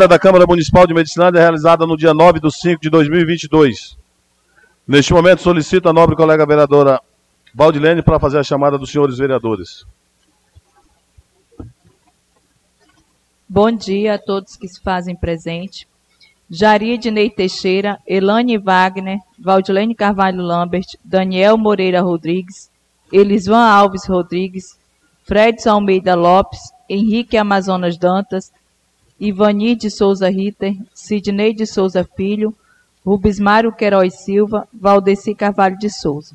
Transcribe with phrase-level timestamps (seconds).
[0.00, 3.98] ordinária da Câmara Municipal de Medicilândia, realizada no dia 9 de 5 de 2022.
[4.86, 7.00] Neste momento, solicito a nobre colega vereadora
[7.54, 9.84] Valdilene para fazer a chamada dos senhores vereadores.
[13.48, 15.86] Bom dia a todos que se fazem presente.
[16.48, 22.70] Jari Ednei Teixeira, Elane Wagner, Valdilene Carvalho Lambert, Daniel Moreira Rodrigues,
[23.12, 24.78] Elisvan Alves Rodrigues,
[25.24, 28.50] Fredson Almeida Lopes, Henrique Amazonas Dantas,
[29.20, 32.54] Ivani de Souza Ritter, Sidney de Souza Filho,
[33.04, 36.34] Rubens Mário Queiroz Silva, Valdeci Carvalho de Souza.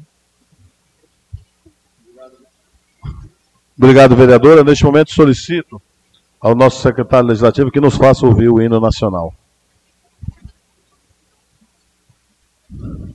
[3.78, 4.64] Obrigado, vereadora.
[4.64, 5.82] Neste momento solicito
[6.40, 9.34] ao nosso secretário legislativo que nos faça ouvir o hino nacional.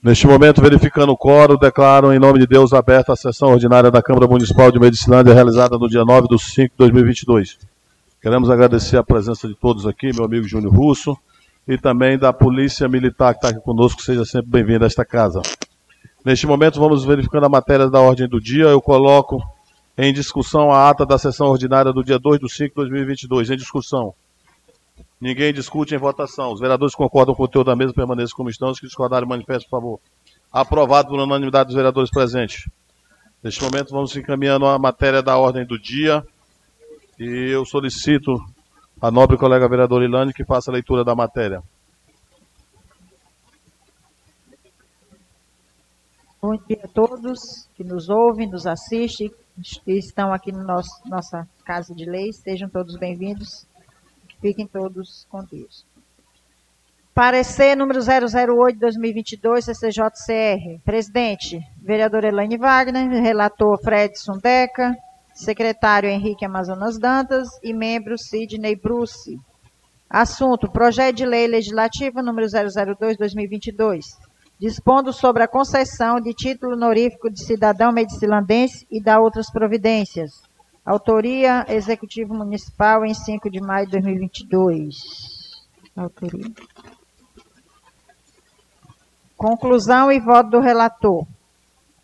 [0.02, 4.02] Neste momento, verificando o coro, declaro em nome de Deus aberta a sessão ordinária da
[4.02, 7.58] Câmara Municipal de Medicilândia, realizada no dia 9 de 5 de 2022.
[8.20, 11.16] Queremos agradecer a presença de todos aqui, meu amigo Júnior Russo,
[11.66, 15.40] e também da Polícia Militar que está aqui conosco, seja sempre bem-vindo a esta casa.
[16.22, 18.64] Neste momento, vamos verificando a matéria da ordem do dia.
[18.64, 19.42] Eu coloco
[19.96, 23.50] em discussão a ata da sessão ordinária do dia 2 de 5 de 2022.
[23.50, 24.12] Em discussão.
[25.18, 26.52] Ninguém discute em votação.
[26.52, 28.70] Os vereadores concordam com o conteúdo da mesa, permaneçam como estão.
[28.70, 30.00] Os que discordarem, manifestem, por favor.
[30.52, 32.68] Aprovado por unanimidade dos vereadores presentes.
[33.42, 36.22] Neste momento, vamos encaminhando a matéria da ordem do dia.
[37.20, 38.32] E eu solicito
[38.98, 41.62] a nobre colega vereadora Ilane que faça a leitura da matéria.
[46.40, 49.30] Bom dia a todos que nos ouvem, nos assistem,
[49.84, 52.38] que estão aqui no nosso, nossa Casa de Leis.
[52.38, 53.66] Sejam todos bem-vindos.
[54.40, 55.84] Fiquem todos com Deus.
[57.12, 60.80] Parecer número 008-2022, CCJCR.
[60.82, 64.96] Presidente, vereador Elaine Wagner, relator Fredson Deca,
[65.34, 69.38] secretário Henrique Amazonas Dantas e membro Sidney Bruce.
[70.08, 74.04] Assunto: Projeto de Lei Legislativa número 002-2022,
[74.58, 80.30] dispondo sobre a concessão de título honorífico de cidadão medicilandense e da outras providências.
[80.84, 84.96] Autoria, Executivo Municipal, em 5 de maio de 2022.
[85.96, 86.50] Autoria.
[89.36, 91.26] Conclusão e voto do relator.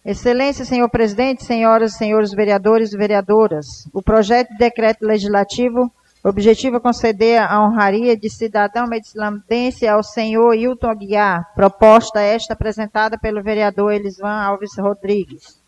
[0.06, 5.90] Excelência, senhor presidente, senhoras e senhores vereadores e vereadoras, o projeto de decreto legislativo
[6.22, 13.42] objetiva conceder a honraria de cidadão medicilandense ao senhor Hilton Aguiar, proposta esta apresentada pelo
[13.42, 15.60] vereador Elisvan Alves Rodrigues.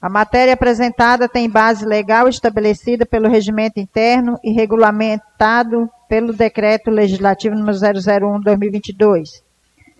[0.00, 7.56] A matéria apresentada tem base legal estabelecida pelo regimento interno e regulamentado pelo decreto legislativo
[7.56, 9.47] número 001/2022.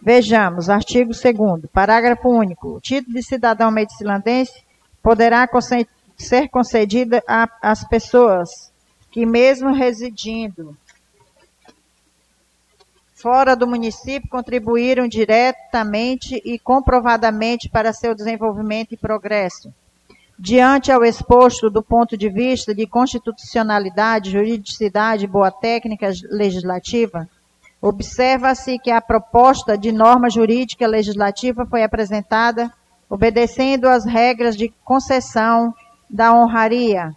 [0.00, 2.76] Vejamos, artigo 2 parágrafo único.
[2.76, 4.64] O título de cidadão medicilandense
[5.02, 5.48] poderá
[6.16, 7.20] ser concedido
[7.62, 8.72] às pessoas
[9.10, 10.76] que mesmo residindo
[13.14, 19.72] fora do município contribuíram diretamente e comprovadamente para seu desenvolvimento e progresso
[20.40, 27.28] Diante ao exposto do ponto de vista de constitucionalidade, juridicidade e boa técnica legislativa,
[27.80, 32.72] observa-se que a proposta de norma jurídica legislativa foi apresentada
[33.08, 35.72] obedecendo às regras de concessão
[36.10, 37.10] da honraria.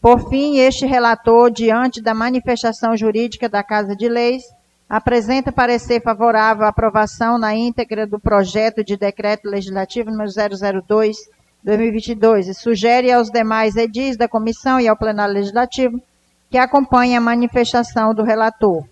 [0.00, 4.44] Por fim, este relator, diante da manifestação jurídica da Casa de Leis,
[4.88, 11.16] apresenta parecer favorável à aprovação na íntegra do projeto de decreto legislativo número 002
[11.62, 16.00] 2022 e sugere aos demais edis da comissão e ao plenário legislativo
[16.48, 18.84] que acompanhem a manifestação do relator.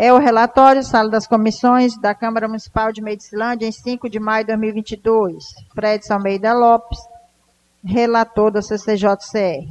[0.00, 4.44] É o relatório, sala das comissões da Câmara Municipal de Medicilândia, em 5 de maio
[4.44, 5.44] de 2022.
[5.74, 7.00] Fred Almeida Lopes,
[7.84, 9.68] relator da CCJCR.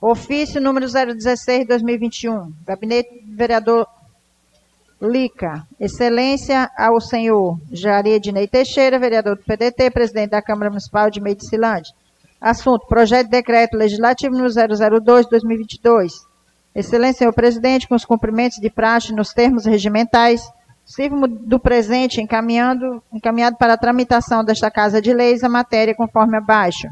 [0.00, 2.52] Ofício número 016, 2021.
[2.66, 3.86] Gabinete do Vereador
[5.00, 5.64] Lica.
[5.78, 11.94] Excelência ao senhor Jari Ednei Teixeira, vereador do PDT, presidente da Câmara Municipal de Medicilândia.
[12.46, 16.12] Assunto: Projeto de Decreto Legislativo número 002-2022.
[16.72, 20.48] Excelência, senhor presidente, com os cumprimentos de praxe nos termos regimentais,
[20.84, 26.36] sirvo do presente encaminhando, encaminhado para a tramitação desta Casa de Leis a matéria conforme
[26.36, 26.86] abaixo.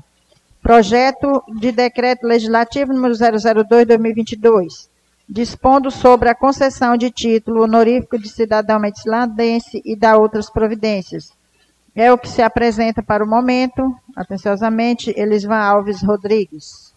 [0.60, 4.88] Projeto de Decreto Legislativo número 002-2022
[5.28, 11.32] dispondo sobre a concessão de título honorífico de cidadão medicilandense e da outras providências.
[11.96, 16.92] É o que se apresenta para o momento, atenciosamente, Elisvan Alves Rodrigues.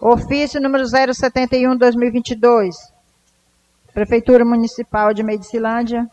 [0.00, 2.74] Ofício número 071-2022.
[3.92, 6.08] Prefeitura Municipal de Medicilândia,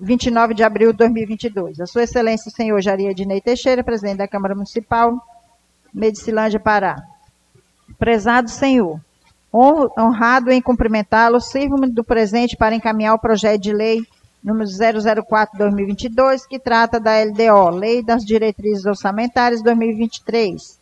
[0.00, 1.80] 29 de abril de 2022.
[1.80, 5.18] A Sua Excelência, o senhor Jaria Dinei Teixeira, presidente da Câmara Municipal,
[5.92, 6.96] Medicilândia, Pará.
[7.98, 9.00] Prezado senhor,
[9.52, 14.02] honrado em cumprimentá-lo, sirvo-me do presente para encaminhar o projeto de lei
[14.42, 20.78] número 004-2022, que trata da LDO, Lei das Diretrizes Orçamentárias 2023.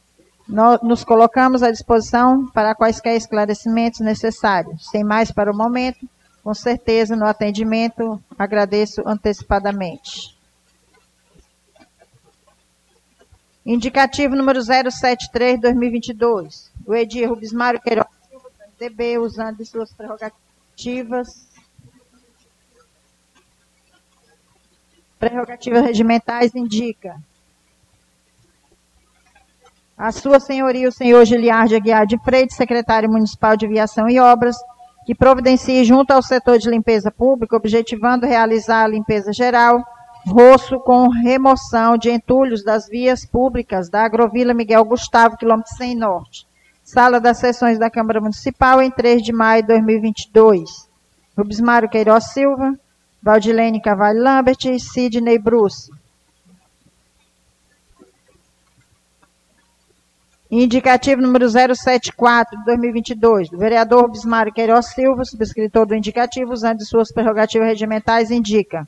[0.48, 4.88] Nós nos colocamos à disposição para quaisquer esclarecimentos necessários.
[4.90, 6.08] Sem mais para o momento,
[6.42, 10.36] com certeza no atendimento, agradeço antecipadamente.
[13.64, 16.72] Indicativo número 073-2022.
[16.84, 21.46] O Edir Rubens Mário Queiroz Silva, DB, usando de suas prerrogativas.
[25.16, 27.22] Prerrogativas regimentais indica.
[29.96, 34.56] A sua senhoria, o senhor Giliardi Aguiar de Freitas, secretário municipal de Viação e Obras,
[35.04, 39.82] que providencie junto ao setor de limpeza pública, objetivando realizar a limpeza geral,
[40.26, 46.46] roço com remoção de entulhos das vias públicas da Agrovila Miguel Gustavo, quilômetro 100 Norte.
[46.84, 50.88] Sala das sessões da Câmara Municipal, em 3 de maio de 2022.
[51.36, 52.78] Rubens Mário Queiroz Silva,
[53.22, 55.90] Valdilene Cavalho Lambert e Sidney Bruce.
[60.54, 66.84] Indicativo número 074 de 2022, do vereador Bismário Queiroz Silva, subscritor do indicativo, usando de
[66.84, 68.86] suas prerrogativas regimentais, indica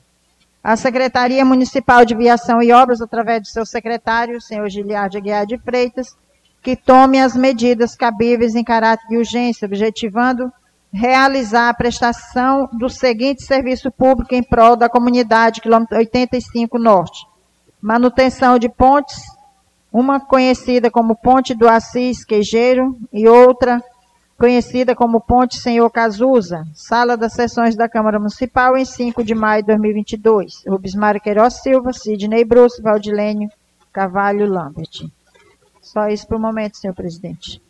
[0.63, 5.57] a Secretaria Municipal de Viação e Obras, através de seu secretário, senhor Giliardi Aguiar de
[5.57, 6.15] Freitas,
[6.61, 10.53] que tome as medidas cabíveis em caráter de urgência, objetivando
[10.93, 17.25] realizar a prestação do seguinte serviço público em prol da comunidade, quilômetro 85 Norte.
[17.81, 19.19] Manutenção de pontes,
[19.97, 23.81] uma conhecida como Ponte do Assis Queijeiro e outra
[24.37, 29.61] conhecida como Ponte Senhor Cazuza, sala das sessões da Câmara Municipal, em 5 de maio
[29.61, 30.65] de 2022.
[30.67, 33.49] Rubens Mário Queiroz Silva, Sidney Bruce, Valdilênio
[33.93, 35.07] Cavalho Lambert.
[35.81, 37.61] Só isso para o momento, senhor presidente.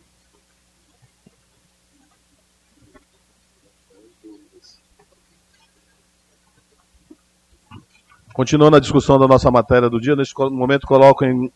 [8.33, 11.51] Continuando a discussão da nossa matéria do dia, neste momento coloco em,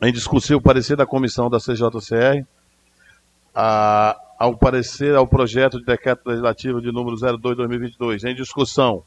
[0.00, 2.46] em discussão o parecer da comissão da CJCR
[3.54, 8.30] a, ao parecer ao projeto de decreto legislativo de número 02-2022.
[8.30, 9.02] Em discussão.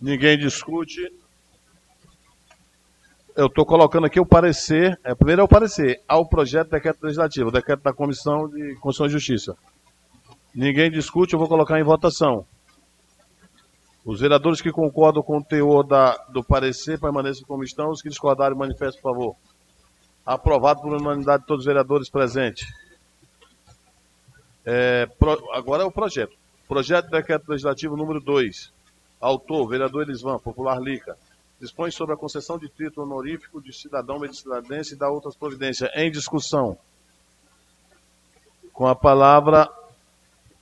[0.00, 1.12] Ninguém discute.
[3.36, 4.98] Eu estou colocando aqui o parecer.
[5.04, 9.06] É, primeiro é o parecer ao projeto de decreto legislativo, decreto da Comissão de Constituição
[9.06, 9.56] e Justiça.
[10.52, 12.44] Ninguém discute, eu vou colocar em votação.
[14.04, 17.90] Os vereadores que concordam com o teor da, do parecer permaneçam como estão.
[17.90, 19.36] Os que discordarem, manifestem, por favor.
[20.24, 22.66] Aprovado por unanimidade de todos os vereadores presentes.
[24.64, 26.34] É, pro, agora é o projeto.
[26.66, 28.72] Projeto de decreto legislativo número 2.
[29.20, 31.16] Autor, vereador Elisvan, popular Lica.
[31.60, 35.90] Dispõe sobre a concessão de título honorífico de cidadão mediciladense e da outras providências.
[35.94, 36.78] Em discussão.
[38.72, 39.68] Com a palavra,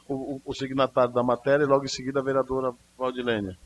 [0.09, 3.57] o, o signatário da matéria e logo em seguida a vereadora Valdilênia.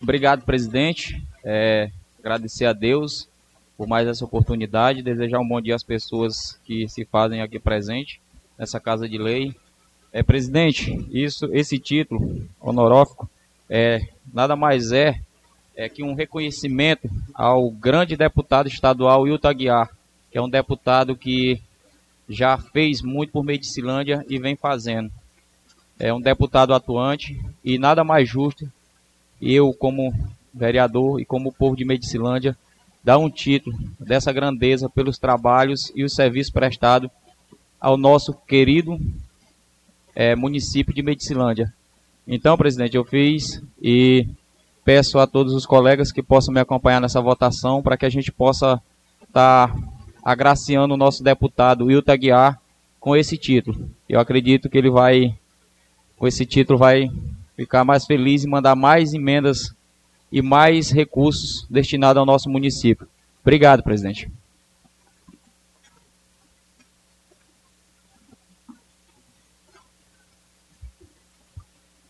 [0.00, 1.22] Obrigado, presidente.
[1.44, 3.28] É, agradecer a Deus
[3.76, 8.20] por mais essa oportunidade, desejar um bom dia às pessoas que se fazem aqui presente
[8.58, 9.54] nessa casa de lei.
[10.12, 13.28] É, presidente, isso, esse título honorífico
[13.68, 14.00] é,
[14.34, 15.20] nada mais é,
[15.76, 19.90] é que um reconhecimento ao grande deputado estadual Hilton Aguiar,
[20.30, 21.62] que é um deputado que
[22.30, 25.10] já fez muito por Medicilândia e vem fazendo.
[25.98, 28.70] É um deputado atuante e nada mais justo
[29.42, 30.14] eu como
[30.54, 32.56] vereador e como povo de Medicilândia
[33.02, 37.10] dar um título dessa grandeza pelos trabalhos e os serviços prestados
[37.80, 38.98] ao nosso querido
[40.14, 41.72] é, município de Medicilândia.
[42.28, 44.28] Então, presidente, eu fiz e
[44.84, 48.30] peço a todos os colegas que possam me acompanhar nessa votação para que a gente
[48.30, 48.80] possa
[49.22, 52.60] estar tá agraciando o nosso deputado Wilton Aguiar
[52.98, 53.90] com esse título.
[54.08, 55.34] Eu acredito que ele vai,
[56.16, 57.10] com esse título, vai
[57.56, 59.74] ficar mais feliz e mandar mais emendas
[60.30, 63.08] e mais recursos destinados ao nosso município.
[63.42, 64.30] Obrigado, presidente.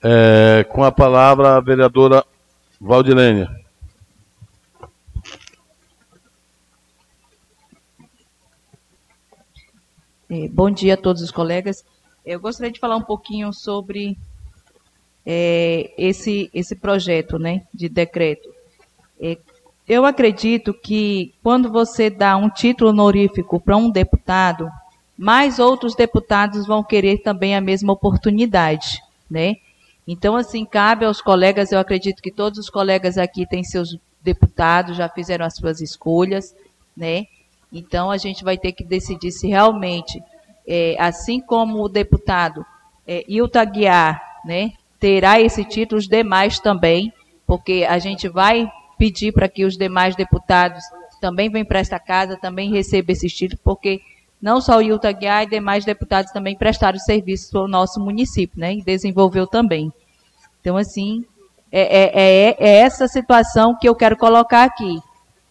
[0.02, 2.24] É, com a palavra a vereadora
[2.80, 3.50] Valdilênia.
[10.52, 11.84] Bom dia a todos os colegas.
[12.24, 14.16] Eu gostaria de falar um pouquinho sobre
[15.26, 18.48] é, esse, esse projeto né, de decreto.
[19.20, 19.36] É,
[19.88, 24.70] eu acredito que quando você dá um título honorífico para um deputado,
[25.18, 29.56] mais outros deputados vão querer também a mesma oportunidade, né?
[30.06, 34.96] Então, assim, cabe aos colegas, eu acredito que todos os colegas aqui têm seus deputados,
[34.96, 36.54] já fizeram as suas escolhas,
[36.96, 37.26] né?
[37.72, 40.22] Então, a gente vai ter que decidir se realmente,
[40.66, 42.64] é, assim como o deputado
[43.06, 47.12] é, Ilta Guiar, né, terá esse título, os demais também,
[47.46, 50.82] porque a gente vai pedir para que os demais deputados
[51.20, 54.00] também venham para esta casa, também recebam esse título, porque
[54.40, 58.58] não só o Ilta Guiar e demais deputados também prestaram serviço para o nosso município,
[58.58, 59.92] né, e desenvolveu também.
[60.60, 61.24] Então, assim,
[61.72, 64.98] é, é, é, é essa situação que eu quero colocar aqui.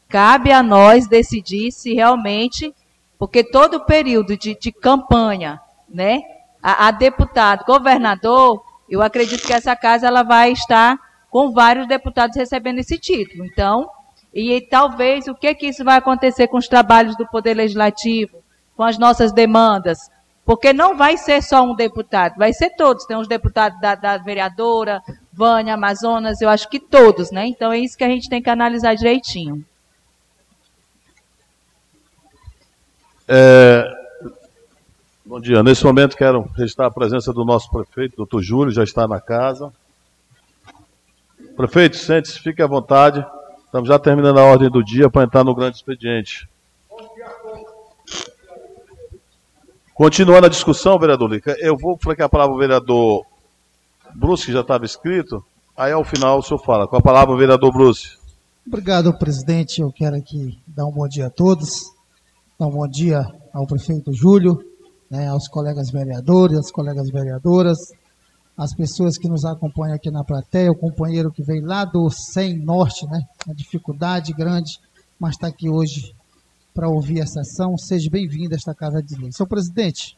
[0.09, 2.73] Cabe a nós decidir se realmente,
[3.17, 6.19] porque todo o período de, de campanha, né,
[6.61, 10.97] a, a, deputado, governador, eu acredito que essa casa ela vai estar
[11.29, 13.45] com vários deputados recebendo esse título.
[13.45, 13.87] Então,
[14.33, 18.39] e talvez o que que isso vai acontecer com os trabalhos do Poder Legislativo,
[18.75, 19.99] com as nossas demandas?
[20.43, 23.05] Porque não vai ser só um deputado, vai ser todos.
[23.05, 27.45] Tem os deputados da, da vereadora, Vânia, Amazonas, eu acho que todos, né?
[27.45, 29.63] Então é isso que a gente tem que analisar direitinho.
[33.31, 33.85] É,
[35.23, 35.61] bom dia.
[35.61, 39.71] Nesse momento quero registrar a presença do nosso prefeito, doutor Júlio, já está na casa.
[41.55, 43.23] Prefeito, sente-se, fique à vontade.
[43.65, 46.49] Estamos já terminando a ordem do dia para entrar no grande expediente.
[49.93, 53.27] Continuando a discussão, vereador Lica, eu vou falar a palavra ao vereador
[54.15, 55.45] Bruce, que já estava escrito,
[55.77, 56.87] aí ao final o senhor fala.
[56.87, 58.17] Com a palavra, vereador Bruce.
[58.65, 59.81] Obrigado, presidente.
[59.81, 61.98] Eu quero aqui dar um bom dia a todos.
[62.61, 64.59] Um bom dia ao prefeito Júlio,
[65.09, 67.77] né, aos colegas vereadores, às colegas vereadoras,
[68.57, 72.57] as pessoas que nos acompanham aqui na plateia, o companheiro que veio lá do 100
[72.57, 74.77] Norte, né, uma dificuldade grande,
[75.17, 76.13] mas está aqui hoje
[76.73, 77.77] para ouvir a sessão.
[77.77, 79.31] Seja bem-vindo a esta Casa de Lei.
[79.31, 80.17] Senhor presidente,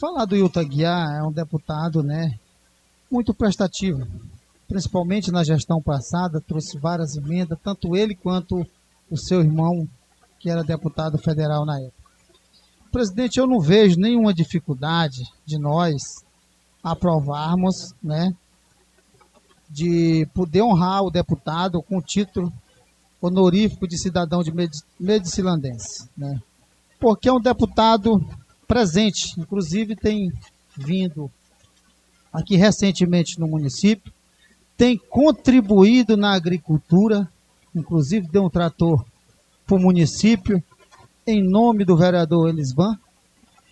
[0.00, 2.38] falar do Ilta Guiar é um deputado né,
[3.10, 4.06] muito prestativo,
[4.66, 8.66] principalmente na gestão passada, trouxe várias emendas, tanto ele quanto
[9.10, 9.86] o seu irmão,
[10.42, 12.02] que era deputado federal na época.
[12.90, 16.02] Presidente, eu não vejo nenhuma dificuldade de nós
[16.82, 18.34] aprovarmos, né,
[19.70, 22.52] de poder honrar o deputado com o título
[23.20, 24.52] honorífico de cidadão de
[24.98, 26.42] Medicilandense, né?
[26.98, 28.20] Porque é um deputado
[28.66, 30.32] presente, inclusive tem
[30.76, 31.30] vindo
[32.32, 34.12] aqui recentemente no município,
[34.76, 37.30] tem contribuído na agricultura,
[37.74, 39.04] inclusive deu um trator
[39.66, 40.62] para o município,
[41.26, 42.98] em nome do vereador Elisvan.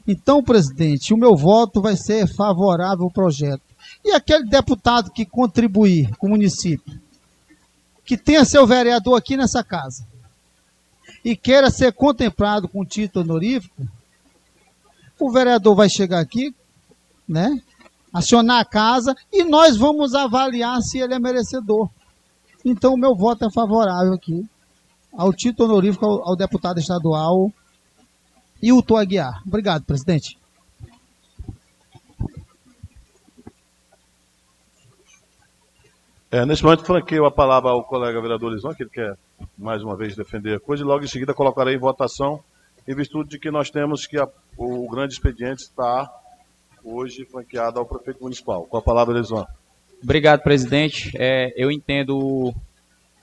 [0.07, 3.63] Então, presidente, o meu voto vai ser favorável ao projeto.
[4.05, 7.01] E aquele deputado que contribuir com o município,
[8.05, 10.07] que tenha seu vereador aqui nessa casa
[11.25, 13.87] e queira ser contemplado com título honorífico,
[15.19, 16.55] o vereador vai chegar aqui,
[17.29, 17.61] né?
[18.13, 21.89] Acionar a casa e nós vamos avaliar se ele é merecedor.
[22.65, 24.49] Então, o meu voto é favorável aqui
[25.13, 27.53] ao título honorífico ao, ao deputado estadual
[28.63, 29.43] Hilton Aguiar.
[29.47, 30.39] Obrigado, presidente.
[36.31, 39.17] É, nesse momento, franqueio a palavra ao colega vereador Lisão, que ele quer
[39.59, 42.41] mais uma vez defender a coisa, e logo em seguida colocarei em votação,
[42.87, 46.09] em virtude de que nós temos que a, o grande expediente está
[46.85, 48.65] hoje franqueado ao prefeito municipal.
[48.65, 49.45] Com a palavra, Lisão.
[50.03, 51.11] Obrigado, presidente.
[51.17, 52.55] É, eu entendo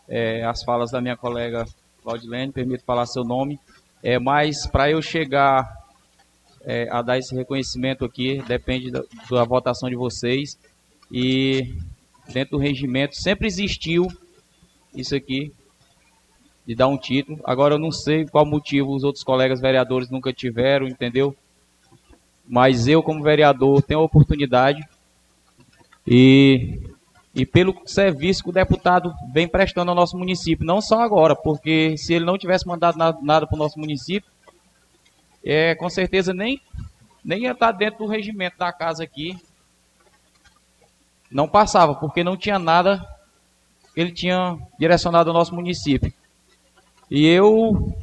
[0.08, 1.66] é, as falas da minha colega
[2.04, 3.60] Claudilene, permito falar seu nome,
[4.02, 5.68] é, mas para eu chegar
[6.62, 10.58] é, a dar esse reconhecimento aqui, depende da, da votação de vocês.
[11.12, 11.74] E
[12.34, 14.08] dentro do regimento sempre existiu
[14.94, 15.52] isso aqui
[16.66, 17.40] de dar um título.
[17.46, 21.34] Agora eu não sei qual motivo os outros colegas vereadores nunca tiveram, entendeu?
[22.46, 24.82] Mas eu como vereador tenho a oportunidade
[26.06, 26.80] e
[27.38, 31.96] e pelo serviço que o deputado vem prestando ao nosso município, não só agora, porque
[31.96, 34.28] se ele não tivesse mandado nada, nada para o nosso município,
[35.46, 36.60] é, com certeza nem,
[37.24, 39.38] nem ia estar dentro do regimento da casa aqui,
[41.30, 43.06] não passava, porque não tinha nada
[43.94, 46.12] que ele tinha direcionado ao nosso município.
[47.12, 47.96] E eu,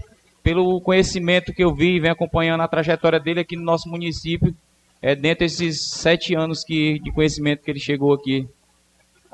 [0.45, 4.55] pelo conhecimento que eu vi e venho acompanhando a trajetória dele aqui no nosso município,
[5.03, 8.49] é dentro desses sete anos que, de conhecimento que ele chegou aqui,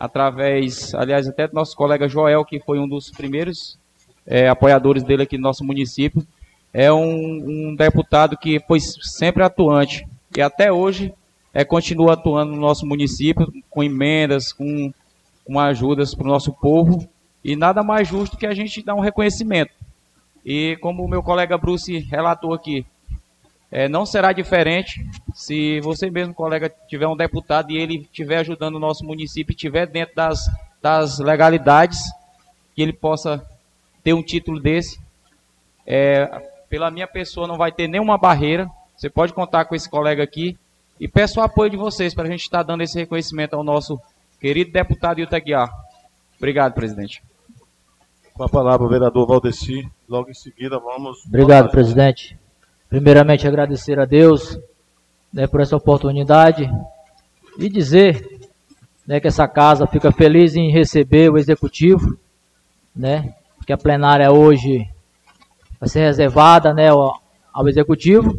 [0.00, 3.78] através, aliás, até do nosso colega Joel, que foi um dos primeiros
[4.26, 6.26] é, apoiadores dele aqui no nosso município,
[6.72, 11.12] é um, um deputado que foi sempre atuante e até hoje
[11.52, 14.90] é, continua atuando no nosso município com emendas, com,
[15.44, 17.06] com ajudas para o nosso povo
[17.44, 19.72] E nada mais justo que a gente dar um reconhecimento.
[20.44, 22.86] E como o meu colega Bruce relatou aqui,
[23.70, 28.74] é, não será diferente se você mesmo, colega, tiver um deputado e ele estiver ajudando
[28.74, 30.40] o nosso município e estiver dentro das,
[30.82, 32.00] das legalidades,
[32.74, 33.44] que ele possa
[34.02, 34.98] ter um título desse.
[35.86, 36.26] É,
[36.68, 38.68] pela minha pessoa não vai ter nenhuma barreira.
[38.96, 40.58] Você pode contar com esse colega aqui.
[40.98, 43.98] E peço o apoio de vocês para a gente estar dando esse reconhecimento ao nosso
[44.40, 45.70] querido deputado Ilta Guiar.
[46.36, 47.22] Obrigado, presidente.
[48.34, 49.88] Com a palavra o vereador Valdeci.
[50.08, 51.24] Logo em seguida vamos.
[51.26, 52.39] Obrigado, presidente.
[52.90, 54.58] Primeiramente agradecer a Deus
[55.32, 56.70] né, por essa oportunidade
[57.58, 58.22] e dizer
[59.06, 62.18] né, que essa casa fica feliz em receber o executivo,
[62.94, 63.32] né,
[63.66, 64.86] que a plenária hoje
[65.78, 68.36] vai ser reservada né, ao, executivo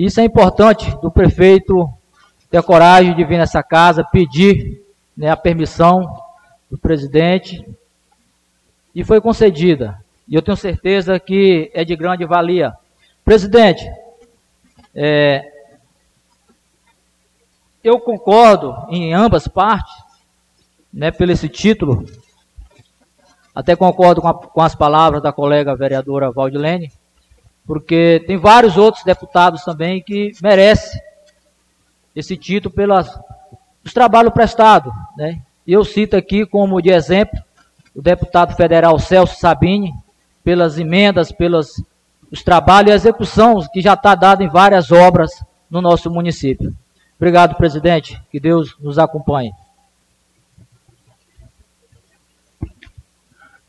[0.00, 1.88] isso é importante do prefeito
[2.48, 4.80] ter a coragem de vir nessa casa pedir
[5.16, 6.00] né, a permissão
[6.70, 7.66] do presidente
[8.94, 9.98] e foi concedida.
[10.28, 12.74] E eu tenho certeza que é de grande valia.
[13.28, 13.86] Presidente,
[14.94, 15.44] é,
[17.84, 19.94] eu concordo em ambas partes,
[20.90, 22.06] né, pelo esse título.
[23.54, 26.90] Até concordo com, a, com as palavras da colega vereadora Valdilene,
[27.66, 30.98] porque tem vários outros deputados também que merecem
[32.16, 33.10] esse título pelos
[33.92, 34.90] trabalhos prestados.
[35.18, 35.42] Né?
[35.66, 37.38] Eu cito aqui como de exemplo
[37.94, 39.92] o deputado federal Celso Sabini,
[40.42, 41.74] pelas emendas, pelos
[42.30, 45.30] os trabalhos e execução que já está dado em várias obras
[45.70, 46.74] no nosso município.
[47.16, 48.20] Obrigado, presidente.
[48.30, 49.52] Que Deus nos acompanhe.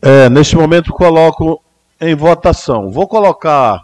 [0.01, 1.61] É, neste momento coloco
[1.99, 2.89] em votação.
[2.89, 3.83] Vou colocar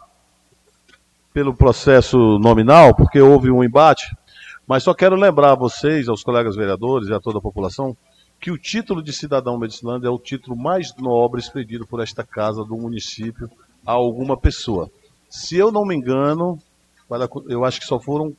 [1.33, 4.15] pelo processo nominal, porque houve um embate,
[4.65, 7.97] mas só quero lembrar a vocês, aos colegas vereadores e a toda a população,
[8.39, 12.63] que o título de cidadão medicinando é o título mais nobre expedido por esta casa
[12.63, 13.49] do município
[13.85, 14.89] a alguma pessoa.
[15.29, 16.59] Se eu não me engano,
[17.47, 18.35] eu acho que só foram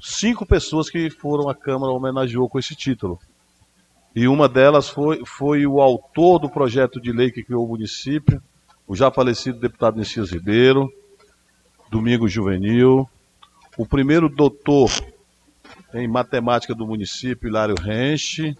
[0.00, 3.18] cinco pessoas que foram à Câmara homenageou com esse título.
[4.14, 8.42] E uma delas foi, foi o autor do projeto de lei que criou o município,
[8.86, 10.90] o já falecido deputado Messias Ribeiro,
[11.90, 13.08] Domingo Juvenil,
[13.76, 14.90] o primeiro doutor
[15.92, 18.56] em matemática do município, Hilário Renche.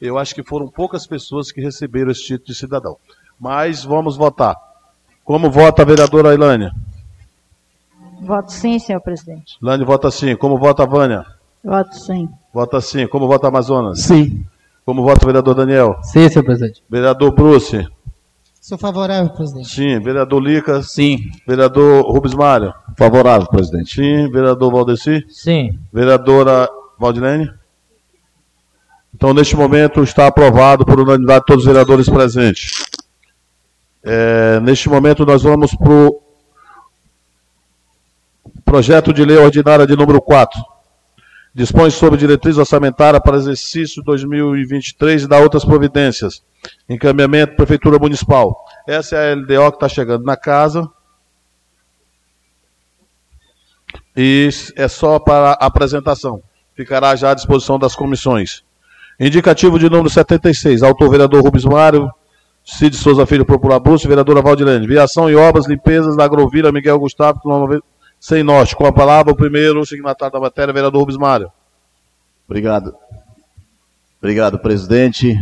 [0.00, 2.96] Eu acho que foram poucas pessoas que receberam esse título de cidadão.
[3.38, 4.56] Mas vamos votar.
[5.24, 6.72] Como vota a vereadora Ilânia?
[8.20, 9.56] Voto sim, senhor presidente.
[9.60, 10.36] Ilânia vota sim.
[10.36, 11.24] Como vota a Vânia?
[11.64, 12.28] Voto sim.
[12.52, 13.06] Vota sim.
[13.06, 14.00] Como vota a Amazonas?
[14.00, 14.44] Sim.
[14.84, 15.96] Como vota o vereador Daniel?
[16.02, 16.82] Sim, senhor presidente.
[16.88, 17.86] Vereador Bruce?
[18.60, 19.68] Sou favorável, presidente.
[19.68, 19.98] Sim.
[20.00, 20.92] Vereador Licas?
[20.92, 21.18] Sim.
[21.46, 22.72] Vereador Rubens Mário?
[22.96, 23.94] Favorável, presidente.
[23.94, 24.30] Sim.
[24.30, 25.24] Vereador Valdeci?
[25.28, 25.78] Sim.
[25.92, 27.50] Vereadora Valdilene?
[29.14, 32.84] Então, neste momento, está aprovado por unanimidade todos os vereadores presentes.
[34.04, 36.22] É, neste momento, nós vamos para o
[38.64, 40.72] projeto de lei ordinária de número 4
[41.54, 46.42] dispõe sobre diretriz orçamentária para exercício 2023 e dá outras providências.
[46.88, 48.64] Encaminhamento Prefeitura Municipal.
[48.86, 50.88] Essa é a LDO que está chegando na casa.
[54.16, 56.42] E é só para apresentação.
[56.74, 58.62] Ficará já à disposição das comissões.
[59.20, 60.82] Indicativo de número 76.
[60.82, 62.10] Autor vereador Rubens Mário,
[62.64, 64.86] Cid Souza Filho, Popular Búcio, vereadora Valdilene.
[64.86, 67.40] Viação e obras, limpezas da Agrovila Miguel Gustavo,
[68.20, 68.76] sem norte.
[68.76, 71.50] Com a palavra, o primeiro signatário da matéria, vereador Rubens Mário.
[72.46, 72.94] Obrigado.
[74.20, 75.36] Obrigado, presidente.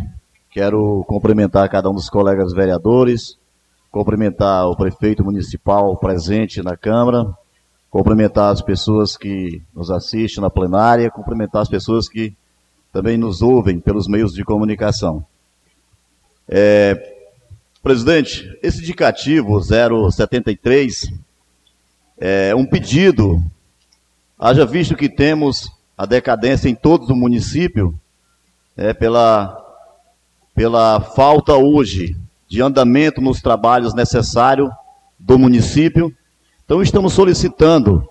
[0.50, 3.37] Quero cumprimentar cada um dos colegas vereadores,
[3.90, 7.26] cumprimentar o prefeito municipal presente na Câmara,
[7.90, 12.35] cumprimentar as pessoas que nos assistem na plenária, cumprimentar as pessoas que
[12.92, 15.24] também nos ouvem pelos meios de comunicação.
[16.52, 17.14] É,
[17.80, 21.12] presidente, esse indicativo 073
[22.18, 23.40] é, um pedido,
[24.36, 27.94] haja visto que temos a decadência em todos o município,
[28.76, 29.56] é, pela,
[30.52, 32.16] pela falta hoje
[32.48, 34.68] de andamento nos trabalhos necessários
[35.18, 36.12] do município.
[36.64, 38.04] Então, estamos solicitando,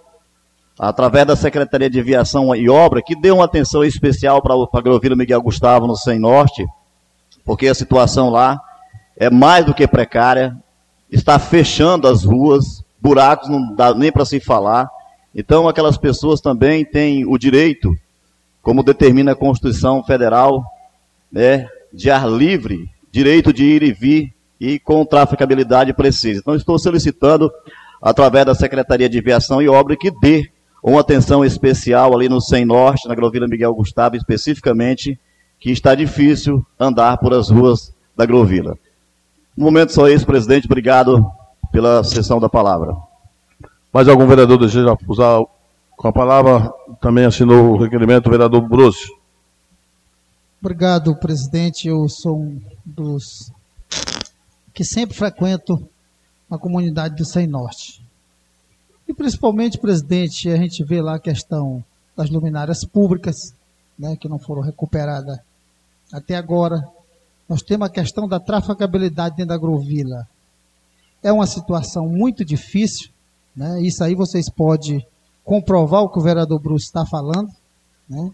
[0.79, 5.17] através da Secretaria de Viação e Obra, que dê uma atenção especial para o Agrovila
[5.17, 6.65] Miguel Gustavo no Sem Norte,
[7.49, 8.61] porque a situação lá
[9.17, 10.55] é mais do que precária,
[11.11, 14.87] está fechando as ruas, buracos não dá nem para se falar.
[15.33, 17.91] Então, aquelas pessoas também têm o direito,
[18.61, 20.63] como determina a Constituição Federal,
[21.31, 24.31] né, de ar livre, direito de ir e vir
[24.61, 26.41] e com traficabilidade precisa.
[26.41, 27.51] Então, estou solicitando,
[27.99, 30.51] através da Secretaria de Viação e Obra, que dê
[30.83, 35.19] uma atenção especial ali no Sem Norte, na Grovila Miguel Gustavo, especificamente,
[35.59, 38.77] que está difícil andar por as ruas da Grovila.
[39.55, 40.65] No momento só isso, presidente.
[40.65, 41.29] Obrigado
[41.71, 42.95] pela sessão da palavra.
[43.91, 45.43] Mais algum vereador deseja usar
[45.97, 46.71] com a palavra?
[47.01, 49.11] Também assinou o requerimento o vereador Bruce.
[50.61, 51.87] Obrigado, presidente.
[51.87, 53.51] Eu sou um dos
[54.73, 55.85] que sempre frequento
[56.49, 58.01] a comunidade do Sem Norte.
[59.07, 61.83] E principalmente, presidente, a gente vê lá a questão
[62.15, 63.53] das luminárias públicas,
[63.97, 65.39] né, que não foram recuperadas
[66.11, 66.83] até agora.
[67.47, 70.27] Nós temos a questão da trafegabilidade dentro da Grovila.
[71.21, 73.09] É uma situação muito difícil,
[73.55, 73.81] né?
[73.81, 75.05] Isso aí vocês podem
[75.43, 77.49] comprovar o que o vereador Bruce está falando,
[78.07, 78.31] né?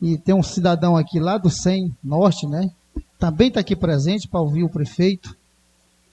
[0.00, 2.70] E tem um cidadão aqui lá do SEM Norte, né?
[3.18, 5.34] Também está aqui presente para ouvir o prefeito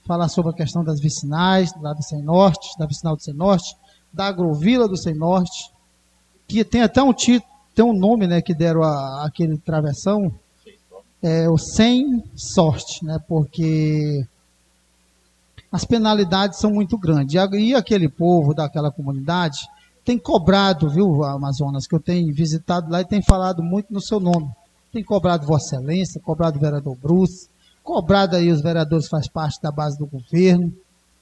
[0.06, 3.76] falar sobre a questão das vicinais, lá do SEM Norte, da vicinal do SEM Norte,
[4.12, 5.70] da agrovila do SEM Norte,
[6.46, 10.32] que tem até um título, tem um nome, né, que deram a, aquele travessão,
[11.26, 13.18] é o Sem Sorte, né?
[13.26, 14.26] Porque
[15.72, 17.34] as penalidades são muito grandes.
[17.34, 19.66] E aquele povo daquela comunidade
[20.04, 24.20] tem cobrado, viu, Amazonas, que eu tenho visitado lá e tem falado muito no seu
[24.20, 24.50] nome.
[24.92, 27.48] Tem cobrado Vossa Excelência, cobrado o vereador Bruce,
[27.82, 30.70] cobrado aí os vereadores faz parte da base do governo,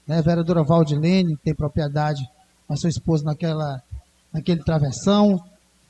[0.07, 0.19] né?
[0.19, 2.29] A vereadora Valdilene tem propriedade
[2.69, 3.81] a sua esposa naquela,
[4.33, 5.41] naquele travessão.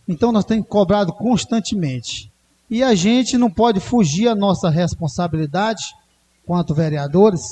[0.06, 2.31] Então nós temos cobrado constantemente.
[2.72, 5.94] E a gente não pode fugir a nossa responsabilidade,
[6.46, 7.42] quanto vereadores,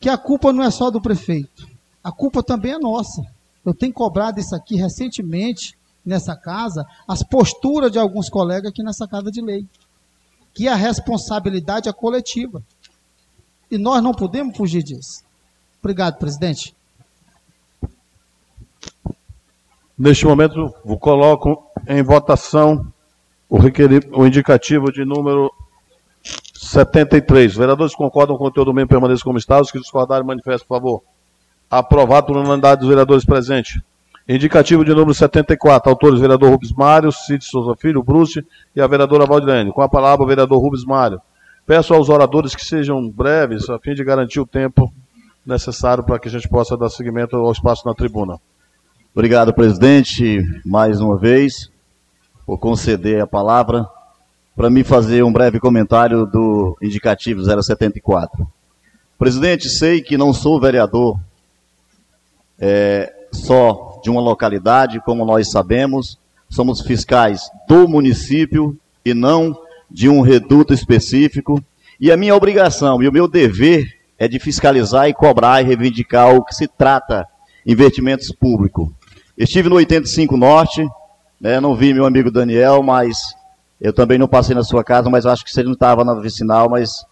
[0.00, 1.64] que a culpa não é só do prefeito,
[2.02, 3.22] a culpa também é nossa.
[3.64, 9.06] Eu tenho cobrado isso aqui recentemente nessa casa, as posturas de alguns colegas aqui nessa
[9.06, 9.64] casa de lei.
[10.52, 12.60] Que a responsabilidade é coletiva.
[13.70, 15.22] E nós não podemos fugir disso.
[15.78, 16.74] Obrigado, presidente.
[19.96, 22.92] Neste momento, coloco em votação
[23.48, 23.58] o,
[24.20, 25.52] o indicativo de número
[26.54, 27.54] 73.
[27.54, 29.60] Vereadores concordam com o conteúdo do mesmo permaneça como está.
[29.60, 31.02] Os que discordarem, manifestem, por favor.
[31.70, 33.80] Aprovado por unanimidade dos vereadores presentes.
[34.28, 35.90] Indicativo de número 74.
[35.90, 39.72] Autores, vereador Rubens Mário, Cid Souza Filho, Bruce e a vereadora Valdilene.
[39.72, 41.20] Com a palavra, o vereador Rubens Mário.
[41.64, 44.92] Peço aos oradores que sejam breves, a fim de garantir o tempo
[45.44, 48.38] necessário para que a gente possa dar seguimento ao espaço na tribuna.
[49.14, 51.70] Obrigado, presidente, mais uma vez,
[52.46, 53.86] por conceder a palavra
[54.54, 58.46] para me fazer um breve comentário do indicativo 074.
[59.18, 61.18] Presidente, sei que não sou vereador
[62.58, 69.58] é, só de uma localidade, como nós sabemos, somos fiscais do município e não
[69.90, 71.62] de um reduto específico.
[72.00, 73.86] E a minha obrigação e o meu dever
[74.18, 77.26] é de fiscalizar e cobrar e reivindicar o que se trata
[77.66, 78.88] investimentos públicos.
[79.36, 80.86] Estive no 85 Norte,
[81.40, 83.18] né, não vi meu amigo Daniel, mas
[83.80, 86.68] eu também não passei na sua casa, mas acho que você não estava na vicinal,
[86.68, 87.04] mas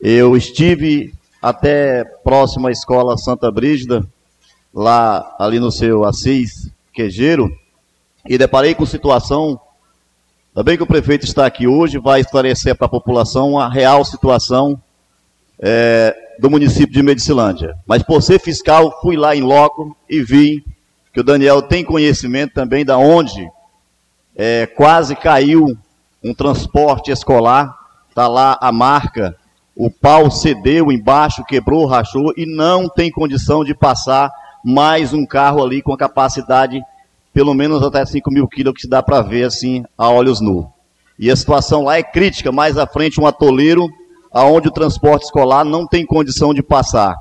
[0.00, 4.04] eu estive até próximo à escola Santa Brígida,
[4.74, 7.50] lá ali no seu Assis Quejeiro,
[8.28, 9.58] e deparei com situação,
[10.54, 14.80] também que o prefeito está aqui hoje, vai esclarecer para a população a real situação
[15.60, 17.76] é, do município de Medicilândia.
[17.86, 20.64] Mas por ser fiscal, fui lá em loco e vi
[21.12, 23.48] que o Daniel tem conhecimento também da onde
[24.36, 25.76] é, quase caiu
[26.22, 27.76] um transporte escolar,
[28.08, 29.36] está lá a marca,
[29.74, 34.30] o pau cedeu embaixo, quebrou, rachou e não tem condição de passar
[34.64, 36.82] mais um carro ali com a capacidade
[37.32, 40.66] pelo menos até 5 mil quilos, que se dá para ver assim a olhos nus.
[41.18, 43.88] E a situação lá é crítica, mais à frente um atoleiro,
[44.32, 47.14] aonde o transporte escolar não tem condição de passar.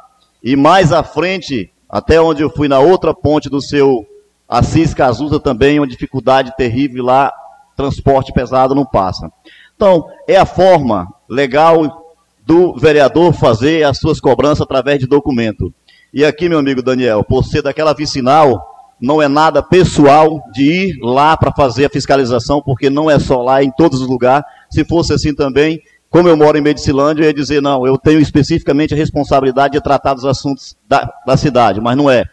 [0.43, 4.05] E mais à frente, até onde eu fui na outra ponte do seu
[4.49, 7.31] Assis Cazuza também, uma dificuldade terrível lá,
[7.75, 9.31] transporte pesado não passa.
[9.75, 15.71] Então, é a forma legal do vereador fazer as suas cobranças através de documento.
[16.11, 18.59] E aqui, meu amigo Daniel, por ser daquela vicinal,
[18.99, 23.41] não é nada pessoal de ir lá para fazer a fiscalização, porque não é só
[23.41, 24.45] lá, é em todos os lugares.
[24.69, 28.19] Se fosse assim também, como eu moro em Medicilândia, eu ia dizer, não, eu tenho
[28.19, 32.25] especificamente a responsabilidade de tratar dos assuntos da, da cidade, mas não é.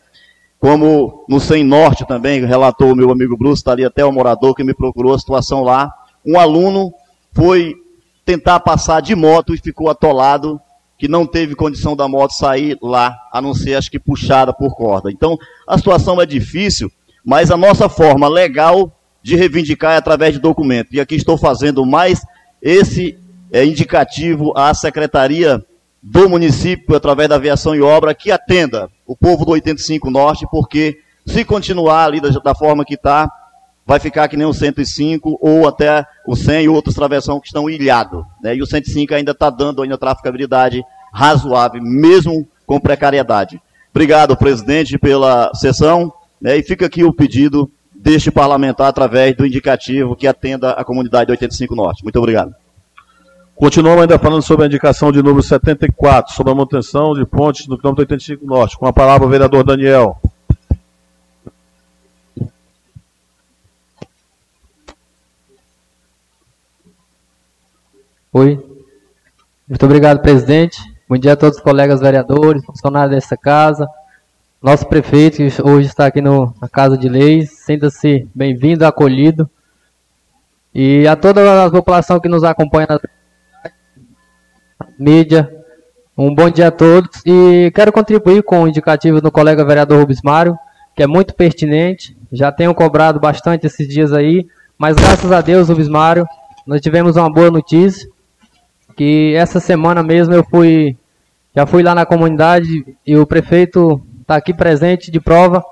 [0.66, 4.52] Como no Sem Norte também, relatou o meu amigo Bruce, está ali até o morador
[4.52, 5.88] que me procurou a situação lá.
[6.26, 6.92] Um aluno
[7.32, 7.76] foi
[8.24, 10.60] tentar passar de moto e ficou atolado,
[10.98, 14.74] que não teve condição da moto sair lá, a não ser, acho que, puxada por
[14.74, 15.08] corda.
[15.08, 16.90] Então, a situação é difícil,
[17.24, 18.90] mas a nossa forma legal
[19.22, 20.88] de reivindicar é através de documento.
[20.96, 22.22] E aqui estou fazendo mais
[22.60, 23.16] esse
[23.52, 25.64] é, indicativo à Secretaria
[26.08, 31.00] do município, através da aviação e obra, que atenda o povo do 85 Norte, porque
[31.26, 33.28] se continuar ali da, da forma que está,
[33.84, 37.68] vai ficar que nem o 105 ou até o 100 e outros travessão que estão
[37.68, 38.24] ilhados.
[38.40, 38.54] Né?
[38.54, 40.80] E o 105 ainda está dando ainda traficabilidade
[41.12, 43.60] razoável, mesmo com precariedade.
[43.90, 46.12] Obrigado, presidente, pela sessão.
[46.40, 46.56] Né?
[46.56, 51.74] E fica aqui o pedido deste parlamentar através do indicativo que atenda a comunidade 85
[51.74, 52.04] Norte.
[52.04, 52.54] Muito obrigado.
[53.56, 57.78] Continuamos ainda falando sobre a indicação de número 74, sobre a manutenção de pontes no
[57.78, 58.76] quilômetro 85 Norte.
[58.76, 60.20] Com a palavra o vereador Daniel.
[68.30, 68.62] Oi.
[69.66, 70.78] Muito obrigado, presidente.
[71.08, 73.88] Bom dia a todos os colegas vereadores, funcionários dessa casa.
[74.60, 79.48] Nosso prefeito, que hoje está aqui no, na Casa de Leis, sinta-se bem-vindo, acolhido.
[80.74, 82.86] E a toda a população que nos acompanha
[84.98, 85.50] mídia,
[86.16, 87.22] um bom dia a todos.
[87.24, 90.58] E quero contribuir com o indicativo do colega vereador Rubens Mário,
[90.94, 92.16] que é muito pertinente.
[92.32, 94.46] Já tenho cobrado bastante esses dias aí,
[94.78, 96.26] mas graças a Deus, Rubens Mário,
[96.66, 98.08] nós tivemos uma boa notícia
[98.96, 100.96] que essa semana mesmo eu fui,
[101.54, 105.62] já fui lá na comunidade e o prefeito está aqui presente de prova,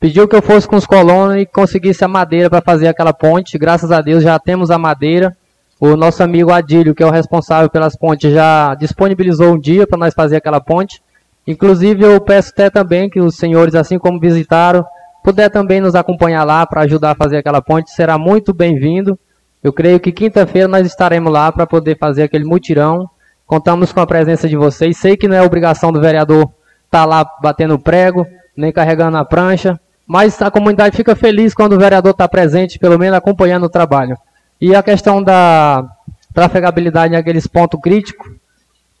[0.00, 3.58] pediu que eu fosse com os colonos e conseguisse a madeira para fazer aquela ponte.
[3.58, 5.36] Graças a Deus já temos a madeira.
[5.84, 9.98] O nosso amigo Adílio, que é o responsável pelas pontes, já disponibilizou um dia para
[9.98, 11.02] nós fazer aquela ponte.
[11.44, 14.84] Inclusive eu peço até também que os senhores, assim como visitaram,
[15.24, 19.18] puder também nos acompanhar lá para ajudar a fazer aquela ponte, será muito bem-vindo.
[19.60, 23.10] Eu creio que quinta-feira nós estaremos lá para poder fazer aquele mutirão.
[23.44, 24.96] Contamos com a presença de vocês.
[24.96, 26.42] Sei que não é obrigação do vereador
[26.84, 28.24] estar tá lá batendo prego,
[28.56, 32.96] nem carregando a prancha, mas a comunidade fica feliz quando o vereador está presente, pelo
[33.00, 34.16] menos acompanhando o trabalho.
[34.62, 35.84] E a questão da
[36.32, 38.30] trafegabilidade naqueles pontos críticos,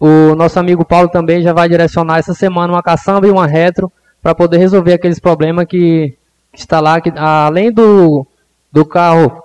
[0.00, 3.90] o nosso amigo Paulo também já vai direcionar essa semana uma caçamba e uma retro
[4.20, 6.18] para poder resolver aqueles problemas que,
[6.52, 8.26] que está lá, que além do,
[8.72, 9.40] do carro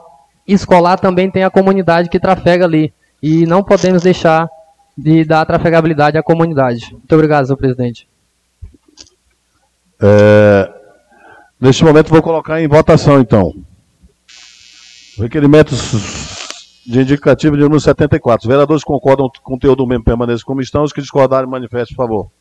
[0.47, 2.91] escolar também tem a comunidade que trafega ali.
[3.21, 4.49] E não podemos deixar
[4.97, 6.93] de dar trafegabilidade à comunidade.
[6.93, 8.09] Muito obrigado, senhor presidente.
[10.01, 10.73] É,
[11.61, 13.53] neste momento vou colocar em votação, então.
[15.17, 18.45] Requerimentos de indicativo de número 74.
[18.45, 20.83] Os vereadores concordam com o conteúdo do mesmo permaneçam como estão.
[20.83, 22.31] Os que discordarem, manifestem, por favor.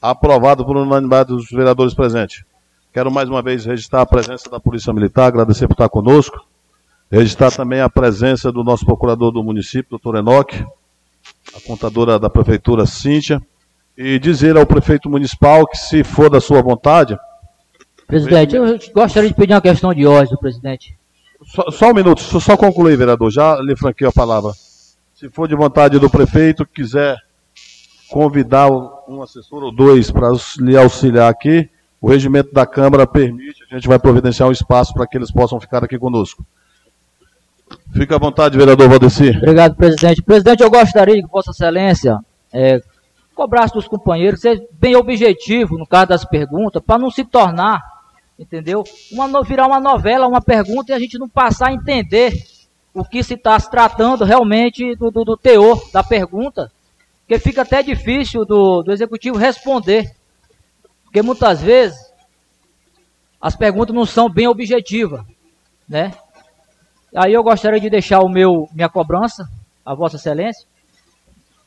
[0.00, 2.44] Aprovado por unanimidade dos vereadores presentes.
[2.92, 6.44] Quero mais uma vez registrar a presença da Polícia Militar, agradecer por estar conosco.
[7.10, 10.64] Registrar também a presença do nosso procurador do município, doutor Enoque,
[11.54, 13.42] a contadora da prefeitura, Cíntia,
[13.98, 17.18] e dizer ao prefeito municipal que, se for da sua vontade.
[18.06, 20.96] Presidente, eu gostaria de pedir uma questão de ordem, presidente.
[21.44, 24.52] Só, só um minuto, só, só concluir, vereador, já lhe franquei a palavra.
[25.14, 27.16] Se for de vontade do prefeito, quiser
[28.10, 28.70] convidar
[29.08, 30.28] um assessor ou dois para
[30.58, 31.68] lhe auxiliar aqui,
[32.00, 35.60] o regimento da Câmara permite, a gente vai providenciar um espaço para que eles possam
[35.60, 36.44] ficar aqui conosco.
[37.92, 39.30] Fica à vontade, vereador Valdeci.
[39.30, 40.22] Obrigado, presidente.
[40.22, 42.18] Presidente, eu gostaria que Vossa Excelência
[42.52, 42.80] é,
[43.34, 47.80] cobrasse dos companheiros, ser bem objetivo no caso das perguntas, para não se tornar,
[48.42, 48.84] entendeu?
[49.10, 52.34] Uma, virar uma novela, uma pergunta e a gente não passar a entender
[52.92, 56.70] o que se está se tratando realmente do, do, do, teor da pergunta,
[57.20, 60.14] porque fica até difícil do, do executivo responder.
[61.04, 61.98] Porque muitas vezes
[63.40, 65.24] as perguntas não são bem objetivas,
[65.88, 66.12] né?
[67.14, 69.48] Aí eu gostaria de deixar o meu minha cobrança
[69.84, 70.66] a Vossa Excelência.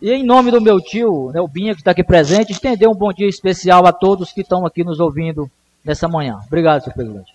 [0.01, 2.95] E em nome do meu tio, né, o Binha, que está aqui presente, estender um
[2.95, 5.49] bom dia especial a todos que estão aqui nos ouvindo
[5.85, 6.39] nessa manhã.
[6.47, 7.31] Obrigado, senhor presidente.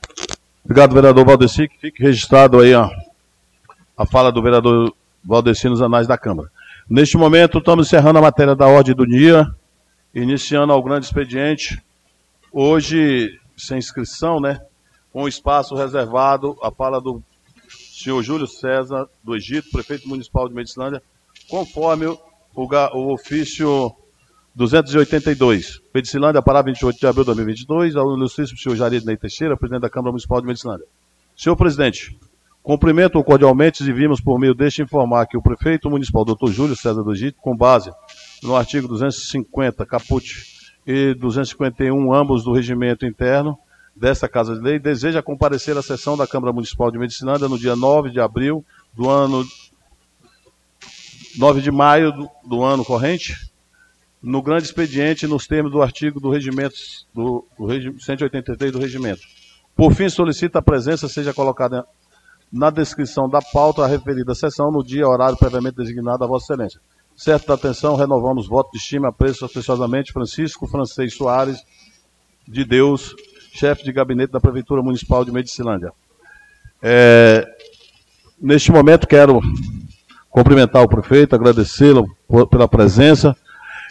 [0.64, 2.90] Obrigado, vereador Valdeci, que fique registrado aí ó,
[3.96, 4.92] a fala do vereador
[5.24, 6.50] Valdeci nos anais da Câmara.
[6.88, 9.46] Neste momento, estamos encerrando a matéria da ordem do dia,
[10.14, 11.80] iniciando ao grande expediente.
[12.52, 14.60] Hoje, sem inscrição, né?
[15.12, 17.22] Com espaço reservado, a fala do
[17.68, 21.02] senhor Júlio César do Egito, prefeito municipal de Medicilândia,
[21.48, 22.18] conforme o,
[22.54, 23.94] o ofício
[24.54, 25.80] 282.
[25.94, 29.90] Medicilândia, para 28 de abril de 2022, ao ilustríssimo senhor Jair Ney Teixeira, presidente da
[29.90, 30.86] Câmara Municipal de Medicilândia.
[31.36, 32.18] Senhor presidente,
[32.62, 37.02] cumprimento cordialmente e vimos por meio deste informar que o prefeito municipal, doutor Júlio César
[37.02, 37.90] do Egito, com base
[38.42, 43.58] no artigo 250, caput, e 251, ambos do regimento interno,
[43.94, 47.76] desta Casa de Lei deseja comparecer à sessão da Câmara Municipal de Medicinândia no dia
[47.76, 49.44] 9 de abril do ano
[51.38, 53.49] 9 de maio do, do ano corrente,
[54.22, 56.74] no grande expediente nos termos do artigo do regimento
[57.14, 59.22] do, do regi, 183 do regimento.
[59.74, 61.86] Por fim, solicita a presença seja colocada
[62.52, 66.80] na descrição da pauta a referida sessão no dia horário previamente designado a Vossa Excelência.
[67.16, 71.58] Certo da atenção, renovamos voto de estima, apreço preciosamente Francisco Francês Soares
[72.46, 73.14] de Deus,
[73.52, 75.92] chefe de gabinete da Prefeitura Municipal de Medicilândia.
[76.82, 77.46] É,
[78.40, 79.40] neste momento quero
[80.30, 82.06] cumprimentar o prefeito, agradecê-lo
[82.50, 83.36] pela presença,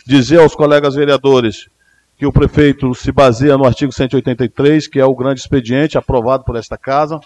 [0.10, 1.70] dizer aos colegas vereadores
[2.18, 6.56] que o prefeito se baseia no artigo 183, que é o grande expediente aprovado por
[6.56, 7.20] esta casa.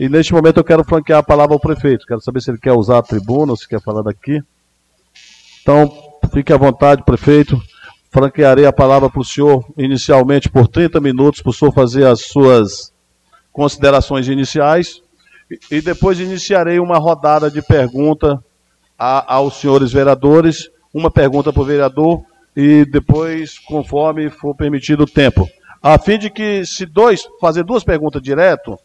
[0.00, 2.04] E neste momento eu quero franquear a palavra ao prefeito.
[2.04, 4.42] Quero saber se ele quer usar a tribuna ou se quer falar daqui.
[5.62, 5.92] Então,
[6.32, 7.56] fique à vontade, prefeito.
[8.10, 12.22] Franquearei a palavra para o senhor inicialmente por 30 minutos, para o senhor fazer as
[12.22, 12.92] suas
[13.52, 15.00] considerações iniciais.
[15.70, 18.42] E depois iniciarei uma rodada de pergunta
[18.98, 22.24] a, aos senhores vereadores, uma pergunta para o vereador
[22.56, 25.48] e depois, conforme for permitido o tempo.
[25.80, 28.76] A fim de que, se dois, fazer duas perguntas direto,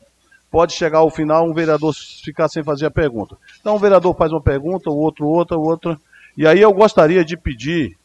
[0.52, 1.91] pode chegar ao final um vereador
[2.23, 3.36] ficar sem fazer a pergunta.
[3.60, 5.99] Então, um vereador faz uma pergunta, o outro outra, o outro.
[6.38, 7.97] E aí eu gostaria de pedir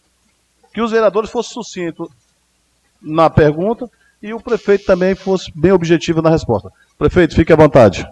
[0.72, 2.08] que os vereadores fossem sucintos
[3.00, 3.90] na pergunta
[4.22, 6.72] e o prefeito também fosse bem objetivo na resposta.
[6.96, 8.08] Prefeito, fique à vontade.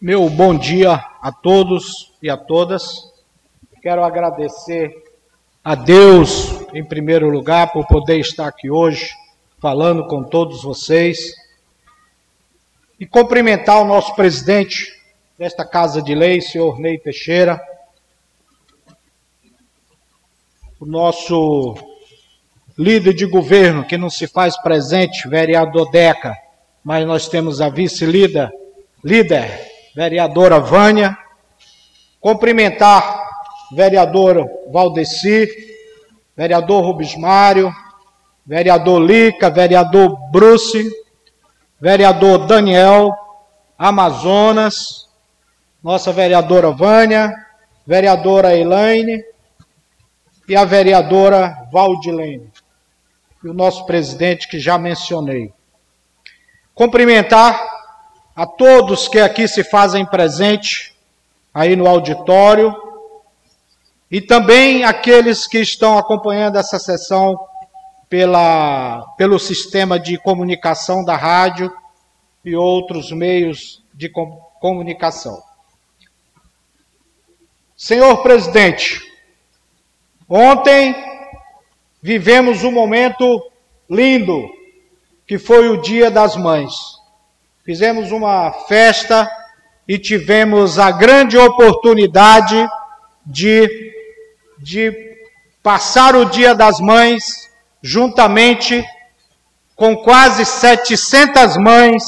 [0.00, 3.10] Meu bom dia a todos e a todas.
[3.82, 4.92] Quero agradecer
[5.64, 9.10] a Deus, em primeiro lugar, por poder estar aqui hoje
[9.58, 11.18] falando com todos vocês
[12.98, 14.98] e cumprimentar o nosso presidente
[15.38, 17.60] desta Casa de Lei, senhor Ney Teixeira,
[20.78, 21.74] o nosso
[22.76, 26.34] líder de governo, que não se faz presente, vereador Deca,
[26.82, 28.50] mas nós temos a vice-líder,
[29.04, 31.16] líder vereadora Vânia,
[32.20, 33.28] cumprimentar
[33.72, 35.48] vereador Valdeci,
[36.36, 37.72] vereador Rubens Mário,
[38.44, 40.90] vereador Lica, vereador Bruce,
[41.80, 43.10] vereador Daniel,
[43.78, 45.08] Amazonas,
[45.82, 47.32] nossa vereadora Vânia,
[47.86, 49.24] vereadora Elaine
[50.46, 52.50] e a vereadora Valdilene,
[53.42, 55.52] e o nosso presidente que já mencionei.
[56.74, 57.58] Cumprimentar
[58.34, 60.89] a todos que aqui se fazem presente,
[61.52, 62.74] aí no auditório,
[64.10, 67.38] e também aqueles que estão acompanhando essa sessão
[68.08, 71.72] pela, pelo sistema de comunicação da rádio
[72.44, 75.40] e outros meios de com, comunicação.
[77.76, 79.00] Senhor presidente,
[80.28, 80.94] ontem
[82.02, 83.24] vivemos um momento
[83.88, 84.48] lindo,
[85.26, 87.00] que foi o Dia das Mães
[87.70, 89.30] fizemos uma festa
[89.90, 92.64] e tivemos a grande oportunidade
[93.26, 93.68] de,
[94.56, 95.16] de
[95.60, 97.50] passar o Dia das Mães
[97.82, 98.84] juntamente
[99.74, 102.04] com quase 700 mães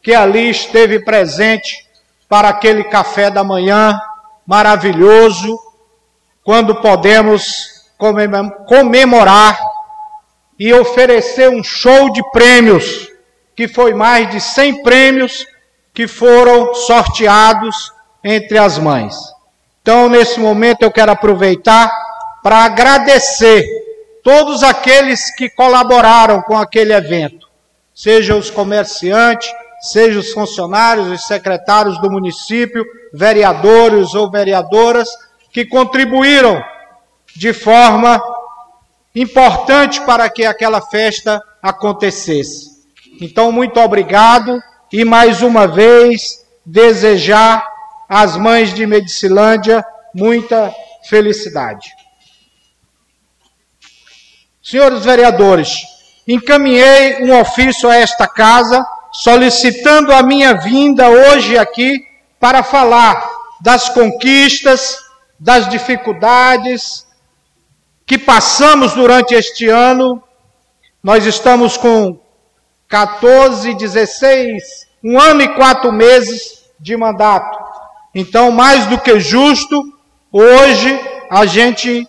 [0.00, 1.84] que ali esteve presente
[2.28, 4.00] para aquele café da manhã
[4.46, 5.58] maravilhoso,
[6.44, 7.90] quando podemos
[8.68, 9.58] comemorar
[10.56, 13.08] e oferecer um show de prêmios
[13.56, 15.44] que foi mais de 100 prêmios
[16.00, 17.92] que foram sorteados
[18.24, 19.14] entre as mães.
[19.82, 21.92] Então, nesse momento, eu quero aproveitar
[22.42, 23.66] para agradecer
[24.24, 27.46] todos aqueles que colaboraram com aquele evento,
[27.94, 32.82] seja os comerciantes, seja os funcionários, os secretários do município,
[33.12, 35.10] vereadores ou vereadoras,
[35.52, 36.64] que contribuíram
[37.36, 38.22] de forma
[39.14, 42.70] importante para que aquela festa acontecesse.
[43.20, 47.66] Então, muito obrigado e mais uma vez desejar
[48.08, 50.74] às mães de Medicilândia muita
[51.08, 51.90] felicidade.
[54.62, 55.82] Senhores vereadores,
[56.26, 62.04] encaminhei um ofício a esta casa solicitando a minha vinda hoje aqui
[62.38, 63.28] para falar
[63.60, 64.96] das conquistas,
[65.38, 67.06] das dificuldades
[68.06, 70.22] que passamos durante este ano.
[71.02, 72.19] Nós estamos com
[72.90, 74.62] 14, 16,
[75.02, 77.56] um ano e quatro meses de mandato.
[78.12, 79.80] Então, mais do que justo,
[80.32, 81.00] hoje
[81.30, 82.04] a gente,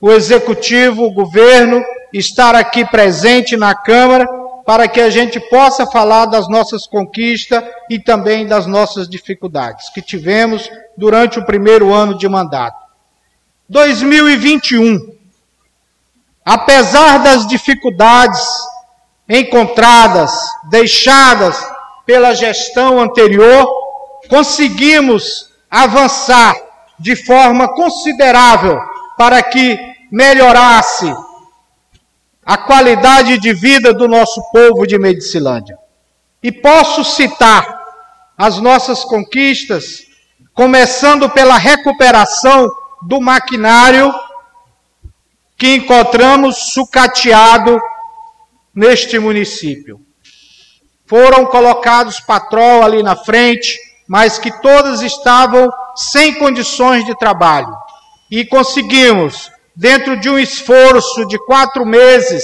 [0.00, 4.26] o executivo, o governo, estar aqui presente na Câmara
[4.64, 10.00] para que a gente possa falar das nossas conquistas e também das nossas dificuldades que
[10.00, 12.80] tivemos durante o primeiro ano de mandato.
[13.68, 14.98] 2021.
[16.42, 18.40] Apesar das dificuldades
[19.28, 20.32] encontradas,
[20.70, 21.56] deixadas
[22.04, 23.66] pela gestão anterior,
[24.28, 26.54] conseguimos avançar
[26.98, 28.78] de forma considerável
[29.16, 29.78] para que
[30.10, 31.14] melhorasse
[32.44, 35.78] a qualidade de vida do nosso povo de Medicilândia.
[36.42, 37.80] E posso citar
[38.36, 40.02] as nossas conquistas,
[40.52, 42.68] começando pela recuperação
[43.02, 44.12] do maquinário
[45.56, 47.80] que encontramos sucateado
[48.74, 50.00] neste município.
[51.06, 57.68] foram colocados patrol ali na frente, mas que todas estavam sem condições de trabalho.
[58.30, 62.42] E conseguimos, dentro de um esforço de quatro meses,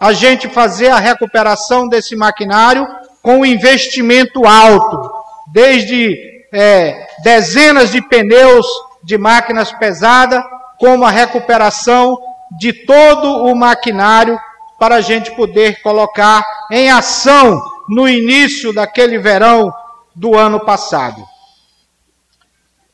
[0.00, 2.86] a gente fazer a recuperação desse maquinário
[3.22, 5.10] com um investimento alto,
[5.52, 6.16] desde
[6.54, 8.66] é, dezenas de pneus
[9.02, 10.42] de máquinas pesadas,
[10.78, 12.16] como a recuperação
[12.58, 14.38] de todo o maquinário
[14.78, 19.72] para a gente poder colocar em ação no início daquele verão
[20.14, 21.22] do ano passado.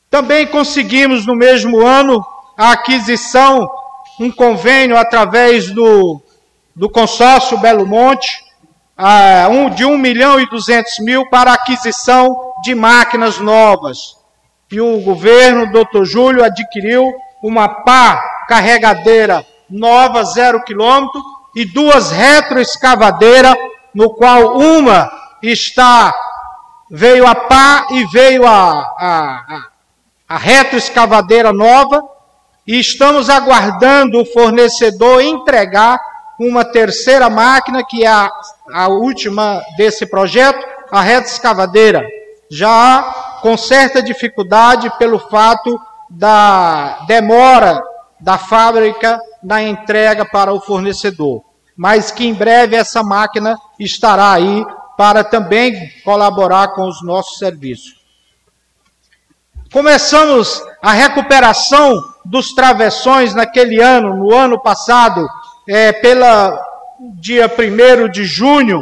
[0.09, 2.23] Também conseguimos no mesmo ano
[2.57, 3.67] a aquisição,
[4.19, 6.21] um convênio através do,
[6.75, 8.43] do consórcio Belo Monte,
[8.97, 14.15] uh, um, de 1 milhão e 200 mil para aquisição de máquinas novas.
[14.71, 21.21] E o governo, doutor Júlio, adquiriu uma pá carregadeira nova, zero quilômetro,
[21.55, 23.55] e duas retroescavadeiras,
[23.93, 25.09] no qual uma
[25.41, 26.13] está,
[26.89, 29.67] veio a pá e veio a, a, a,
[30.29, 32.03] a retroescavadeira nova,
[32.65, 35.99] e estamos aguardando o fornecedor entregar
[36.39, 38.31] uma terceira máquina, que é a,
[38.73, 42.05] a última desse projeto, a reta escavadeira,
[42.49, 45.79] já com certa dificuldade pelo fato
[46.09, 47.81] da demora
[48.23, 51.43] da fábrica na entrega para o fornecedor.
[51.75, 54.65] Mas que em breve essa máquina estará aí
[54.97, 58.01] para também colaborar com os nossos serviços.
[59.73, 65.27] Começamos a recuperação dos travessões naquele ano, no ano passado,
[65.67, 66.57] é, pela
[67.19, 68.81] dia 1 de junho,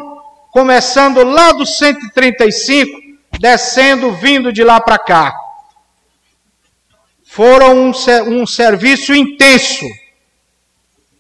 [0.52, 2.92] começando lá do 135,
[3.40, 5.34] descendo, vindo de lá para cá.
[7.34, 7.92] Foram um,
[8.28, 9.86] um serviço intenso.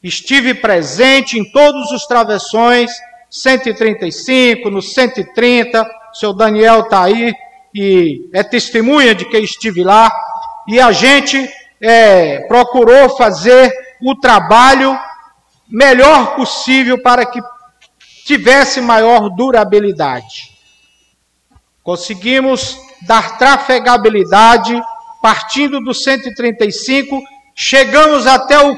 [0.04, 2.92] Estive presente em todos os travessões,
[3.30, 7.34] 135, no 130, o seu Daniel está aí
[7.74, 10.12] e é testemunha de que estive lá.
[10.68, 11.50] E a gente
[11.80, 15.00] é, procurou fazer o trabalho
[15.66, 17.40] melhor possível para que
[18.26, 20.52] tivesse maior durabilidade.
[21.82, 24.78] Conseguimos dar trafegabilidade
[25.22, 27.22] partindo do 135,
[27.56, 28.78] chegamos até o,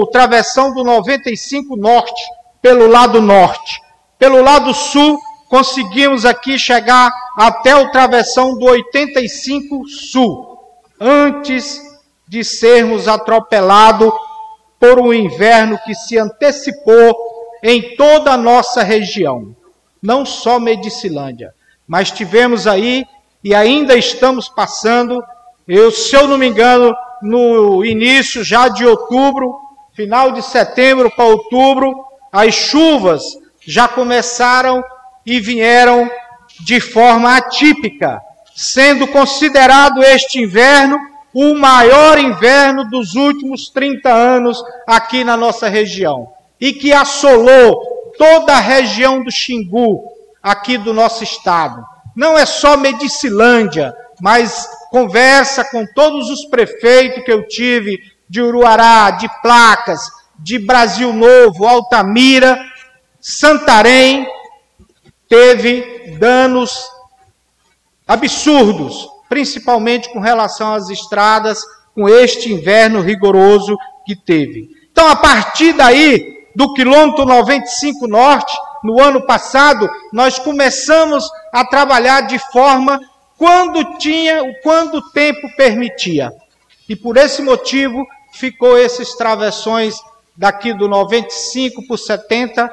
[0.00, 2.22] o travessão do 95 norte,
[2.60, 3.80] pelo lado norte.
[4.18, 10.58] Pelo lado sul, conseguimos aqui chegar até o travessão do 85 sul,
[10.98, 11.80] antes
[12.26, 14.10] de sermos atropelados
[14.80, 17.14] por um inverno que se antecipou
[17.62, 19.54] em toda a nossa região,
[20.02, 21.54] não só Medicilândia,
[21.86, 23.06] mas tivemos aí
[23.44, 25.22] e ainda estamos passando,
[25.66, 29.58] eu, se eu não me engano, no início já de outubro,
[29.94, 31.94] final de setembro para outubro,
[32.32, 33.22] as chuvas
[33.66, 34.82] já começaram
[35.24, 36.10] e vieram
[36.60, 38.20] de forma atípica,
[38.54, 40.98] sendo considerado este inverno
[41.34, 48.52] o maior inverno dos últimos 30 anos aqui na nossa região e que assolou toda
[48.52, 50.04] a região do Xingu,
[50.42, 51.82] aqui do nosso estado.
[52.14, 59.10] Não é só Medicilândia, mas conversa com todos os prefeitos que eu tive de Uruará,
[59.10, 60.00] de Placas,
[60.38, 62.62] de Brasil Novo, Altamira,
[63.18, 64.26] Santarém,
[65.28, 66.86] teve danos
[68.06, 71.58] absurdos principalmente com relação às estradas,
[71.94, 74.68] com este inverno rigoroso que teve.
[74.92, 82.26] Então, a partir daí, do quilômetro 95 norte, no ano passado, nós começamos a trabalhar
[82.26, 83.00] de forma
[83.42, 86.30] quando tinha, quando o tempo permitia.
[86.88, 89.96] E por esse motivo ficou esses travessões
[90.36, 92.70] daqui do 95 por 70,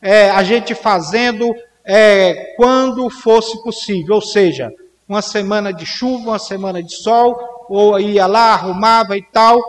[0.00, 1.52] é, a gente fazendo
[1.84, 4.72] é, quando fosse possível, ou seja,
[5.08, 9.60] uma semana de chuva, uma semana de sol, ou ia lá, arrumava e tal,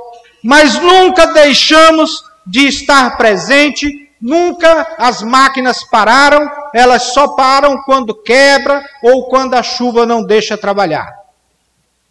[0.43, 8.83] mas nunca deixamos de estar presente, nunca as máquinas pararam, elas só param quando quebra
[9.03, 11.13] ou quando a chuva não deixa trabalhar.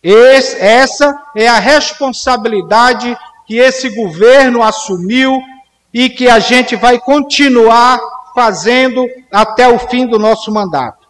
[0.01, 5.43] Esse, essa é a responsabilidade que esse governo assumiu
[5.93, 7.99] e que a gente vai continuar
[8.33, 11.09] fazendo até o fim do nosso mandato.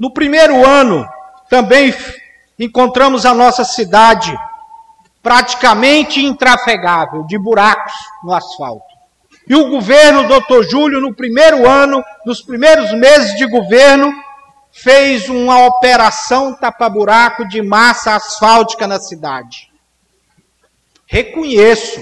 [0.00, 1.08] No primeiro ano,
[1.48, 1.92] também
[2.58, 4.36] encontramos a nossa cidade
[5.22, 7.92] praticamente intrafegável, de buracos
[8.24, 8.86] no asfalto.
[9.48, 14.12] E o governo, doutor Júlio, no primeiro ano, nos primeiros meses de governo,
[14.70, 19.70] fez uma operação tapa-buraco de massa asfáltica na cidade.
[21.06, 22.00] Reconheço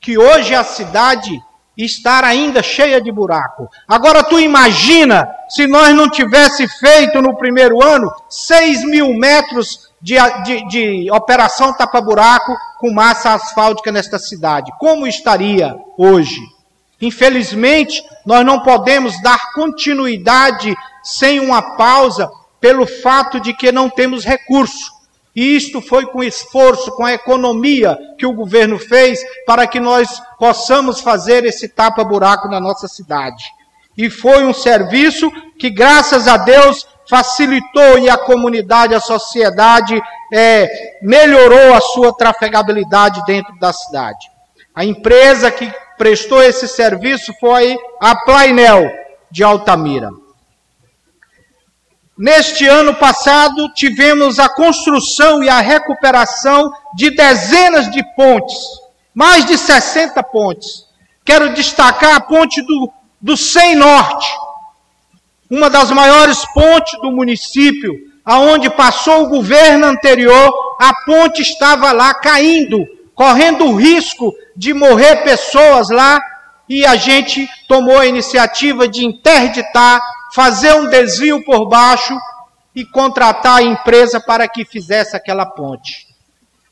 [0.00, 1.42] que hoje a cidade
[1.76, 3.68] está ainda cheia de buraco.
[3.88, 10.16] Agora tu imagina se nós não tivesse feito no primeiro ano 6 mil metros de,
[10.44, 14.70] de, de operação tapa-buraco com massa asfáltica nesta cidade.
[14.78, 16.42] Como estaria hoje?
[17.00, 22.30] Infelizmente, nós não podemos dar continuidade sem uma pausa
[22.60, 24.92] pelo fato de que não temos recurso.
[25.34, 30.20] E isto foi com esforço, com a economia que o governo fez para que nós
[30.38, 33.42] possamos fazer esse tapa-buraco na nossa cidade.
[33.96, 40.00] E foi um serviço que, graças a Deus, facilitou e a comunidade, a sociedade
[40.32, 44.30] é, melhorou a sua trafegabilidade dentro da cidade.
[44.74, 48.90] A empresa que prestou esse serviço foi a Plainel
[49.30, 50.10] de Altamira.
[52.16, 58.56] Neste ano passado, tivemos a construção e a recuperação de dezenas de pontes,
[59.12, 60.86] mais de 60 pontes.
[61.24, 62.92] Quero destacar a ponte do,
[63.24, 64.28] do Sem Norte,
[65.50, 72.12] uma das maiores pontes do município, aonde passou o governo anterior, a ponte estava lá
[72.12, 76.20] caindo, correndo o risco de morrer pessoas lá,
[76.68, 80.02] e a gente tomou a iniciativa de interditar
[80.34, 82.14] fazer um desvio por baixo
[82.74, 86.06] e contratar a empresa para que fizesse aquela ponte.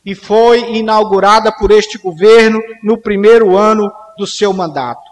[0.04, 5.11] E foi inaugurada por este governo no primeiro ano do seu mandato.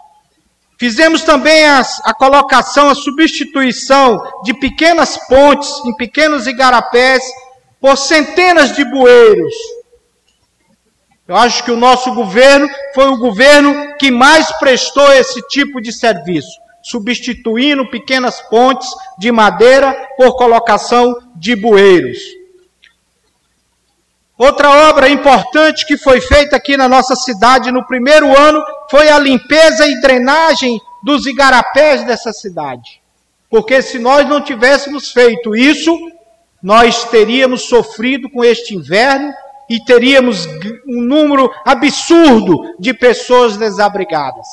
[0.81, 7.21] Fizemos também as, a colocação, a substituição de pequenas pontes em pequenos igarapés
[7.79, 9.53] por centenas de bueiros.
[11.27, 15.93] Eu acho que o nosso governo foi o governo que mais prestou esse tipo de
[15.93, 22.17] serviço substituindo pequenas pontes de madeira por colocação de bueiros.
[24.41, 29.19] Outra obra importante que foi feita aqui na nossa cidade no primeiro ano foi a
[29.19, 32.99] limpeza e drenagem dos igarapés dessa cidade.
[33.51, 35.95] Porque se nós não tivéssemos feito isso,
[36.63, 39.31] nós teríamos sofrido com este inverno
[39.69, 40.47] e teríamos
[40.87, 44.47] um número absurdo de pessoas desabrigadas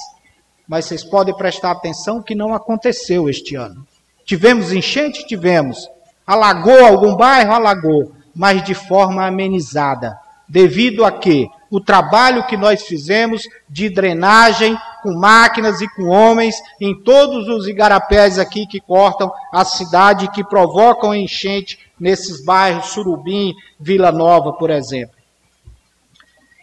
[0.68, 3.86] mas vocês podem prestar atenção que não aconteceu este ano.
[4.26, 5.26] Tivemos enchente?
[5.26, 5.88] Tivemos.
[6.26, 7.54] Alagou algum bairro?
[7.54, 10.16] Alagou, mas de forma amenizada.
[10.48, 16.54] Devido a que o trabalho que nós fizemos de drenagem com máquinas e com homens
[16.80, 23.52] em todos os igarapés aqui que cortam a cidade, que provocam enchente nesses bairros, Surubim,
[23.78, 25.16] Vila Nova, por exemplo.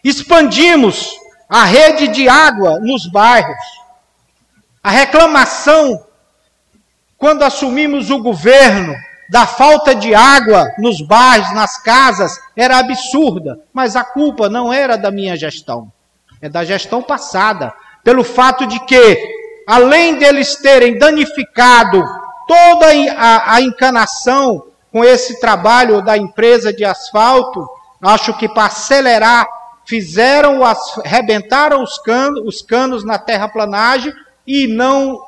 [0.02, 1.10] Expandimos
[1.46, 3.56] a rede de água nos bairros.
[4.82, 6.02] A reclamação,
[7.18, 8.94] quando assumimos o governo,
[9.28, 13.60] da falta de água nos bairros, nas casas, era absurda.
[13.72, 15.90] Mas a culpa não era da minha gestão,
[16.40, 17.72] é da gestão passada.
[18.04, 19.18] Pelo fato de que,
[19.66, 22.02] além deles terem danificado
[22.46, 27.68] toda a, a encanação com esse trabalho da empresa de asfalto,
[28.00, 29.46] acho que para acelerar,
[29.84, 30.60] fizeram,
[31.04, 34.12] rebentaram os canos, os canos na terraplanagem
[34.46, 35.20] e não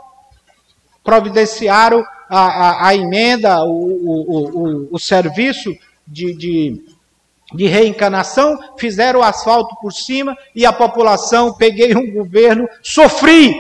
[1.03, 5.71] providenciaram a, a, a emenda, o, o, o, o serviço
[6.07, 6.85] de, de,
[7.55, 13.55] de reencanação, fizeram o asfalto por cima e a população, peguei um governo, sofri,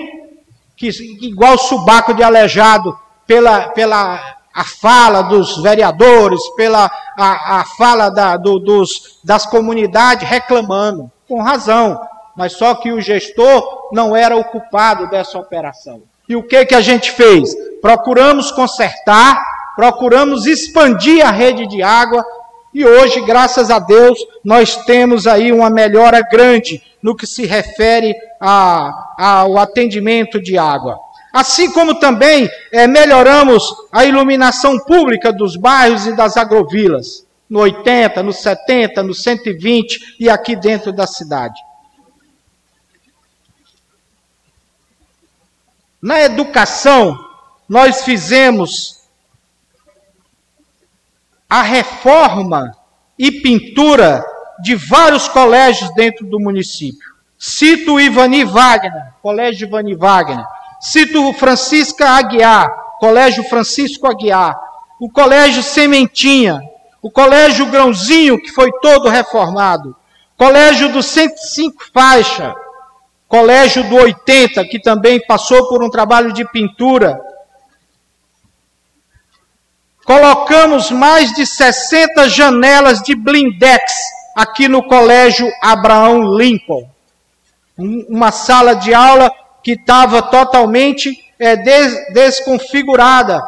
[0.76, 0.88] que,
[1.20, 2.96] igual subaco de aleijado,
[3.26, 10.28] pela, pela a fala dos vereadores, pela a, a fala da, do, dos, das comunidades
[10.28, 11.98] reclamando, com razão
[12.38, 16.04] mas só que o gestor não era o culpado dessa operação.
[16.28, 17.54] E o que que a gente fez?
[17.80, 19.40] Procuramos consertar,
[19.76, 22.24] procuramos expandir a rede de água
[22.72, 28.14] e hoje, graças a Deus, nós temos aí uma melhora grande no que se refere
[28.40, 30.98] a, ao atendimento de água.
[31.32, 38.22] Assim como também é, melhoramos a iluminação pública dos bairros e das agrovilas, no 80,
[38.22, 41.58] no 70, no 120 e aqui dentro da cidade.
[46.00, 47.18] Na educação,
[47.68, 48.98] nós fizemos
[51.50, 52.72] a reforma
[53.18, 54.24] e pintura
[54.62, 57.08] de vários colégios dentro do município.
[57.36, 60.44] Cito o Ivani Wagner, Colégio Ivani Wagner.
[60.80, 62.68] Cito o Francisca Aguiar,
[63.00, 64.58] Colégio Francisco Aguiar.
[65.00, 66.60] O Colégio Sementinha.
[67.02, 69.96] O Colégio Grãozinho, que foi todo reformado.
[70.36, 72.54] Colégio do 105 Faixa
[73.28, 77.20] Colégio do 80, que também passou por um trabalho de pintura.
[80.02, 83.92] Colocamos mais de 60 janelas de blindex
[84.34, 86.88] aqui no Colégio Abraão Lincoln.
[87.76, 89.30] Uma sala de aula
[89.62, 93.38] que estava totalmente é, des desconfigurada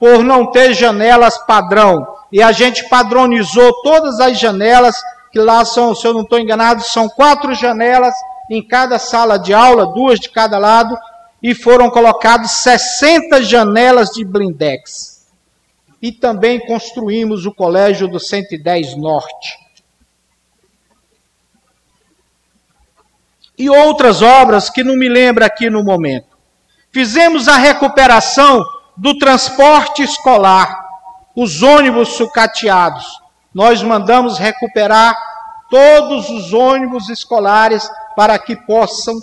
[0.00, 2.06] por não ter janelas padrão.
[2.32, 4.96] E a gente padronizou todas as janelas,
[5.30, 8.14] que lá são, se eu não estou enganado, são quatro janelas
[8.50, 10.96] em cada sala de aula, duas de cada lado,
[11.42, 15.26] e foram colocados 60 janelas de blindex.
[16.00, 19.58] E também construímos o colégio do 110 Norte.
[23.58, 26.36] E outras obras que não me lembro aqui no momento.
[26.92, 28.64] Fizemos a recuperação
[28.96, 30.86] do transporte escolar,
[31.34, 33.04] os ônibus sucateados.
[33.54, 35.16] Nós mandamos recuperar
[35.70, 39.14] todos os ônibus escolares para que possam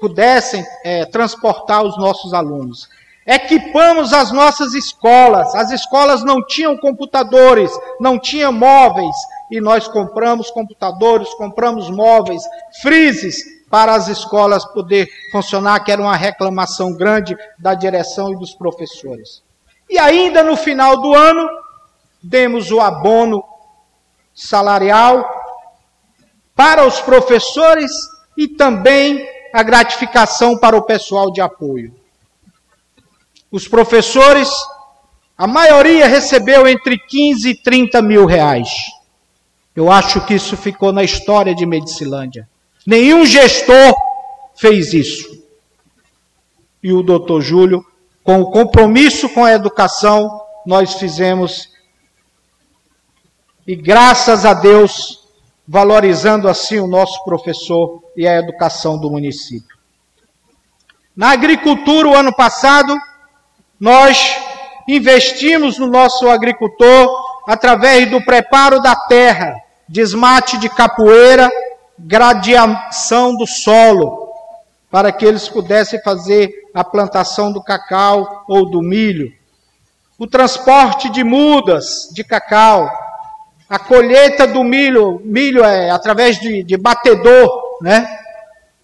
[0.00, 2.88] pudessem é, transportar os nossos alunos.
[3.26, 5.54] Equipamos as nossas escolas.
[5.54, 7.70] As escolas não tinham computadores,
[8.00, 9.14] não tinham móveis,
[9.50, 12.42] e nós compramos computadores, compramos móveis,
[12.82, 13.36] freezes
[13.70, 19.42] para as escolas poder funcionar, que era uma reclamação grande da direção e dos professores.
[19.88, 21.48] E ainda no final do ano,
[22.22, 23.44] demos o abono
[24.34, 25.43] salarial
[26.54, 27.90] para os professores
[28.36, 31.94] e também a gratificação para o pessoal de apoio.
[33.50, 34.50] Os professores,
[35.38, 38.68] a maioria recebeu entre 15 e 30 mil reais.
[39.74, 42.48] Eu acho que isso ficou na história de Medicilândia.
[42.86, 43.94] Nenhum gestor
[44.56, 45.42] fez isso.
[46.82, 47.84] E o doutor Júlio,
[48.22, 51.68] com o compromisso com a educação, nós fizemos.
[53.66, 55.23] E graças a Deus,
[55.66, 59.74] valorizando assim o nosso professor e a educação do município.
[61.16, 62.96] Na agricultura, o ano passado,
[63.78, 64.36] nós
[64.86, 67.08] investimos no nosso agricultor
[67.46, 69.54] através do preparo da terra,
[69.88, 71.50] desmate de capoeira,
[71.98, 74.28] gradiação do solo,
[74.90, 79.32] para que eles pudessem fazer a plantação do cacau ou do milho.
[80.18, 82.90] O transporte de mudas de cacau,
[83.68, 88.06] a colheita do milho, milho é através de, de batedor, né?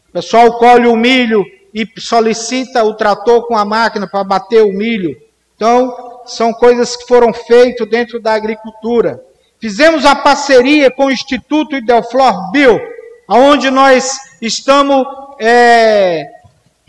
[0.09, 4.73] O pessoal colhe o milho e solicita o trator com a máquina para bater o
[4.73, 5.17] milho.
[5.55, 9.23] Então, são coisas que foram feitas dentro da agricultura.
[9.61, 12.81] Fizemos a parceria com o Instituto Idelflor Bio,
[13.29, 15.05] onde nós estamos,
[15.39, 16.25] é,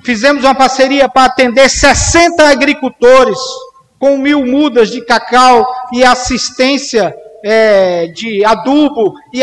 [0.03, 3.37] fizemos uma parceria para atender 60 agricultores
[3.99, 7.13] com mil mudas de cacau e assistência
[7.43, 9.41] é, de adubo e,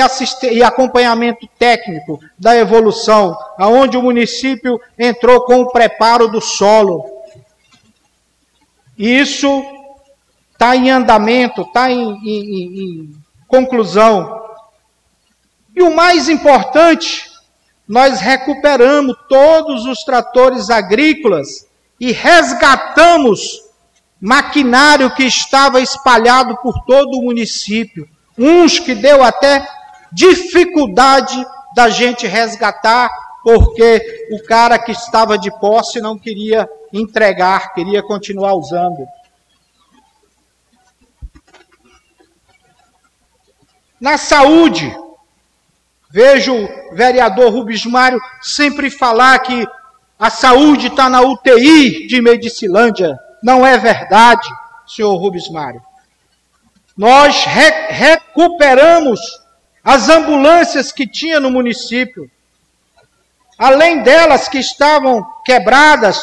[0.51, 7.05] e acompanhamento técnico da evolução, aonde o município entrou com o preparo do solo.
[8.97, 9.65] Isso
[10.53, 13.15] está em andamento, está em, em, em
[13.47, 14.43] conclusão.
[15.75, 17.31] E o mais importante,
[17.87, 21.69] nós recuperamos todos os tratores agrícolas
[22.01, 23.68] e resgatamos
[24.21, 28.09] maquinário que estava espalhado por todo o município.
[28.37, 29.67] Uns que deu até
[30.13, 31.37] dificuldade
[31.75, 33.09] da gente resgatar,
[33.43, 39.07] porque o cara que estava de posse não queria entregar, queria continuar usando.
[44.01, 44.97] Na saúde,
[46.11, 49.67] vejo o vereador Rubens Mário sempre falar que
[50.19, 53.19] a saúde está na UTI de Medicilândia.
[53.43, 54.49] Não é verdade,
[54.87, 55.83] senhor Rubens Mário.
[56.97, 59.21] Nós re recuperamos
[59.85, 62.31] as ambulâncias que tinha no município.
[63.57, 66.21] Além delas que estavam quebradas,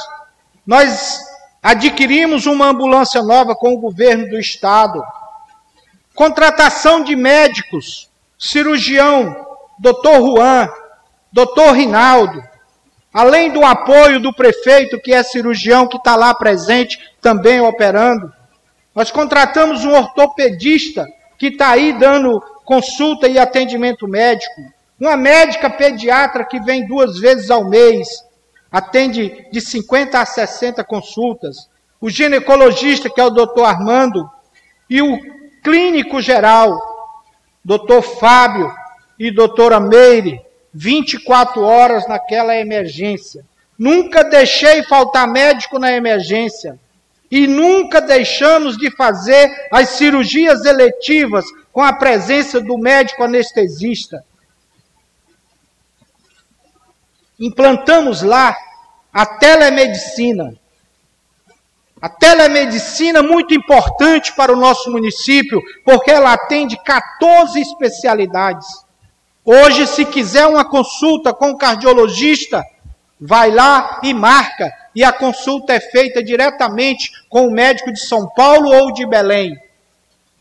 [0.65, 1.19] nós
[1.63, 5.03] adquirimos uma ambulância nova com o governo do estado.
[6.13, 9.47] Contratação de médicos, cirurgião,
[9.79, 10.69] doutor Juan,
[11.31, 12.43] doutor Rinaldo,
[13.15, 18.29] Além do apoio do prefeito, que é cirurgião, que está lá presente, também operando.
[18.93, 21.07] Nós contratamos um ortopedista,
[21.37, 24.61] que está aí dando consulta e atendimento médico.
[24.99, 28.05] Uma médica pediatra que vem duas vezes ao mês,
[28.69, 31.69] atende de 50 a 60 consultas.
[32.01, 34.29] O ginecologista, que é o doutor Armando,
[34.89, 35.17] e o
[35.63, 36.77] clínico geral,
[37.63, 38.69] doutor Fábio
[39.17, 40.41] e doutora Meire,
[40.75, 43.45] 24 horas naquela emergência.
[43.79, 46.77] Nunca deixei faltar médico na emergência.
[47.31, 54.23] E nunca deixamos de fazer as cirurgias eletivas com a presença do médico anestesista.
[57.39, 58.55] Implantamos lá
[59.13, 60.55] a telemedicina.
[62.01, 68.84] A telemedicina é muito importante para o nosso município, porque ela atende 14 especialidades.
[69.45, 72.63] Hoje, se quiser uma consulta com o cardiologista,
[73.21, 78.27] vai lá e marca, e a consulta é feita diretamente com o médico de São
[78.29, 79.55] Paulo ou de Belém,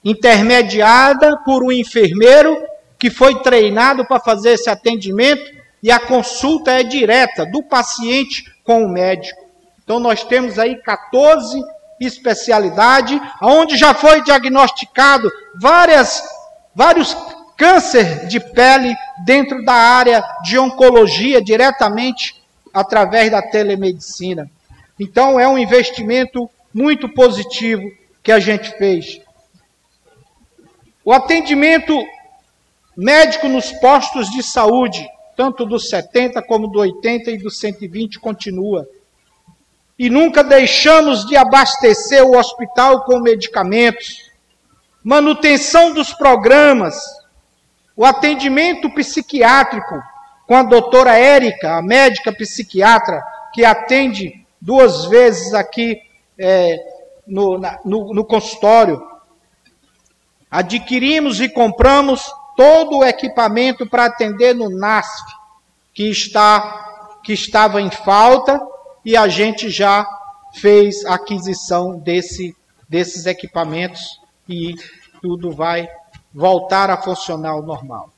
[0.02, 2.56] intermediada por um enfermeiro
[2.98, 5.52] que foi treinado para fazer esse atendimento,
[5.82, 9.44] e a consulta é direta do paciente com o médico.
[9.82, 11.60] Então nós temos aí 14
[12.00, 15.30] especialidades, onde já foi diagnosticado
[15.60, 16.22] várias,
[16.74, 17.14] vários
[17.56, 18.94] câncer de pele
[19.24, 22.42] dentro da área de oncologia diretamente
[22.72, 24.50] através da telemedicina.
[24.98, 27.90] Então é um investimento muito positivo
[28.22, 29.20] que a gente fez.
[31.04, 31.96] O atendimento
[32.96, 38.88] médico nos postos de saúde, tanto do 70 como do 80 e do 120 continua
[39.98, 44.30] e nunca deixamos de abastecer o hospital com medicamentos,
[45.02, 46.96] manutenção dos programas,
[47.96, 50.02] o atendimento psiquiátrico
[50.46, 53.22] com a doutora Érica, a médica psiquiatra,
[53.52, 56.00] que atende duas vezes aqui
[56.38, 56.76] é,
[57.26, 59.02] no, na, no, no consultório.
[60.50, 65.24] Adquirimos e compramos todo o equipamento para atender no NASF,
[65.92, 68.60] que, está, que estava em falta
[69.04, 70.06] e a gente já
[70.54, 72.56] fez a aquisição desse,
[72.88, 74.74] desses equipamentos e
[75.20, 75.88] tudo vai
[76.34, 78.10] voltar a funcionar ao normal.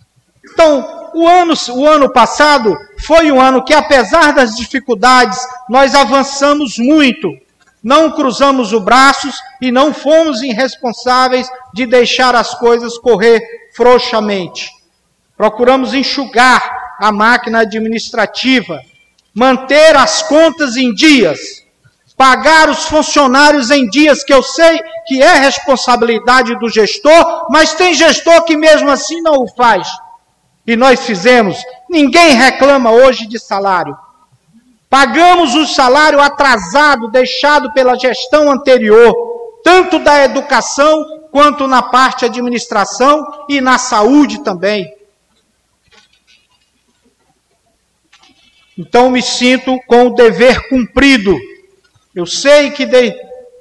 [0.52, 5.38] Então, o ano, o ano passado foi um ano que, apesar das dificuldades,
[5.68, 7.28] nós avançamos muito.
[7.82, 13.40] Não cruzamos os braços e não fomos irresponsáveis de deixar as coisas correr
[13.74, 14.70] frouxamente.
[15.36, 18.80] Procuramos enxugar a máquina administrativa,
[19.34, 21.65] manter as contas em dias,
[22.16, 27.92] pagar os funcionários em dias, que eu sei que é responsabilidade do gestor, mas tem
[27.92, 29.88] gestor que mesmo assim não o faz.
[30.66, 31.62] E nós fizemos.
[31.88, 33.96] Ninguém reclama hoje de salário.
[34.88, 39.12] Pagamos o salário atrasado deixado pela gestão anterior,
[39.62, 44.90] tanto da educação quanto na parte administração e na saúde também.
[48.78, 51.36] Então me sinto com o dever cumprido.
[52.16, 52.88] Eu sei que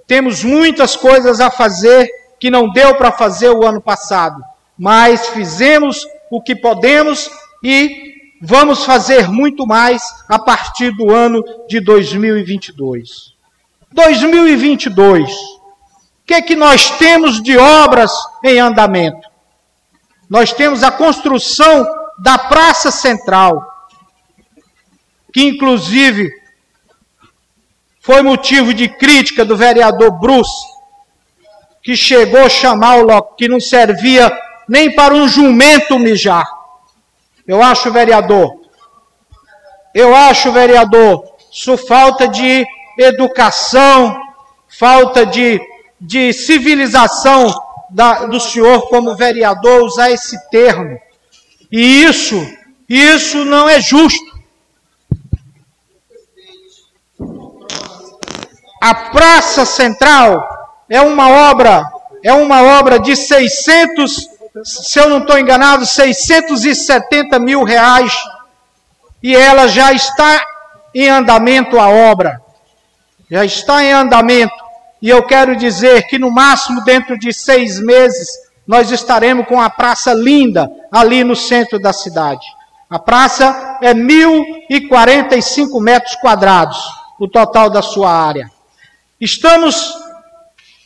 [0.08, 4.41] temos muitas coisas a fazer que não deu para fazer o ano passado,
[4.78, 7.30] mas fizemos o que podemos
[7.62, 13.36] e vamos fazer muito mais a partir do ano de 2022.
[13.91, 15.30] 2022.
[15.30, 15.36] O
[16.26, 19.28] que é que nós temos de obras em andamento?
[20.30, 21.86] Nós temos a construção
[22.20, 23.70] da Praça Central
[25.34, 26.32] que inclusive
[28.06, 30.64] foi motivo de crítica do vereador Bruce,
[31.82, 34.32] que chegou a chamar o Locke, que não servia
[34.70, 36.45] nem para um jumento mijar.
[37.47, 38.62] Eu acho, vereador,
[39.91, 42.64] eu acho, vereador, isso falta de
[42.99, 44.16] educação,
[44.68, 45.60] falta de,
[45.99, 47.51] de civilização
[47.89, 50.99] da, do senhor como vereador usar esse termo.
[51.72, 52.36] E isso,
[52.88, 54.34] isso não é justo.
[58.86, 60.47] A Praça Central
[60.88, 61.89] é uma obra,
[62.23, 64.29] é uma obra de 600,
[64.63, 68.13] se eu não estou enganado, 670 mil reais.
[69.23, 70.39] E ela já está
[70.93, 72.39] em andamento a obra.
[73.27, 74.53] Já está em andamento.
[75.01, 78.29] E eu quero dizer que no máximo dentro de seis meses
[78.67, 82.45] nós estaremos com a praça linda ali no centro da cidade.
[82.88, 86.77] A praça é 1.045 metros quadrados,
[87.19, 88.53] o total da sua área.
[89.20, 89.93] Estamos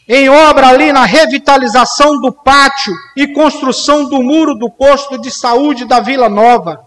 [0.07, 5.85] em obra ali na revitalização do pátio e construção do muro do posto de saúde
[5.85, 6.85] da Vila Nova.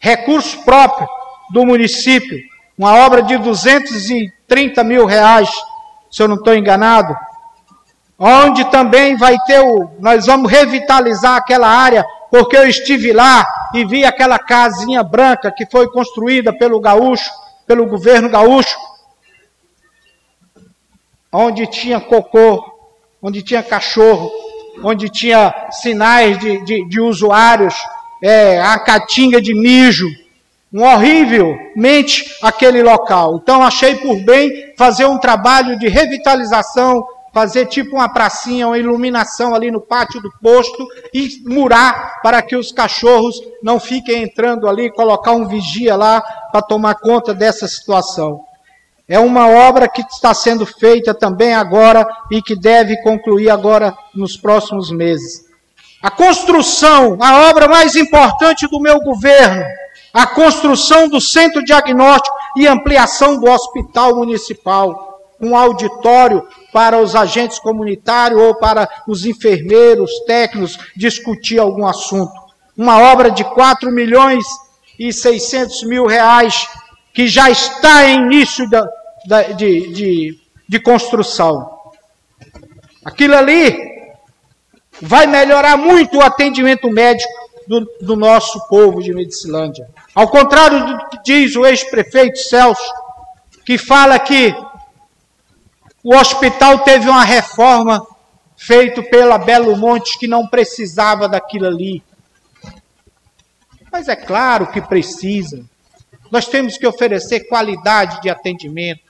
[0.00, 1.08] Recurso próprio
[1.52, 2.38] do município.
[2.76, 5.48] Uma obra de 230 mil reais,
[6.10, 7.16] se eu não estou enganado.
[8.18, 9.90] Onde também vai ter o.
[10.00, 15.66] Nós vamos revitalizar aquela área, porque eu estive lá e vi aquela casinha branca que
[15.66, 17.30] foi construída pelo gaúcho,
[17.64, 18.76] pelo governo gaúcho,
[21.32, 22.64] onde tinha cocô,
[23.22, 24.30] onde tinha cachorro,
[24.82, 27.74] onde tinha sinais de, de, de usuários,
[28.22, 30.08] é, a caatinga de mijo,
[30.72, 33.40] um horrivelmente aquele local.
[33.42, 39.54] Então achei por bem fazer um trabalho de revitalização, fazer tipo uma pracinha, uma iluminação
[39.54, 44.90] ali no pátio do posto e murar para que os cachorros não fiquem entrando ali,
[44.92, 46.20] colocar um vigia lá
[46.52, 48.47] para tomar conta dessa situação.
[49.08, 54.36] É uma obra que está sendo feita também agora e que deve concluir agora nos
[54.36, 55.46] próximos meses.
[56.02, 59.64] A construção, a obra mais importante do meu governo,
[60.12, 67.58] a construção do centro diagnóstico e ampliação do hospital municipal, um auditório para os agentes
[67.58, 72.32] comunitários ou para os enfermeiros, técnicos discutir algum assunto.
[72.76, 74.44] Uma obra de 4 milhões
[74.98, 76.68] e 600 mil reais
[77.14, 78.68] que já está em início
[79.54, 81.78] de, de, de construção.
[83.04, 83.76] Aquilo ali
[85.00, 87.30] vai melhorar muito o atendimento médico
[87.66, 89.88] do, do nosso povo de Medicilândia.
[90.14, 92.92] Ao contrário do que diz o ex-prefeito Celso,
[93.64, 94.54] que fala que
[96.02, 98.04] o hospital teve uma reforma
[98.56, 102.02] feita pela Belo Monte que não precisava daquilo ali.
[103.92, 105.64] Mas é claro que precisa.
[106.30, 109.07] Nós temos que oferecer qualidade de atendimento.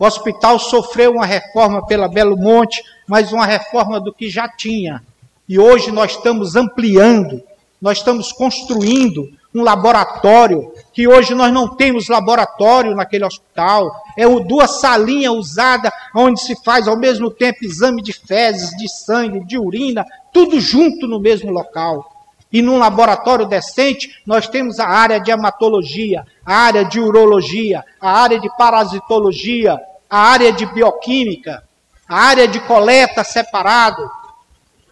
[0.00, 5.02] O hospital sofreu uma reforma pela Belo Monte, mas uma reforma do que já tinha.
[5.46, 7.42] E hoje nós estamos ampliando,
[7.78, 13.92] nós estamos construindo um laboratório, que hoje nós não temos laboratório naquele hospital.
[14.16, 19.44] É duas salinhas usadas, onde se faz ao mesmo tempo exame de fezes, de sangue,
[19.44, 22.10] de urina, tudo junto no mesmo local.
[22.50, 28.10] E num laboratório decente, nós temos a área de hematologia, a área de urologia, a
[28.10, 29.78] área de parasitologia,
[30.10, 31.62] a área de bioquímica,
[32.08, 34.10] a área de coleta separado.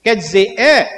[0.02, 0.88] Quer dizer, é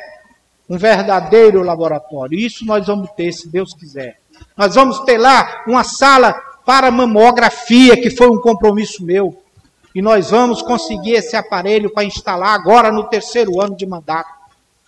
[0.69, 2.39] um verdadeiro laboratório.
[2.39, 4.21] Isso nós vamos ter, se Deus quiser.
[4.57, 6.33] Nós vamos ter lá uma sala
[6.65, 9.43] para mamografia, que foi um compromisso meu.
[9.95, 14.31] E nós vamos conseguir esse aparelho para instalar agora no terceiro ano de mandato.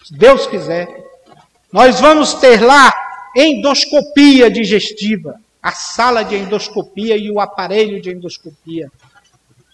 [0.05, 0.89] Se Deus quiser.
[1.73, 2.93] Nós vamos ter lá
[3.35, 8.91] endoscopia digestiva, a sala de endoscopia e o aparelho de endoscopia.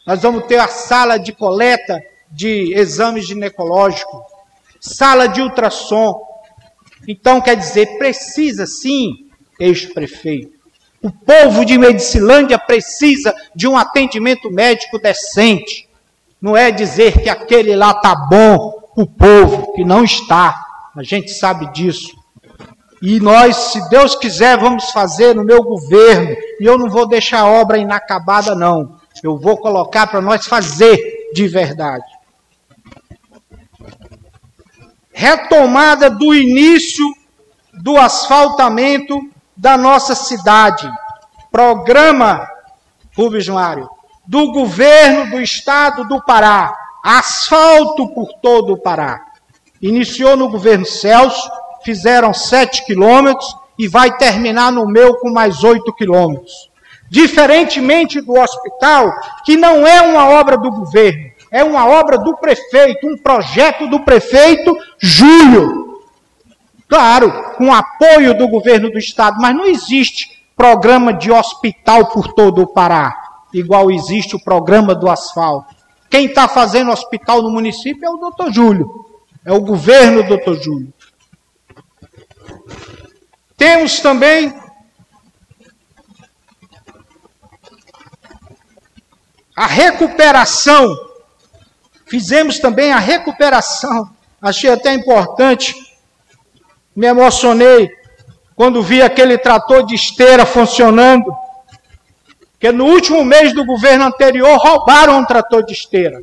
[0.09, 2.00] Nós vamos ter a sala de coleta
[2.30, 4.22] de exames ginecológicos,
[4.80, 6.18] sala de ultrassom.
[7.06, 9.28] Então, quer dizer, precisa sim,
[9.61, 10.50] ex-prefeito.
[11.02, 15.86] O povo de Medicilândia precisa de um atendimento médico decente.
[16.40, 20.59] Não é dizer que aquele lá está bom, o povo, que não está.
[20.96, 22.16] A gente sabe disso.
[23.02, 26.34] E nós, se Deus quiser, vamos fazer no meu governo.
[26.59, 28.97] E eu não vou deixar a obra inacabada, não.
[29.22, 32.04] Eu vou colocar para nós fazer de verdade.
[35.12, 37.04] Retomada do início
[37.72, 39.18] do asfaltamento
[39.56, 40.88] da nossa cidade.
[41.50, 42.46] Programa,
[43.16, 43.88] Rubens Mário,
[44.26, 46.76] do governo do estado do Pará.
[47.02, 49.24] Asfalto por todo o Pará.
[49.80, 51.50] Iniciou no governo Celso,
[51.84, 56.67] fizeram 7 quilômetros e vai terminar no meu com mais 8 quilômetros.
[57.11, 59.11] Diferentemente do hospital,
[59.44, 64.00] que não é uma obra do governo, é uma obra do prefeito, um projeto do
[64.00, 66.02] prefeito Júlio.
[66.86, 72.62] Claro, com apoio do governo do estado, mas não existe programa de hospital por todo
[72.62, 73.14] o Pará,
[73.54, 75.74] igual existe o programa do asfalto.
[76.11, 78.88] Quem está fazendo hospital no município é o doutor Júlio.
[79.44, 80.92] É o governo, doutor Júlio.
[83.56, 84.54] Temos também
[89.59, 90.96] a recuperação.
[92.06, 94.09] Fizemos também a recuperação.
[94.40, 95.74] Achei até importante.
[96.94, 97.90] Me emocionei
[98.54, 101.36] quando vi aquele trator de esteira funcionando.
[102.52, 106.22] Porque no último mês do governo anterior roubaram um trator de esteira.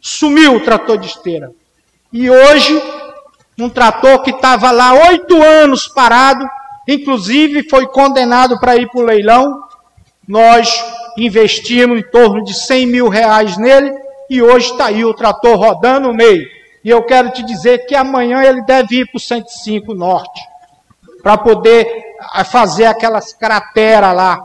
[0.00, 1.52] Sumiu o trator de esteira.
[2.10, 2.82] E hoje,
[3.58, 6.48] um trator que estava lá oito anos parado,
[6.88, 9.64] inclusive foi condenado para ir para o leilão,
[10.26, 10.82] nós
[11.16, 13.92] investimos em torno de 100 mil reais nele
[14.28, 16.48] e hoje está aí o trator rodando no meio.
[16.84, 20.40] E eu quero te dizer que amanhã ele deve ir para o 105 Norte,
[21.22, 21.86] para poder
[22.32, 24.40] ah, fazer aquelas crateras lá.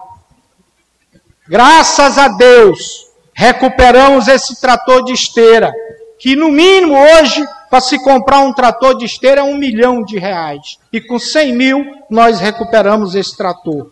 [1.47, 5.71] Graças a Deus, recuperamos esse trator de esteira
[6.17, 10.17] que no mínimo hoje, para se comprar um trator de esteira, é um milhão de
[10.17, 10.79] reais.
[10.91, 13.91] E com 100 mil, nós recuperamos esse trator.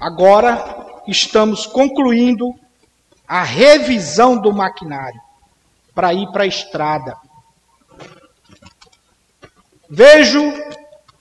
[0.00, 2.54] Agora estamos concluindo
[3.26, 5.20] a revisão do maquinário
[5.94, 7.16] para ir para a estrada.
[9.90, 10.52] Vejo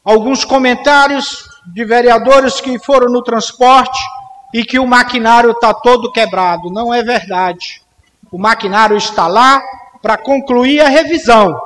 [0.03, 3.99] alguns comentários de vereadores que foram no transporte
[4.53, 6.69] e que o maquinário está todo quebrado.
[6.69, 7.81] Não é verdade.
[8.31, 9.61] O maquinário está lá
[10.01, 11.59] para concluir a revisão.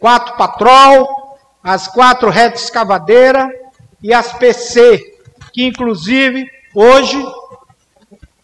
[0.00, 3.48] Quatro patrol, as quatro retas escavadeira
[4.02, 5.11] e as PC,
[5.52, 7.22] que inclusive hoje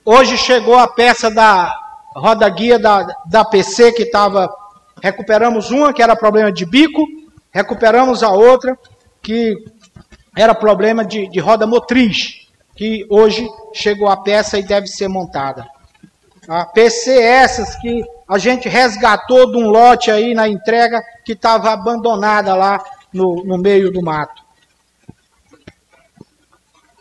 [0.05, 1.75] hoje chegou a peça da
[2.15, 4.49] roda guia da, da PC que estava
[5.03, 7.05] recuperamos uma que era problema de bico,
[7.51, 8.77] recuperamos a outra
[9.23, 9.55] que
[10.37, 12.47] era problema de, de roda motriz,
[12.77, 15.67] que hoje chegou a peça e deve ser montada.
[16.49, 21.71] A PC essas que a gente resgatou de um lote aí na entrega que estava
[21.73, 22.83] abandonada lá
[23.13, 24.43] no, no meio do mato.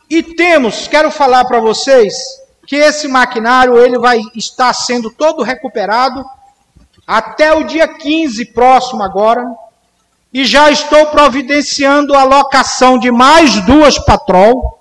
[0.09, 2.13] E temos, quero falar para vocês,
[2.65, 6.23] que esse maquinário ele vai estar sendo todo recuperado
[7.05, 9.45] até o dia 15 próximo agora,
[10.33, 14.79] e já estou providenciando a locação de mais duas patrol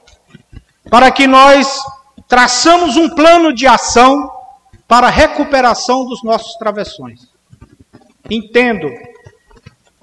[0.91, 1.81] para que nós
[2.29, 4.31] traçamos um plano de ação
[4.89, 7.29] para a recuperação dos nossos travessões.
[8.29, 8.89] Entendo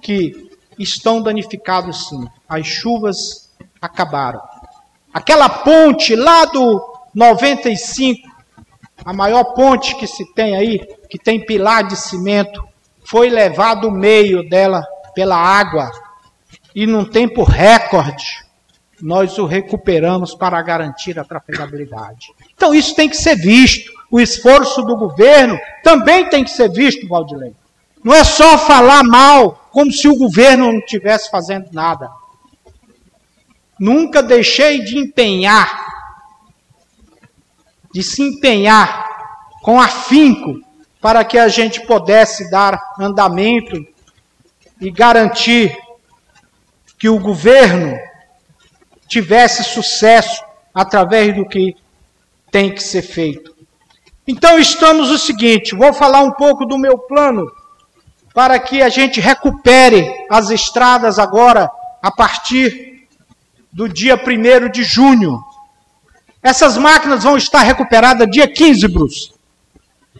[0.01, 0.49] que
[0.79, 2.25] estão danificados sim.
[2.47, 3.51] As chuvas
[3.81, 4.41] acabaram.
[5.13, 6.81] Aquela ponte lá do
[7.13, 8.27] 95,
[9.05, 12.63] a maior ponte que se tem aí, que tem pilar de cimento,
[13.05, 14.83] foi levado o meio dela
[15.13, 15.91] pela água
[16.75, 18.43] e num tempo recorde
[19.01, 22.27] nós o recuperamos para garantir a trafegabilidade.
[22.55, 23.91] Então isso tem que ser visto.
[24.09, 27.53] O esforço do governo também tem que ser visto, Valdilei.
[28.01, 32.09] Não é só falar mal como se o governo não estivesse fazendo nada.
[33.79, 35.87] Nunca deixei de empenhar,
[37.93, 39.03] de se empenhar
[39.61, 40.61] com afinco
[41.01, 43.75] para que a gente pudesse dar andamento
[44.79, 45.75] e garantir
[46.97, 47.97] que o governo
[49.07, 50.43] tivesse sucesso
[50.73, 51.75] através do que
[52.51, 53.53] tem que ser feito.
[54.27, 57.45] Então estamos o seguinte, vou falar um pouco do meu plano
[58.33, 61.69] para que a gente recupere as estradas agora
[62.01, 62.92] a partir
[63.73, 65.43] do dia 1 de junho.
[66.41, 69.33] Essas máquinas vão estar recuperadas dia 15, Bruce.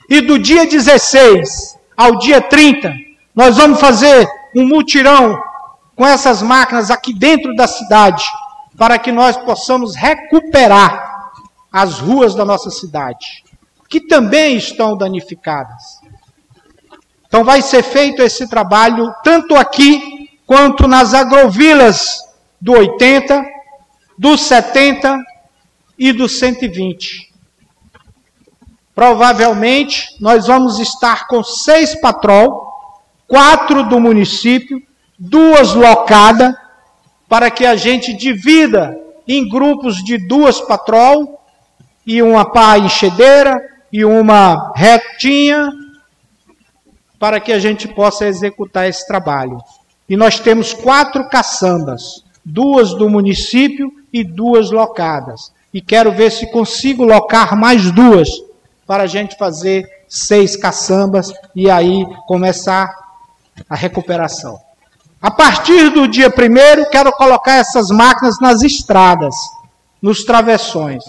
[0.09, 2.91] E do dia 16 ao dia 30,
[3.35, 5.39] nós vamos fazer um mutirão
[5.95, 8.23] com essas máquinas aqui dentro da cidade,
[8.75, 11.31] para que nós possamos recuperar
[11.71, 13.43] as ruas da nossa cidade,
[13.87, 16.01] que também estão danificadas.
[17.27, 22.19] Então vai ser feito esse trabalho tanto aqui quanto nas agrovilas
[22.63, 23.43] do 80,
[24.17, 25.19] do 70
[25.99, 27.29] e do 120.
[28.95, 32.71] Provavelmente nós vamos estar com seis patrol,
[33.27, 34.81] quatro do município,
[35.19, 36.55] duas locadas,
[37.27, 38.97] para que a gente divida
[39.27, 41.41] em grupos de duas patrol,
[42.05, 43.59] e uma pá enchedeira,
[43.91, 45.69] e uma retinha,
[47.19, 49.57] para que a gente possa executar esse trabalho.
[50.07, 55.51] E nós temos quatro caçambas, duas do município e duas locadas.
[55.73, 58.29] E quero ver se consigo locar mais duas,
[58.85, 62.89] para a gente fazer seis caçambas e aí começar
[63.69, 64.59] a recuperação.
[65.21, 69.33] A partir do dia primeiro, quero colocar essas máquinas nas estradas,
[70.01, 71.03] nos travessões.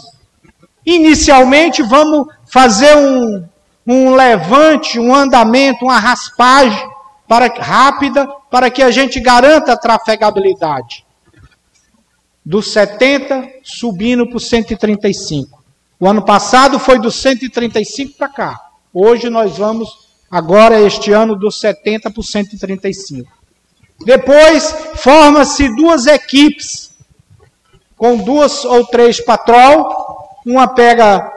[0.86, 3.44] Inicialmente, vamos fazer um,
[3.86, 6.88] um levante, um andamento, uma raspagem
[7.26, 11.03] para, rápida para que a gente garanta a trafegabilidade.
[12.44, 15.64] Do 70 subindo para o 135.
[15.98, 18.60] O ano passado foi do 135 para cá.
[18.92, 19.88] Hoje nós vamos,
[20.30, 23.30] agora este ano, do 70 para o 135.
[24.04, 26.94] Depois forma-se duas equipes,
[27.96, 31.32] com duas ou três patrol, uma pega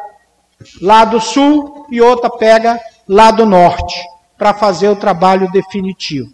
[0.81, 3.95] lá do sul e outra pega lá do norte,
[4.37, 6.29] para fazer o trabalho definitivo.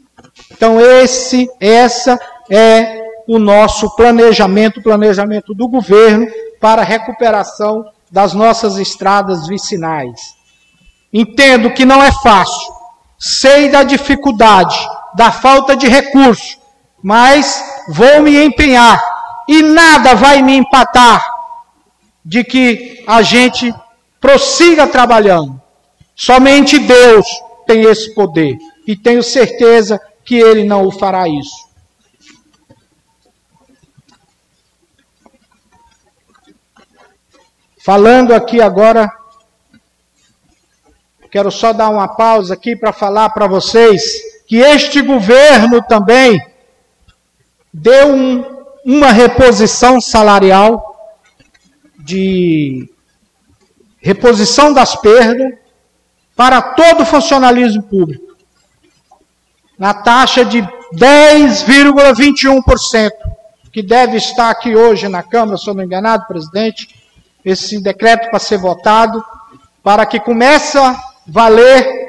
[0.52, 2.20] Então esse, essa
[2.50, 6.28] é o nosso planejamento, o planejamento do governo
[6.60, 10.36] para a recuperação das nossas estradas vicinais.
[11.12, 12.74] Entendo que não é fácil,
[13.18, 14.76] sei da dificuldade,
[15.16, 16.58] da falta de recurso,
[17.02, 19.02] mas vou me empenhar
[19.48, 21.26] e nada vai me empatar
[22.24, 23.74] de que a gente
[24.20, 25.62] prossiga trabalhando.
[26.16, 27.28] Somente Deus
[27.68, 28.58] tem esse poder
[28.88, 31.73] e tenho certeza que Ele não o fará isso.
[37.84, 39.12] Falando aqui agora
[41.34, 44.04] Quero só dar uma pausa aqui para falar para vocês
[44.46, 46.40] que este governo também
[47.74, 48.46] deu um,
[48.86, 50.96] uma reposição salarial
[51.98, 52.88] de
[54.00, 55.58] reposição das perdas
[56.36, 58.38] para todo o funcionalismo público,
[59.76, 60.62] na taxa de
[60.94, 63.10] 10,21%,
[63.72, 67.03] que deve estar aqui hoje na Câmara, se eu não enganado, presidente,
[67.44, 69.24] esse decreto para ser votado,
[69.82, 70.96] para que comece a
[71.28, 72.04] valer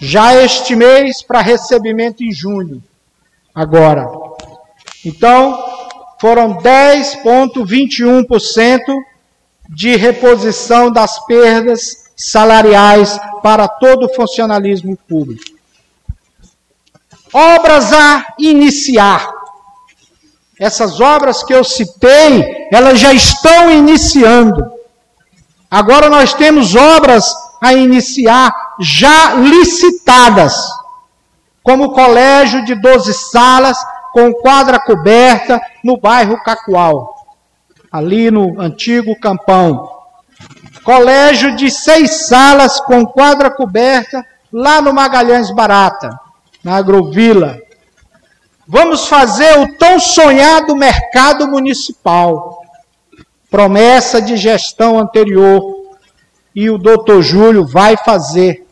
[0.00, 2.82] já este mês para recebimento em junho.
[3.54, 4.06] Agora.
[5.04, 5.62] Então,
[6.20, 8.80] foram 10,21%
[9.68, 15.42] de reposição das perdas salariais para todo o funcionalismo público.
[17.32, 19.39] Obras a iniciar.
[20.60, 24.62] Essas obras que eu citei, elas já estão iniciando.
[25.70, 27.32] Agora nós temos obras
[27.62, 30.54] a iniciar já licitadas,
[31.62, 33.78] como o colégio de 12 salas
[34.12, 37.14] com quadra coberta no bairro Cacoal,
[37.90, 39.88] ali no antigo Campão.
[40.84, 46.10] Colégio de seis salas com quadra coberta lá no Magalhães Barata,
[46.62, 47.58] na Agrovila.
[48.72, 52.62] Vamos fazer o tão sonhado mercado municipal.
[53.50, 55.60] Promessa de gestão anterior
[56.54, 58.64] e o doutor Júlio vai fazer.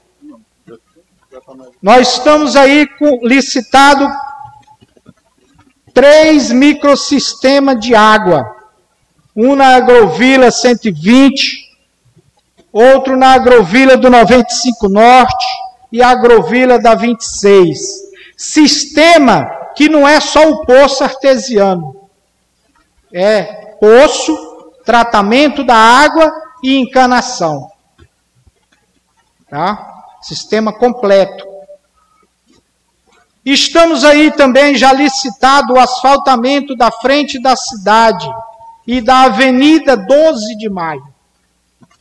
[1.82, 4.08] Nós estamos aí com, licitado
[5.92, 8.48] três microsistemas de água.
[9.34, 11.76] Um na Agrovila 120,
[12.72, 15.46] outro na Agrovila do 95 Norte
[15.90, 17.80] e Agrovila da 26.
[18.36, 22.10] Sistema que não é só o poço artesiano.
[23.12, 23.42] É
[23.80, 24.36] poço,
[24.84, 26.32] tratamento da água
[26.64, 27.70] e encanação.
[29.48, 30.02] Tá?
[30.20, 31.46] Sistema completo.
[33.44, 38.28] Estamos aí também já licitado o asfaltamento da frente da cidade
[38.84, 41.06] e da Avenida 12 de Maio.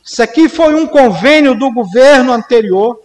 [0.04, 3.00] Isso aqui foi um convênio do governo anterior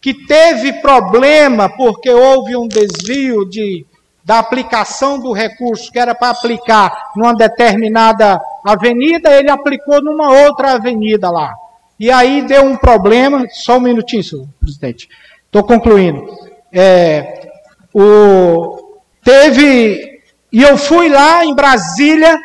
[0.00, 3.84] que teve problema porque houve um desvio de,
[4.24, 10.72] da aplicação do recurso que era para aplicar numa determinada avenida, ele aplicou numa outra
[10.72, 11.54] avenida lá.
[11.98, 15.08] E aí deu um problema, só um minutinho, senhor presidente.
[15.46, 16.24] Estou concluindo.
[16.72, 17.48] É,
[17.92, 20.20] o, teve,
[20.52, 22.38] e eu fui lá em Brasília,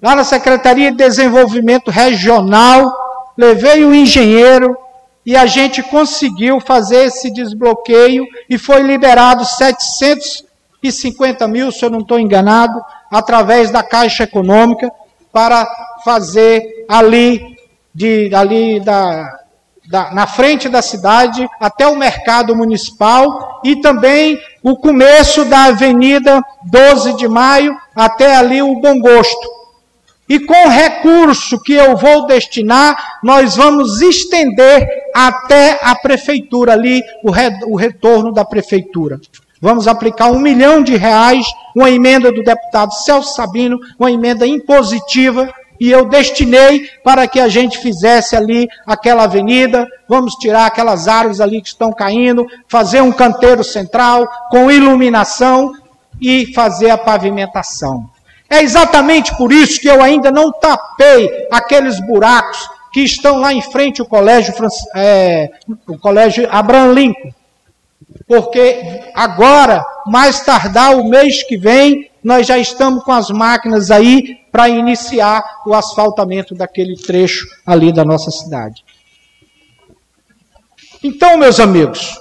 [0.00, 2.92] lá na Secretaria de Desenvolvimento Regional,
[3.36, 4.76] levei o engenheiro
[5.24, 12.00] e a gente conseguiu fazer esse desbloqueio e foi liberado 750 mil, se eu não
[12.00, 14.90] estou enganado, através da Caixa Econômica,
[15.32, 15.66] para
[16.04, 17.56] fazer ali,
[17.94, 19.38] de, ali da,
[19.88, 26.42] da, na frente da cidade até o mercado municipal e também o começo da Avenida
[26.64, 29.61] 12 de Maio até ali o Bom Gosto.
[30.32, 37.02] E com o recurso que eu vou destinar, nós vamos estender até a prefeitura ali,
[37.22, 39.20] o, re, o retorno da prefeitura.
[39.60, 41.44] Vamos aplicar um milhão de reais,
[41.76, 47.48] uma emenda do deputado Celso Sabino, uma emenda impositiva, e eu destinei para que a
[47.48, 53.12] gente fizesse ali aquela avenida, vamos tirar aquelas árvores ali que estão caindo, fazer um
[53.12, 55.74] canteiro central com iluminação
[56.18, 58.08] e fazer a pavimentação.
[58.52, 63.62] É exatamente por isso que eu ainda não tapei aqueles buracos que estão lá em
[63.62, 64.52] frente ao colégio,
[64.94, 65.50] é,
[65.88, 67.32] o colégio Abraham Lincoln.
[68.28, 74.36] Porque agora, mais tardar o mês que vem, nós já estamos com as máquinas aí
[74.52, 78.84] para iniciar o asfaltamento daquele trecho ali da nossa cidade.
[81.02, 82.20] Então, meus amigos,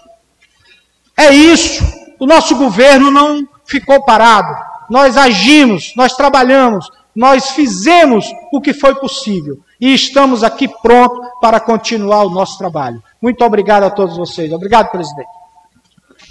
[1.18, 1.84] é isso.
[2.18, 4.71] O nosso governo não ficou parado.
[4.92, 11.62] Nós agimos, nós trabalhamos, nós fizemos o que foi possível e estamos aqui prontos para
[11.62, 13.02] continuar o nosso trabalho.
[13.22, 14.52] Muito obrigado a todos vocês.
[14.52, 15.30] Obrigado, presidente.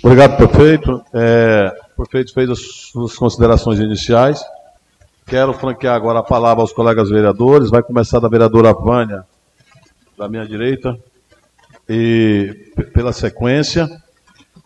[0.05, 1.03] Obrigado, prefeito.
[1.15, 2.61] É, o prefeito fez as
[2.93, 4.45] suas considerações iniciais.
[5.27, 7.71] Quero franquear agora a palavra aos colegas vereadores.
[7.71, 9.25] Vai começar da vereadora Vânia,
[10.19, 10.99] da minha direita,
[11.89, 13.89] e pela sequência.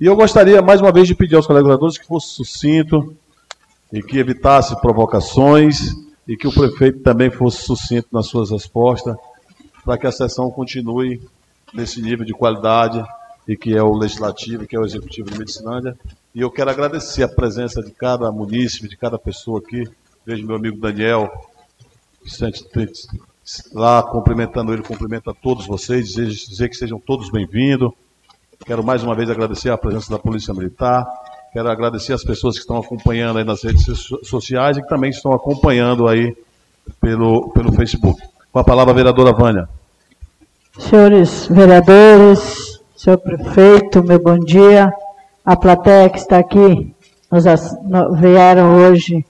[0.01, 3.17] E eu gostaria, mais uma vez, de pedir aos colegas vereadores que fosse sucinto
[3.95, 5.95] e que evitasse provocações
[6.27, 9.17] e que o prefeito também fosse sucinto nas suas respostas,
[9.85, 11.23] para que a sessão continue
[11.73, 13.05] nesse nível de qualidade
[13.47, 15.97] e que é o legislativo, que é o executivo de Medicinândia.
[16.35, 19.89] E eu quero agradecer a presença de cada munícipe, de cada pessoa aqui,
[20.27, 21.31] Vejo meu amigo Daniel,
[23.75, 27.93] lá cumprimentando ele, cumprimento a todos vocês, dizer, dizer que sejam todos bem-vindos.
[28.65, 31.07] Quero mais uma vez agradecer a presença da Polícia Militar.
[31.55, 33.85] Quero agradecer as pessoas que estão acompanhando aí nas redes
[34.25, 36.37] sociais e que também estão acompanhando aí
[37.01, 38.21] pelo, pelo Facebook.
[38.51, 39.69] Com a palavra, a vereadora Vânia.
[40.77, 44.93] senhores vereadores, senhor prefeito, meu bom dia.
[45.45, 46.93] A plateia que está aqui,
[47.31, 47.45] nos,
[48.19, 49.25] vieram hoje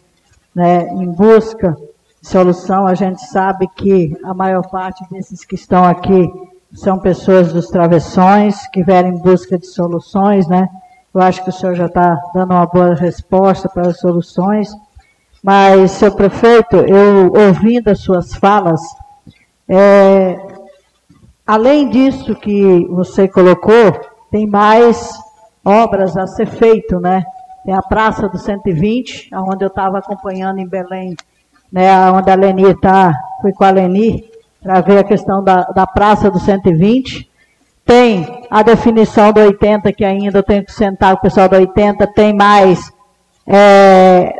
[0.54, 1.76] né, em busca
[2.22, 2.86] de solução.
[2.86, 6.26] A gente sabe que a maior parte desses que estão aqui
[6.72, 10.66] são pessoas dos travessões, que vieram em busca de soluções, né?
[11.14, 14.68] Eu acho que o senhor já está dando uma boa resposta para as soluções.
[15.40, 18.80] Mas, senhor prefeito, eu ouvindo as suas falas,
[19.68, 20.36] é,
[21.46, 23.92] além disso que você colocou,
[24.30, 25.12] tem mais
[25.64, 27.22] obras a ser feito, né?
[27.64, 31.14] Tem a Praça do 120, onde eu estava acompanhando em Belém,
[31.70, 32.10] né?
[32.10, 34.24] Onde a Leni está, fui com a Leni
[34.60, 37.30] para ver a questão da, da Praça do 120.
[37.84, 42.06] Tem a definição do 80, que ainda eu tenho que sentar o pessoal do 80,
[42.08, 42.90] tem mais
[43.46, 44.32] é,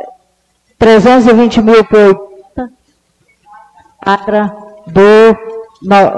[0.79, 2.29] 320 mil por
[4.05, 5.37] 80 do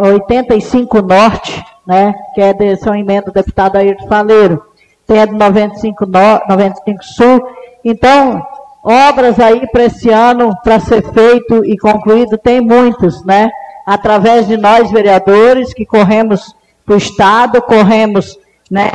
[0.10, 4.64] 85 Norte, né, que é de São Emenda do deputado Ayrton Faleiro,
[5.06, 7.48] tem a do 95, no, 95 Sul.
[7.84, 8.46] Então,
[8.84, 13.50] obras aí para esse ano, para ser feito e concluído, tem muitos, né?
[13.86, 16.54] Através de nós, vereadores, que corremos
[16.88, 18.40] para o Estado, corremos,
[18.72, 18.90] né?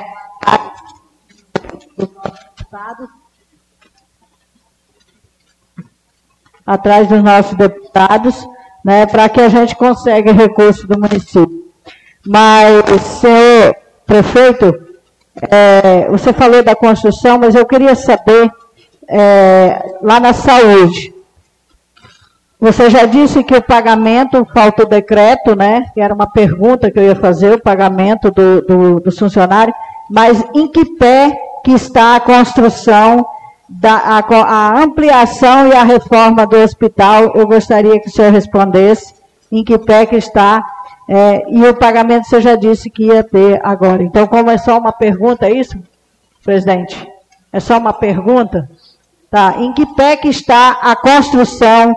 [6.64, 8.48] Atrás dos nossos deputados,
[8.82, 11.70] né, para que a gente consiga recursos do município.
[12.26, 14.72] Mas, senhor prefeito,
[15.50, 18.50] é, você falou da construção, mas eu queria saber,
[19.06, 21.12] é, lá na saúde,
[22.62, 25.90] você já disse que o pagamento, falta o decreto, né?
[25.92, 29.74] Que era uma pergunta que eu ia fazer, o pagamento do, do, do funcionário,
[30.08, 33.26] mas em que pé que está a construção
[33.68, 39.12] da a, a, ampliação e a reforma do hospital, eu gostaria que o senhor respondesse
[39.50, 40.64] em que pé que está,
[41.08, 44.04] é, e o pagamento você já disse que ia ter agora.
[44.04, 45.76] Então, como é só uma pergunta, é isso,
[46.44, 47.10] presidente?
[47.52, 48.70] É só uma pergunta?
[49.28, 49.56] Tá.
[49.58, 51.92] Em que pé que está a construção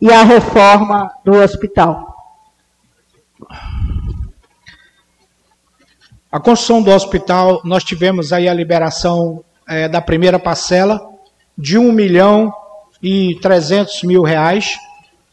[0.00, 2.10] e a reforma do hospital?
[6.32, 11.00] A construção do hospital, nós tivemos aí a liberação é, da primeira parcela,
[11.58, 12.52] de 1 milhão
[13.02, 14.76] e 300 mil reais.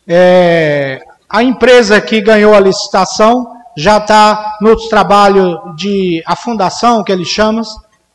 [0.07, 0.99] É,
[1.29, 3.45] a empresa que ganhou a licitação
[3.77, 7.61] já está no trabalho de afundação, que eles chamam.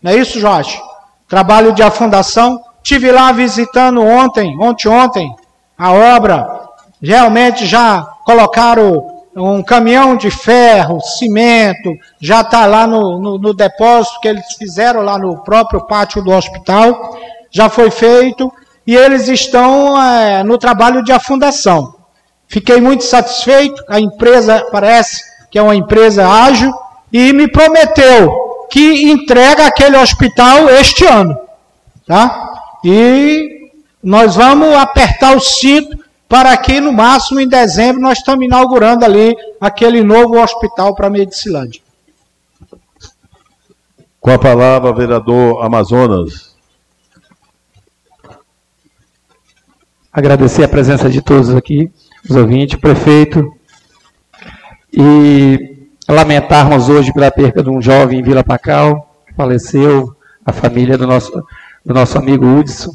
[0.03, 0.81] Não é isso, Jorge?
[1.29, 2.61] Trabalho de afundação.
[2.83, 5.37] Tive lá visitando ontem, ontem, ontem,
[5.77, 6.69] a obra.
[7.01, 11.91] Realmente já colocaram um caminhão de ferro, cimento,
[12.21, 16.31] já está lá no, no, no, depósito que eles fizeram lá no próprio pátio do
[16.31, 17.17] hospital
[17.53, 18.53] já foi feito
[18.87, 21.95] e eles estão é, no trabalho de afundação.
[22.49, 26.73] Fiquei muito satisfeito, a empresa parece que é uma empresa ágil
[27.13, 31.39] e me prometeu que entrega aquele hospital este ano.
[32.07, 32.79] Tá?
[32.85, 33.52] E
[34.03, 39.37] nós vamos apertar o cinto para que no máximo em dezembro nós estamos inaugurando ali
[39.61, 41.81] aquele novo hospital para Medicilândia.
[44.21, 46.53] Com a palavra, vereador Amazonas.
[50.13, 51.91] agradecer a presença de todos aqui,
[52.29, 53.51] os ouvintes, prefeito,
[54.93, 60.15] e lamentarmos hoje pela perda de um jovem em Vila Pacal, que faleceu,
[60.45, 61.33] a família do nosso,
[61.85, 62.95] do nosso amigo Hudson,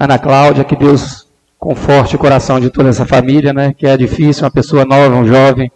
[0.00, 1.26] Ana Cláudia, que Deus
[1.58, 5.26] conforte o coração de toda essa família, né, que é difícil, uma pessoa nova, um
[5.26, 5.70] jovem.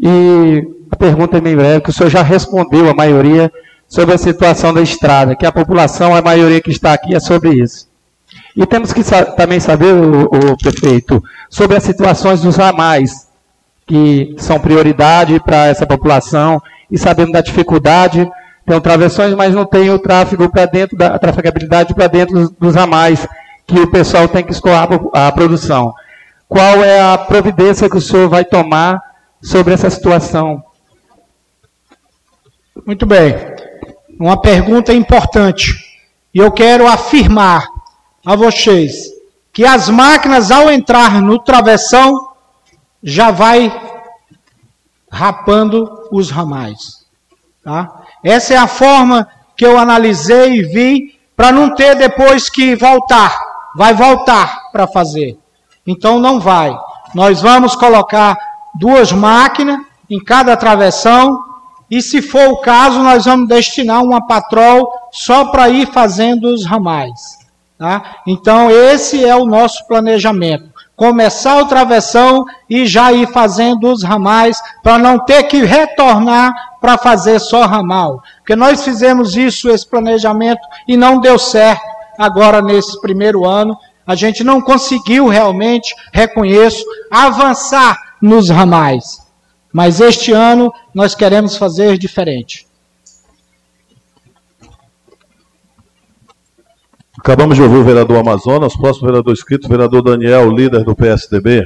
[0.00, 3.52] E a pergunta é bem breve, que o senhor já respondeu a maioria
[3.86, 7.50] sobre a situação da estrada, que a população, a maioria que está aqui é sobre
[7.50, 7.88] isso.
[8.56, 13.28] E temos que sa também saber, o, o, prefeito, sobre as situações dos ramais,
[13.86, 16.60] que são prioridade para essa população,
[16.90, 18.28] e sabendo da dificuldade,
[18.66, 22.50] tem travessões, mas não tem o tráfego para dentro, da, a trafegabilidade para dentro dos,
[22.50, 23.24] dos ramais,
[23.66, 25.94] que o pessoal tem que escoar a produção.
[26.48, 29.00] Qual é a providência que o senhor vai tomar
[29.40, 30.62] sobre essa situação?
[32.86, 33.34] Muito bem.
[34.18, 35.74] Uma pergunta importante.
[36.34, 37.66] E eu quero afirmar
[38.24, 39.10] a vocês
[39.52, 42.32] que as máquinas, ao entrar no travessão,
[43.02, 43.70] já vai
[45.10, 47.06] rapando os ramais.
[47.62, 48.02] Tá?
[48.24, 53.51] Essa é a forma que eu analisei e vi para não ter depois que voltar.
[53.76, 55.38] Vai voltar para fazer.
[55.86, 56.76] Então não vai.
[57.14, 58.36] Nós vamos colocar
[58.74, 61.52] duas máquinas em cada travessão
[61.92, 66.64] e se for o caso, nós vamos destinar uma patrol só para ir fazendo os
[66.64, 67.38] ramais.
[67.78, 68.16] Tá?
[68.26, 70.72] Então, esse é o nosso planejamento.
[70.96, 76.96] começar o travessão e já ir fazendo os ramais para não ter que retornar para
[76.96, 78.22] fazer só ramal.
[78.38, 83.76] Porque nós fizemos isso, esse planejamento, e não deu certo agora nesse primeiro ano.
[84.06, 89.18] A gente não conseguiu realmente, reconheço, avançar nos ramais.
[89.72, 92.66] Mas este ano nós queremos fazer diferente.
[97.18, 101.64] Acabamos de ouvir o vereador Amazonas, próximo vereador inscrito, vereador Daniel, líder do PSDB.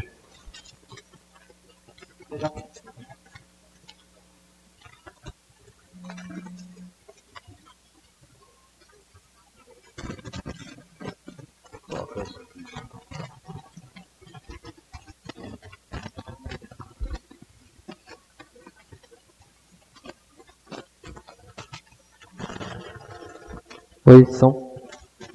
[24.09, 24.71] Oi, São.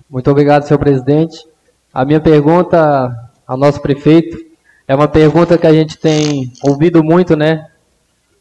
[0.10, 1.46] Muito obrigado, senhor presidente.
[1.94, 3.12] A minha pergunta
[3.46, 4.38] ao nosso prefeito
[4.88, 7.68] é uma pergunta que a gente tem ouvido muito, né,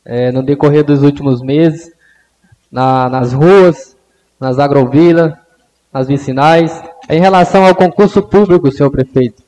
[0.04, 1.90] é, no decorrer dos últimos meses,
[2.70, 3.96] na, nas ruas,
[4.38, 5.34] nas agrovilas,
[5.92, 9.42] nas vicinais, em relação ao concurso público, senhor prefeito.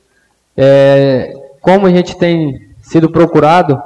[0.56, 3.80] É, como a gente tem sido procurado,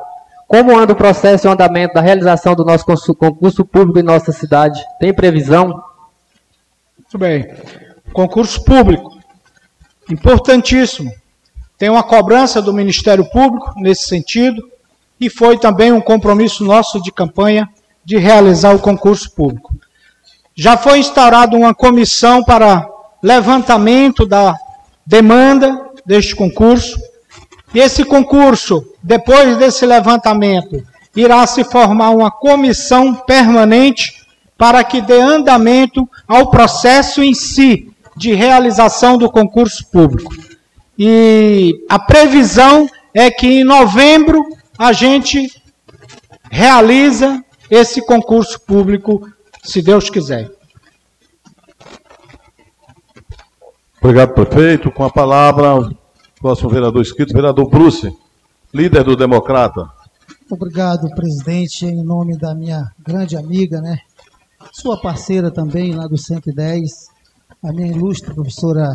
[0.49, 4.33] como anda o processo e o andamento da realização do nosso concurso público em nossa
[4.33, 4.83] cidade?
[4.99, 5.85] Tem previsão?
[7.07, 7.47] Muito bem.
[8.13, 9.17] Concurso público.
[10.11, 11.09] Importantíssimo.
[11.79, 14.61] Tem uma cobrança do Ministério Público nesse sentido
[15.21, 17.69] e foi também um compromisso nosso de campanha
[18.05, 19.73] de realizar o concurso público.
[20.53, 22.89] Já foi instaurada uma comissão para
[23.23, 24.57] levantamento da
[25.07, 26.99] demanda deste concurso.
[27.73, 30.85] E esse concurso, depois desse levantamento,
[31.15, 34.26] irá se formar uma comissão permanente
[34.57, 40.35] para que dê andamento ao processo em si de realização do concurso público.
[40.99, 44.43] E a previsão é que em novembro
[44.79, 45.51] a gente
[46.51, 49.29] realiza esse concurso público,
[49.63, 50.51] se Deus quiser.
[54.01, 54.91] Obrigado, prefeito.
[54.91, 55.91] Com a palavra,
[56.41, 58.17] próximo vereador inscrito, vereador Bruce,
[58.73, 59.91] líder do Democrata.
[60.49, 63.99] Obrigado, presidente, em nome da minha grande amiga, né,
[64.73, 66.91] sua parceira também lá do 110,
[67.63, 68.95] a minha ilustre professora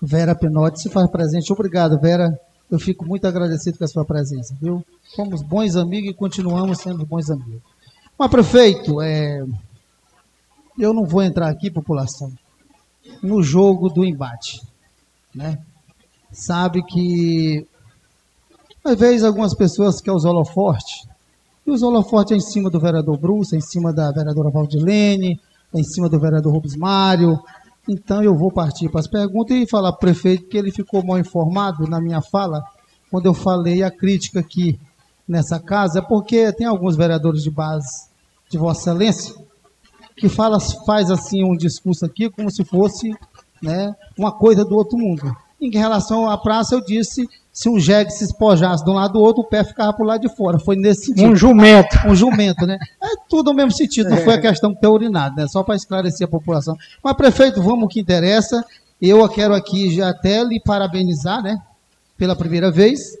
[0.00, 1.52] Vera Pinotti se faz presente.
[1.52, 2.28] Obrigado, Vera.
[2.70, 4.84] Eu fico muito agradecido com a sua presença, viu?
[5.14, 7.62] Fomos bons amigos e continuamos sendo bons amigos.
[8.18, 9.44] Mas, prefeito, é...
[10.78, 12.32] eu não vou entrar aqui, população,
[13.22, 14.60] no jogo do embate,
[15.34, 15.58] né?
[16.30, 17.66] Sabe que
[18.84, 21.06] às vezes algumas pessoas querem os holofortes
[21.66, 25.40] e os holofotes é em cima do vereador Bruce, é em cima da vereadora Valdilene,
[25.72, 27.38] é em cima do vereador Rubens Mário.
[27.88, 31.04] Então eu vou partir para as perguntas e falar para o prefeito que ele ficou
[31.04, 32.62] mal informado na minha fala,
[33.10, 34.78] quando eu falei a crítica aqui
[35.26, 38.08] nessa casa, é porque tem alguns vereadores de base
[38.50, 39.34] de Vossa Excelência
[40.16, 43.14] que fala, faz assim um discurso aqui como se fosse
[43.62, 45.34] né, uma coisa do outro mundo.
[45.60, 49.20] Em relação à praça, eu disse se um jegue se espojasse de um lado do
[49.20, 50.58] outro, o pé ficava para o lado de fora.
[50.58, 51.30] Foi nesse sentido.
[51.30, 51.98] Um jumento.
[52.06, 52.78] Um jumento, né?
[53.02, 55.46] É tudo no mesmo sentido, não foi a questão de ter urinado, né?
[55.46, 56.74] Só para esclarecer a população.
[57.04, 58.64] Mas, prefeito, vamos o que interessa.
[59.00, 61.60] Eu quero aqui já até lhe parabenizar, né?
[62.16, 63.18] Pela primeira vez.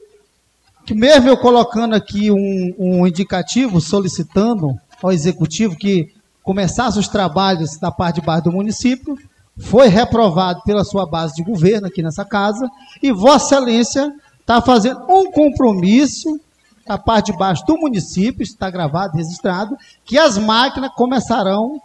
[0.86, 6.10] Que mesmo eu colocando aqui um, um indicativo solicitando ao executivo que
[6.42, 9.16] começasse os trabalhos da parte de base do município,
[9.58, 12.68] foi reprovado pela sua base de governo aqui nessa casa,
[13.02, 14.12] e Vossa Excelência
[14.42, 16.38] está fazendo um compromisso
[16.86, 21.80] a parte de baixo do município, está gravado, registrado, que as máquinas começarão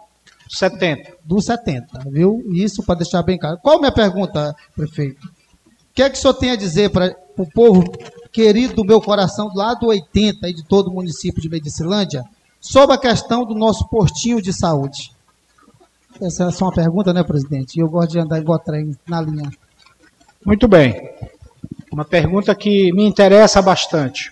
[0.48, 1.18] 70.
[1.24, 2.42] Do 70, viu?
[2.52, 3.58] Isso para deixar bem claro.
[3.62, 5.26] Qual a minha pergunta, prefeito?
[5.26, 7.84] O que é que o senhor tem a dizer para o povo
[8.32, 12.24] querido do meu coração, do lado 80 e de todo o município de Medicilândia,
[12.60, 15.12] sobre a questão do nosso postinho de saúde?
[16.20, 17.76] Essa é só uma pergunta, né, presidente?
[17.76, 19.50] E eu gosto de andar igual trem na linha.
[20.44, 20.94] Muito bem.
[21.90, 24.30] Uma pergunta que me interessa bastante.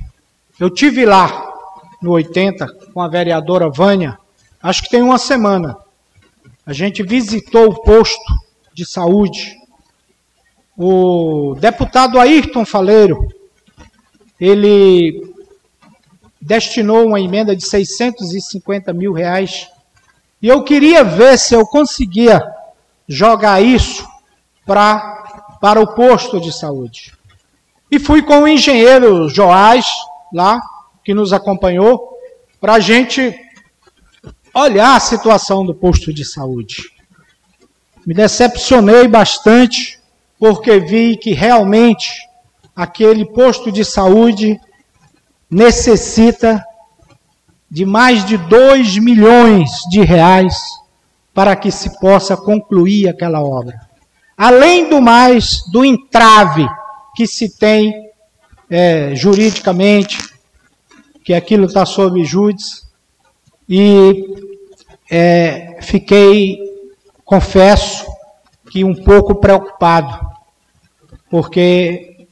[0.61, 1.55] Eu tive lá
[2.03, 4.19] no 80 com a vereadora Vânia,
[4.63, 5.77] acho que tem uma semana.
[6.67, 8.35] A gente visitou o posto
[8.75, 9.57] de saúde.
[10.77, 13.27] O deputado Ayrton Faleiro,
[14.39, 15.35] ele
[16.41, 19.67] destinou uma emenda de 650 mil reais
[20.43, 22.43] e eu queria ver se eu conseguia
[23.09, 24.07] jogar isso
[24.67, 27.16] pra, para o posto de saúde.
[27.91, 29.87] E fui com o engenheiro Joás,
[30.33, 30.61] lá,
[31.05, 32.19] que nos acompanhou,
[32.61, 33.35] para a gente
[34.53, 36.91] olhar a situação do posto de saúde.
[38.05, 40.01] Me decepcionei bastante,
[40.39, 42.11] porque vi que realmente
[42.75, 44.59] aquele posto de saúde
[45.51, 46.65] necessita
[47.71, 50.57] de mais de 2 milhões de reais
[51.33, 53.79] para que se possa concluir aquela obra.
[54.37, 56.67] Além do mais, do entrave
[57.17, 58.11] que se tem
[58.69, 60.19] é, juridicamente,
[61.25, 62.83] que aquilo está sob júdice,
[63.67, 64.23] e
[65.11, 66.59] é, fiquei,
[67.25, 68.07] confesso,
[68.71, 70.21] que um pouco preocupado,
[71.31, 72.29] porque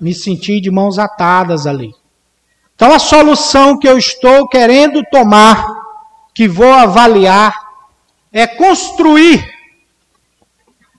[0.00, 1.92] me senti de mãos atadas ali.
[2.76, 5.66] Então, a solução que eu estou querendo tomar,
[6.34, 7.54] que vou avaliar,
[8.32, 9.44] é construir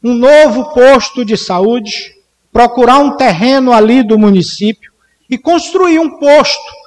[0.03, 2.20] um novo posto de saúde,
[2.51, 4.91] procurar um terreno ali do município
[5.29, 6.81] e construir um posto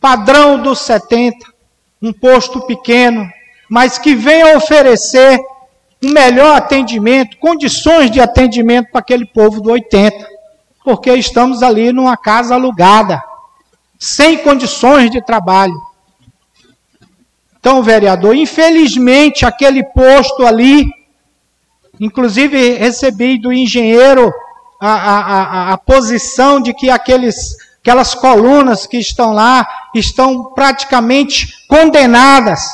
[0.00, 1.36] padrão dos 70,
[2.00, 3.28] um posto pequeno,
[3.68, 5.40] mas que venha oferecer
[6.04, 10.28] um melhor atendimento, condições de atendimento para aquele povo do 80,
[10.84, 13.22] porque estamos ali numa casa alugada
[13.98, 15.74] sem condições de trabalho.
[17.58, 20.86] Então, vereador, infelizmente aquele posto ali,
[21.98, 24.30] inclusive recebi do engenheiro
[24.92, 32.68] a, a, a, posição de que aqueles, aquelas colunas que estão lá estão praticamente condenadas,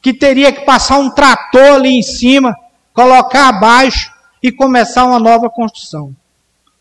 [0.00, 2.56] que teria que passar um trator ali em cima,
[2.94, 4.10] colocar abaixo
[4.42, 6.14] e começar uma nova construção.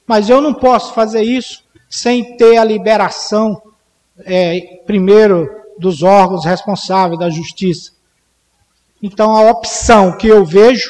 [0.08, 3.62] Mas eu não posso fazer isso sem ter a liberação
[4.26, 7.92] é, primeiro dos órgãos responsáveis da justiça.
[9.04, 10.90] Então, a opção que eu vejo,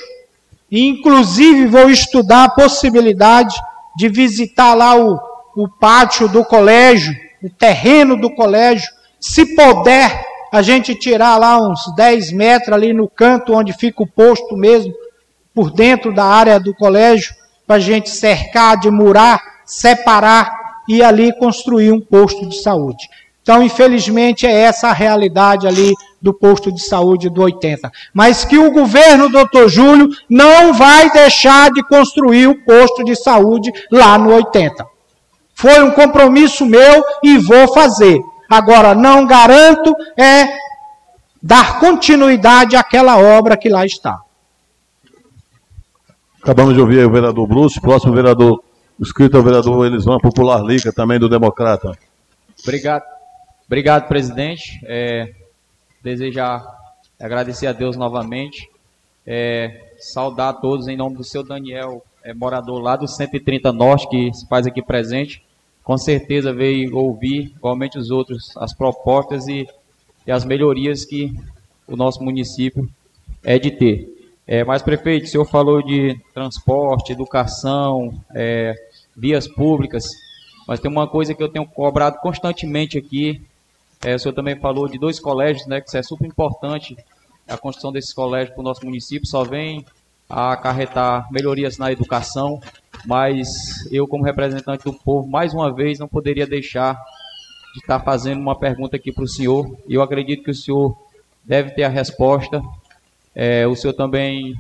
[0.72, 3.54] e inclusive vou estudar a possibilidade
[3.98, 5.20] de visitar lá o,
[5.56, 8.90] o pátio do colégio, o terreno do colégio,
[9.20, 14.08] se puder, a gente tirar lá uns 10 metros ali no canto onde fica o
[14.08, 14.94] posto mesmo,
[15.54, 17.34] por dentro da área do colégio,
[17.68, 20.50] para a gente cercar, de murar, separar
[20.88, 23.08] e ali construir um posto de saúde.
[23.42, 27.92] Então, infelizmente, é essa a realidade ali do posto de saúde do 80.
[28.14, 33.72] Mas que o governo, doutor Júlio, não vai deixar de construir o posto de saúde
[33.92, 34.86] lá no 80.
[35.56, 38.20] Foi um compromisso meu e vou fazer.
[38.50, 40.46] Agora, não garanto é
[41.42, 44.20] dar continuidade àquela obra que lá está.
[46.44, 48.64] Acabamos de ouvir o vereador Bruce, próximo vereador,
[49.00, 51.92] inscrito é o vereador Elisvan Popular Liga, também do Democrata.
[52.64, 53.21] Obrigado.
[53.72, 54.82] Obrigado, presidente.
[54.84, 55.34] É,
[56.04, 56.62] desejar
[57.18, 58.70] agradecer a Deus novamente.
[59.26, 64.10] É, saudar a todos em nome do seu Daniel, é, morador lá do 130 Norte,
[64.10, 65.42] que se faz aqui presente.
[65.86, 69.66] Com certeza veio ouvir, igualmente os outros, as propostas e,
[70.28, 71.34] e as melhorias que
[71.88, 72.90] o nosso município
[73.42, 74.34] é de ter.
[74.46, 78.76] É, mas, prefeito, o senhor falou de transporte, educação, é,
[79.16, 80.10] vias públicas,
[80.68, 83.42] mas tem uma coisa que eu tenho cobrado constantemente aqui,
[84.04, 86.96] é, o senhor também falou de dois colégios, né, que isso é super importante.
[87.48, 89.86] A construção desses colégios para o nosso município só vem
[90.30, 92.60] a acarretar melhorias na educação,
[93.06, 93.48] mas
[93.92, 96.94] eu, como representante do povo, mais uma vez não poderia deixar
[97.74, 99.78] de estar fazendo uma pergunta aqui para o senhor.
[99.88, 100.98] E eu acredito que o senhor
[101.44, 102.62] deve ter a resposta.
[103.36, 104.56] É, o senhor também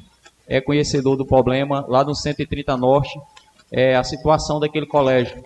[0.47, 3.17] é conhecedor do problema lá no 130 Norte,
[3.71, 5.43] é a situação daquele colégio.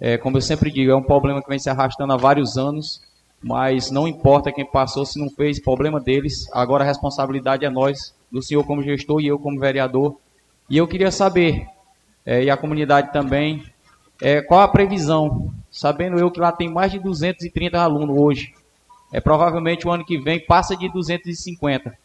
[0.00, 3.00] É, como eu sempre digo, é um problema que vem se arrastando há vários anos
[3.42, 6.48] mas não importa quem passou, se não fez, problema deles.
[6.52, 10.16] Agora a responsabilidade é nós, do senhor como gestor e eu como vereador.
[10.68, 11.66] E eu queria saber,
[12.26, 13.64] é, e a comunidade também,
[14.20, 18.52] é, qual a previsão, sabendo eu que lá tem mais de 230 alunos hoje.
[19.12, 21.96] É, provavelmente o ano que vem passa de 250.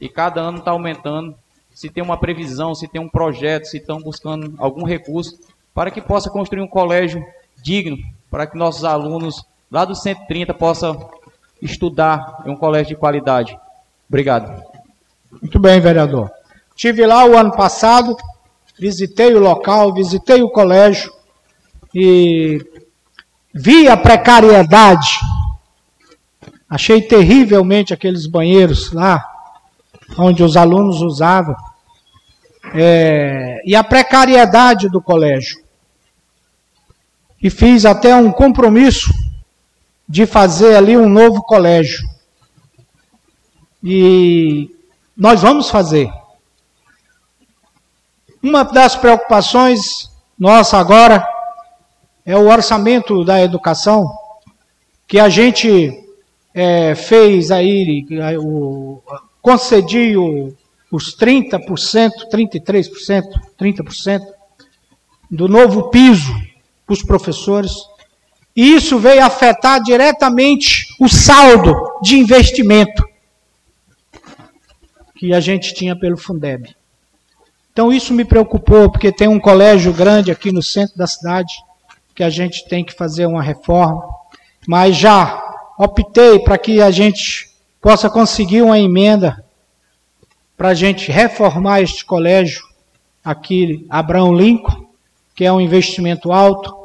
[0.00, 1.34] E cada ano está aumentando.
[1.72, 5.38] Se tem uma previsão, se tem um projeto, se estão buscando algum recurso
[5.72, 7.24] para que possa construir um colégio
[7.62, 7.96] digno,
[8.30, 10.96] para que nossos alunos lá do 130 possa
[11.62, 13.56] estudar em um colégio de qualidade.
[14.08, 14.62] Obrigado.
[15.40, 16.30] Muito bem, vereador.
[16.74, 18.16] Tive lá o ano passado,
[18.78, 21.12] visitei o local, visitei o colégio
[21.94, 22.58] e
[23.54, 25.20] vi a precariedade.
[26.68, 29.24] Achei terrivelmente aqueles banheiros lá,
[30.18, 31.54] onde os alunos usavam.
[32.74, 35.60] É, e a precariedade do colégio.
[37.42, 39.10] E fiz até um compromisso
[40.10, 42.04] de fazer ali um novo colégio.
[43.80, 44.68] E
[45.16, 46.10] nós vamos fazer.
[48.42, 51.24] Uma das preocupações nossa agora
[52.26, 54.04] é o orçamento da educação,
[55.06, 56.04] que a gente
[56.52, 58.04] é, fez aí,
[58.36, 59.00] o,
[59.40, 60.52] concedi o,
[60.90, 61.60] os 30%,
[62.32, 63.22] 33%,
[63.56, 64.20] 30%,
[65.30, 66.34] do novo piso
[66.84, 67.70] para os professores.
[68.54, 73.08] E isso veio afetar diretamente o saldo de investimento
[75.16, 76.74] que a gente tinha pelo Fundeb.
[77.72, 81.54] Então isso me preocupou, porque tem um colégio grande aqui no centro da cidade
[82.14, 84.02] que a gente tem que fazer uma reforma,
[84.66, 85.42] mas já
[85.78, 87.50] optei para que a gente
[87.80, 89.44] possa conseguir uma emenda
[90.56, 92.62] para a gente reformar este colégio
[93.24, 94.90] aqui, Abraão Lincoln,
[95.34, 96.79] que é um investimento alto.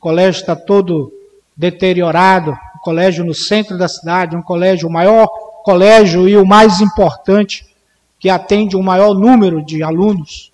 [0.00, 1.12] O colégio está todo
[1.54, 5.26] deteriorado, um colégio no centro da cidade, um colégio, o maior
[5.62, 7.66] colégio e o mais importante,
[8.18, 10.50] que atende o maior número de alunos.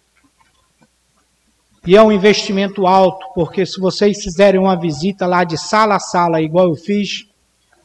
[1.87, 6.01] E é um investimento alto, porque se vocês fizerem uma visita lá de sala a
[6.01, 7.29] sala, igual eu fiz,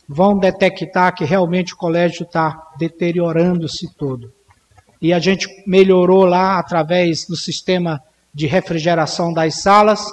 [0.09, 4.33] vão detectar que realmente o colégio está deteriorando-se todo.
[4.99, 8.01] E a gente melhorou lá através do sistema
[8.33, 10.03] de refrigeração das salas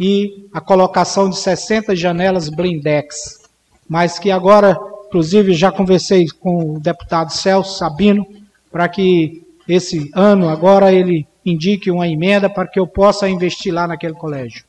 [0.00, 3.38] e a colocação de 60 janelas blindex.
[3.86, 8.26] Mas que agora, inclusive, já conversei com o deputado Celso Sabino
[8.72, 13.86] para que esse ano agora ele indique uma emenda para que eu possa investir lá
[13.86, 14.64] naquele colégio.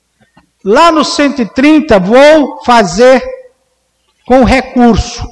[0.66, 3.24] Lá no 130 vou fazer
[4.26, 5.26] com recurso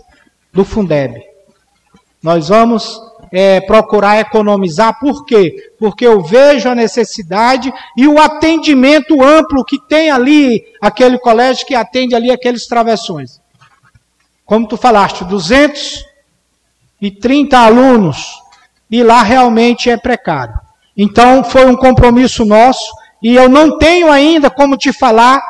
[0.54, 1.22] do Fundeb.
[2.24, 3.00] Nós vamos
[3.32, 5.72] é, procurar economizar, por quê?
[5.78, 11.76] Porque eu vejo a necessidade e o atendimento amplo que tem ali, aquele colégio que
[11.76, 13.40] atende ali aqueles travessões.
[14.46, 18.40] Como tu falaste, 230 alunos,
[18.90, 20.56] e lá realmente é precário.
[20.98, 22.92] Então foi um compromisso nosso,
[23.22, 25.42] e eu não tenho ainda como te falar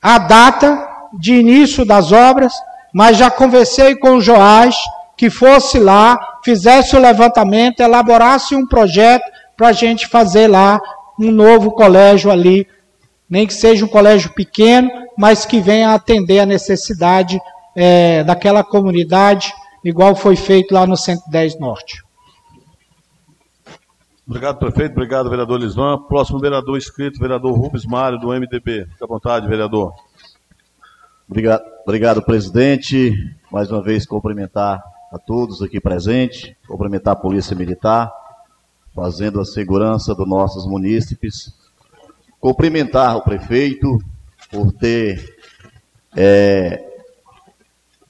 [0.00, 2.54] a data de início das obras,
[2.92, 4.76] mas já conversei com o Joás,
[5.22, 9.22] que fosse lá, fizesse o levantamento, elaborasse um projeto
[9.56, 10.80] para a gente fazer lá
[11.16, 12.66] um novo colégio ali,
[13.30, 17.40] nem que seja um colégio pequeno, mas que venha atender a necessidade
[17.76, 19.54] é, daquela comunidade,
[19.84, 22.02] igual foi feito lá no 110 Norte.
[24.26, 24.90] Obrigado, prefeito.
[24.90, 25.98] Obrigado, vereador Lisvan.
[26.08, 28.86] Próximo vereador inscrito, vereador Rubens Mário, do MDB.
[28.90, 29.94] Fique à vontade, vereador.
[31.30, 33.14] Obrigado, obrigado, presidente.
[33.52, 34.82] Mais uma vez, cumprimentar
[35.12, 38.10] a todos aqui presentes, cumprimentar a Polícia Militar,
[38.94, 41.52] fazendo a segurança dos nossos munícipes,
[42.40, 43.98] cumprimentar o prefeito
[44.50, 45.36] por ter
[46.16, 46.82] é,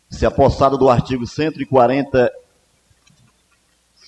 [0.09, 2.31] se apossado do artigo 140,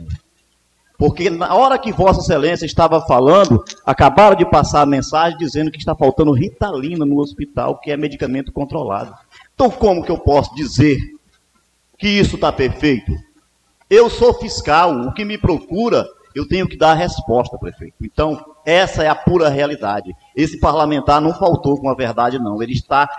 [0.99, 5.77] Porque na hora que Vossa Excelência estava falando, acabaram de passar a mensagem dizendo que
[5.77, 9.15] está faltando ritalina no hospital, que é medicamento controlado.
[9.55, 10.97] Então, como que eu posso dizer
[11.97, 13.13] que isso está perfeito?
[13.89, 16.05] Eu sou fiscal, o que me procura,
[16.35, 17.95] eu tenho que dar a resposta, prefeito.
[18.01, 20.13] Então, essa é a pura realidade.
[20.35, 22.61] Esse parlamentar não faltou com a verdade, não.
[22.61, 23.09] Ele está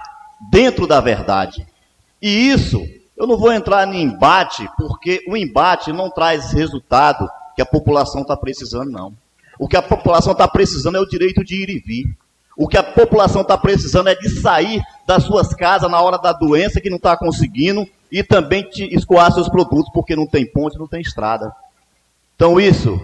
[0.51, 1.67] dentro da verdade.
[2.23, 2.83] E isso,
[3.17, 8.23] eu não vou entrar em embate, porque o embate não traz resultado que a população
[8.23, 9.13] está precisando, não.
[9.59, 12.17] O que a população está precisando é o direito de ir e vir.
[12.57, 16.33] O que a população está precisando é de sair das suas casas na hora da
[16.33, 20.87] doença que não está conseguindo e também escoar seus produtos porque não tem ponte, não
[20.87, 21.53] tem estrada.
[22.35, 22.99] Então isso,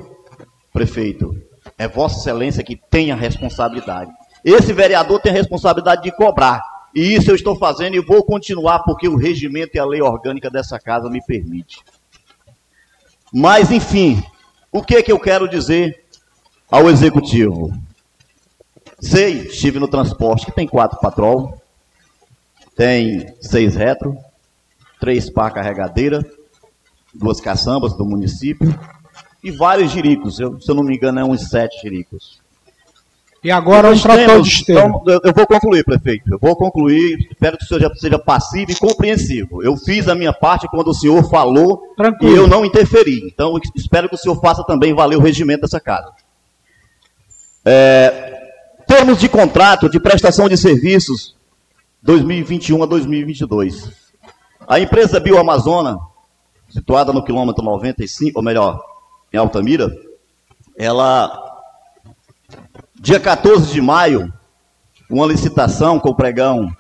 [0.73, 1.35] prefeito,
[1.79, 4.11] é Vossa Excelência que tem a responsabilidade.
[4.45, 6.63] Esse vereador tem a responsabilidade de cobrar.
[6.97, 10.49] E isso eu estou fazendo e vou continuar porque o regimento e a lei orgânica
[10.49, 11.85] dessa casa me permite.
[13.31, 14.23] Mas, enfim,
[14.73, 16.03] o que é que eu quero dizer
[16.71, 17.71] ao executivo?
[18.99, 21.61] Sei, estive no transporte que tem quatro patrol,
[22.75, 24.17] tem seis retro,
[24.99, 26.25] três pá carregadeira,
[27.13, 28.75] duas caçambas do município
[29.45, 30.41] e vários jiricos.
[30.41, 32.41] Eu, se eu não me engano, é uns sete jiricos.
[33.47, 35.01] E agora um de esteiro.
[35.03, 36.33] Então, eu vou concluir, prefeito.
[36.33, 37.29] Eu vou concluir.
[37.31, 39.63] Espero que o senhor seja passivo e compreensivo.
[39.63, 42.35] Eu fiz a minha parte quando o senhor falou Tranquilo.
[42.35, 43.23] e eu não interferi.
[43.25, 46.11] Então, espero que o senhor faça também valer o regimento dessa casa.
[47.65, 48.51] É,
[48.85, 51.37] termos de contrato de prestação de serviços
[52.03, 53.93] 2021 a 2022.
[54.67, 56.01] A empresa Bioamazona,
[56.69, 58.83] situada no quilômetro 95, ou melhor,
[59.33, 59.89] em Altamira,
[60.77, 61.46] ela,
[63.01, 64.33] dia 14 de maio,
[65.09, 66.75] uma licitação com o pregão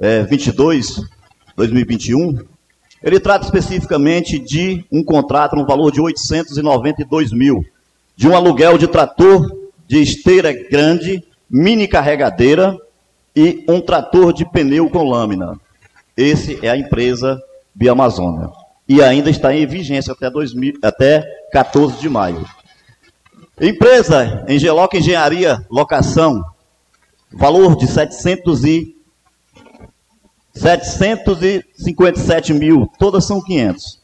[0.00, 1.02] é, 22,
[1.56, 2.38] 2021,
[3.02, 7.64] ele trata especificamente de um contrato no valor de 892 mil,
[8.16, 9.46] de um aluguel de trator
[9.86, 12.76] de esteira grande, mini carregadeira
[13.34, 15.60] e um trator de pneu com lâmina.
[16.16, 17.40] Esse é a empresa
[17.74, 18.48] Biamazônia.
[18.88, 21.22] E ainda está em vigência até, 2000, até
[21.52, 22.44] 14 de maio.
[23.60, 26.44] Empresa Engeloca Engenharia Locação,
[27.32, 28.94] valor de 700 e
[30.52, 34.02] 757 mil, todas são 500.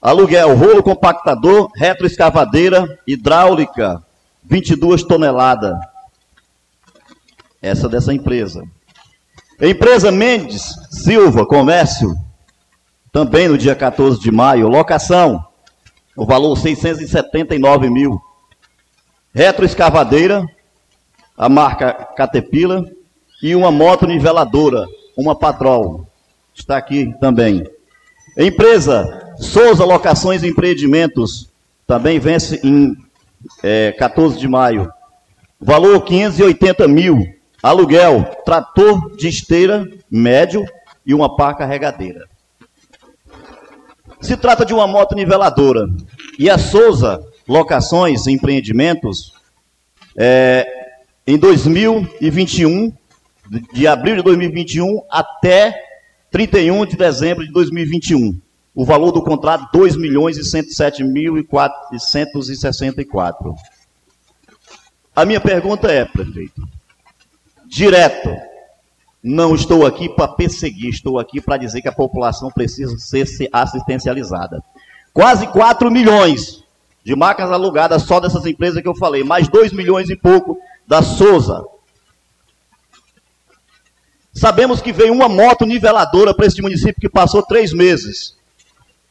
[0.00, 4.02] Aluguel, rolo compactador, retroescavadeira, hidráulica,
[4.44, 5.78] 22 toneladas.
[7.60, 8.64] Essa dessa empresa.
[9.60, 12.16] Empresa Mendes Silva Comércio,
[13.12, 15.44] também no dia 14 de maio, locação,
[16.16, 18.29] o valor 679 mil.
[19.34, 20.44] Retroescavadeira,
[21.36, 22.82] a marca Caterpillar,
[23.42, 24.86] e uma moto niveladora,
[25.16, 26.06] uma Patrol.
[26.54, 27.66] Está aqui também.
[28.36, 31.48] Empresa Souza Locações e Empreendimentos,
[31.86, 32.96] também vence em
[33.62, 34.90] é, 14 de maio.
[35.60, 37.26] Valor 580 mil.
[37.62, 40.64] Aluguel, trator de esteira médio
[41.04, 42.28] e uma pá carregadeira.
[44.20, 45.86] Se trata de uma moto niveladora.
[46.38, 49.34] E a Souza Locações e Empreendimentos,
[50.16, 50.64] é,
[51.26, 52.92] em 2021,
[53.72, 55.74] de abril de 2021 até
[56.30, 58.40] 31 de dezembro de 2021.
[58.72, 63.52] O valor do contrato, 2 milhões e 107 mil e 464.
[65.16, 66.62] A minha pergunta é, prefeito,
[67.66, 68.30] direto,
[69.20, 74.62] não estou aqui para perseguir, estou aqui para dizer que a população precisa ser assistencializada.
[75.12, 76.59] Quase 4 milhões
[77.04, 81.02] de máquinas alugadas só dessas empresas que eu falei, mais 2 milhões e pouco da
[81.02, 81.64] Souza,
[84.32, 88.36] Sabemos que veio uma moto niveladora para esse município que passou três meses.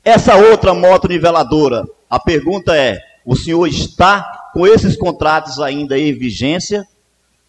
[0.03, 6.17] Essa outra moto niveladora, a pergunta é: o senhor está com esses contratos ainda em
[6.17, 6.87] vigência?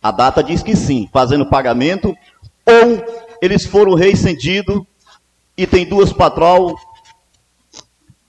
[0.02, 2.14] A data diz que sim, fazendo pagamento,
[2.66, 3.04] ou
[3.40, 4.82] eles foram rescindidos
[5.56, 6.76] e tem duas patrol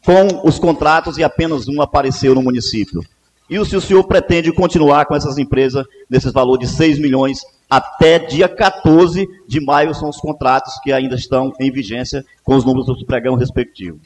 [0.05, 3.03] com os contratos e apenas uma apareceu no município.
[3.49, 8.19] E se o senhor pretende continuar com essas empresas nesses valores de 6 milhões até
[8.19, 12.85] dia 14 de maio são os contratos que ainda estão em vigência com os números
[12.85, 13.99] do pregão respectivo.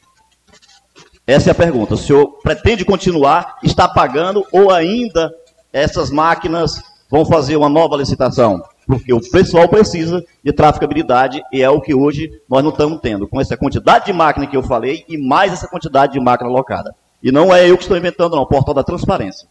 [1.28, 1.96] Essa é a pergunta.
[1.96, 5.34] O senhor pretende continuar, está pagando ou ainda
[5.74, 8.62] essas máquinas vão fazer uma nova licitação?
[8.86, 13.28] Porque o pessoal precisa de traficabilidade e é o que hoje nós não estamos tendo,
[13.28, 16.96] com essa quantidade de máquina que eu falei e mais essa quantidade de máquina alocada.
[17.22, 19.48] E não é eu que estou inventando, não, o portal da transparência.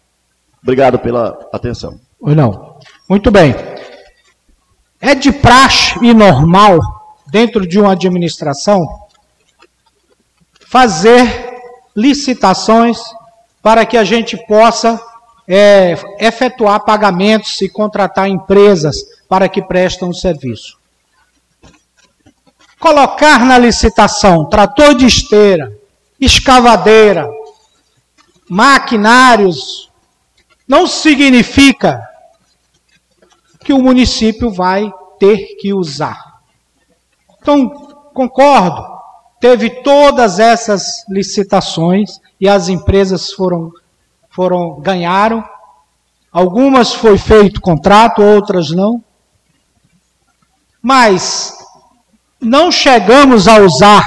[0.63, 1.99] Obrigado pela atenção.
[2.23, 2.79] Não.
[3.09, 3.55] Muito bem.
[5.01, 6.79] É de praxe e normal,
[7.27, 8.81] dentro de uma administração,
[10.67, 11.53] fazer
[11.95, 12.99] licitações
[13.63, 15.01] para que a gente possa
[15.47, 18.97] é, efetuar pagamentos e contratar empresas
[19.35, 20.79] para que prestem o serviço.
[22.79, 25.77] Colocar na licitação trator de esteira,
[26.21, 27.29] escavadeira,
[28.49, 29.91] maquinários,
[30.69, 32.01] não significa
[33.65, 34.89] que o município vai
[35.19, 36.39] ter que usar.
[37.43, 37.69] Então,
[38.15, 38.87] concordo,
[39.41, 43.73] teve todas essas licitações e as empresas foram,
[44.31, 45.45] foram ganharam.
[46.31, 49.03] Algumas foi feito contrato, outras não.
[50.85, 51.57] Mas
[52.39, 54.07] não chegamos a usar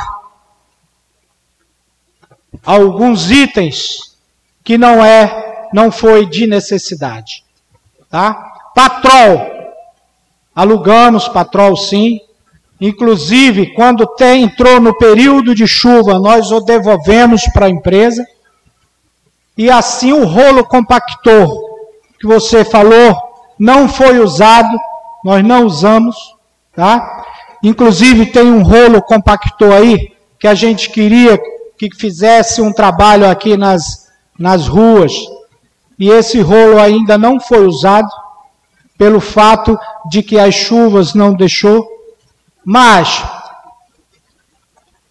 [2.63, 4.15] alguns itens
[4.63, 7.43] que não é, não foi de necessidade,
[8.11, 8.33] tá?
[8.75, 9.73] Patrol.
[10.53, 12.21] Alugamos patrol sim.
[12.79, 18.23] Inclusive, quando tem, entrou no período de chuva, nós o devolvemos para a empresa.
[19.57, 21.49] E assim o rolo compactor
[22.19, 23.17] que você falou
[23.57, 24.77] não foi usado,
[25.23, 26.36] nós não usamos,
[26.77, 27.25] tá?
[27.63, 31.39] Inclusive tem um rolo compactor aí que a gente queria
[31.75, 35.11] que fizesse um trabalho aqui nas, nas ruas.
[35.97, 38.07] E esse rolo ainda não foi usado
[38.95, 39.77] pelo fato
[40.07, 41.83] de que as chuvas não deixou,
[42.63, 43.23] mas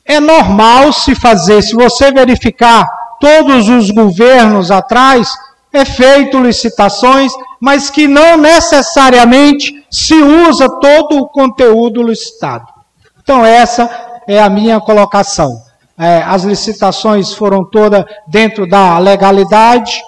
[0.05, 2.86] é normal se fazer, se você verificar
[3.20, 5.28] todos os governos atrás,
[5.77, 12.66] é feito licitações, mas que não necessariamente se usa todo o conteúdo licitado.
[13.23, 13.89] Então, essa
[14.27, 15.62] é a minha colocação.
[15.98, 20.03] É, as licitações foram todas dentro da legalidade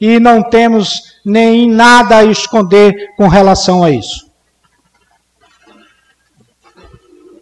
[0.00, 4.24] e não temos nem nada a esconder com relação a isso.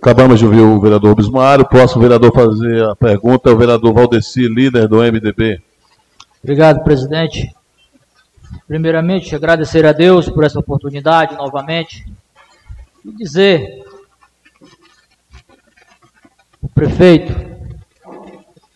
[0.00, 1.64] Acabamos de ouvir o vereador Bismário.
[1.64, 5.62] Próximo vereador fazer a pergunta é o vereador Valdeci, líder do MDB.
[6.42, 7.54] Obrigado, presidente.
[8.66, 12.06] Primeiramente, agradecer a Deus por essa oportunidade novamente
[13.04, 13.84] e dizer,
[16.60, 17.32] o prefeito,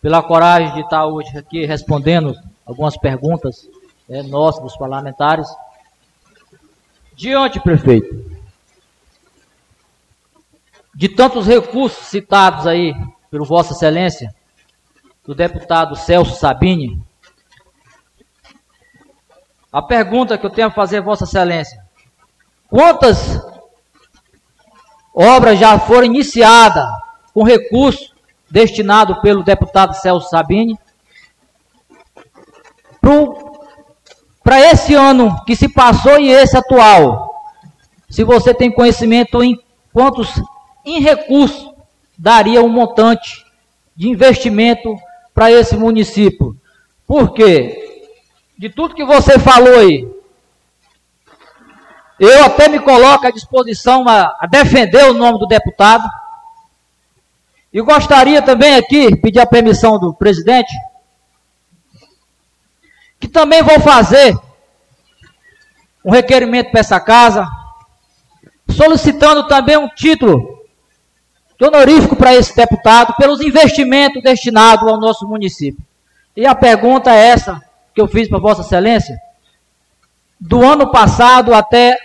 [0.01, 2.35] pela coragem de estar hoje aqui respondendo
[2.65, 3.69] algumas perguntas
[4.09, 5.49] é, nossas, dos parlamentares.
[7.15, 8.37] Diante, prefeito,
[10.95, 12.95] de tantos recursos citados aí
[13.31, 14.35] pelo Vossa Excelência,
[15.25, 17.03] do deputado Celso Sabini,
[19.77, 21.85] a pergunta que eu tenho a fazer Vossa Excelência:
[22.67, 23.39] quantas
[25.15, 26.89] obras já foram iniciadas
[27.35, 28.15] com recurso
[28.51, 30.79] destinado pelo deputado Celso Sabini
[34.43, 37.35] para esse ano que se passou e esse atual?
[38.09, 39.63] Se você tem conhecimento em
[39.93, 40.41] quantos
[40.87, 41.75] em recurso,
[42.17, 43.45] daria um montante
[43.95, 44.97] de investimento
[45.35, 46.57] para esse município.
[47.07, 47.86] Por quê?
[48.59, 50.09] De tudo que você falou aí,
[52.19, 56.09] eu até me coloco à disposição a, a defender o nome do deputado.
[57.71, 60.73] E gostaria também aqui, pedir a permissão do presidente,
[63.21, 64.35] que também vou fazer
[66.03, 67.47] um requerimento para essa casa,
[68.71, 70.65] solicitando também um título
[71.59, 75.85] de honorífico para esse deputado pelos investimentos destinados ao nosso município.
[76.35, 77.66] E a pergunta é essa
[77.97, 79.19] que eu fiz para Vossa Excelência.
[80.39, 81.97] Do ano passado até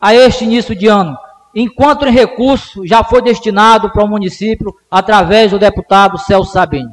[0.00, 1.14] a este início de ano,
[1.54, 6.90] enquanto em recurso já foi destinado para o município através do deputado Celso Sabino.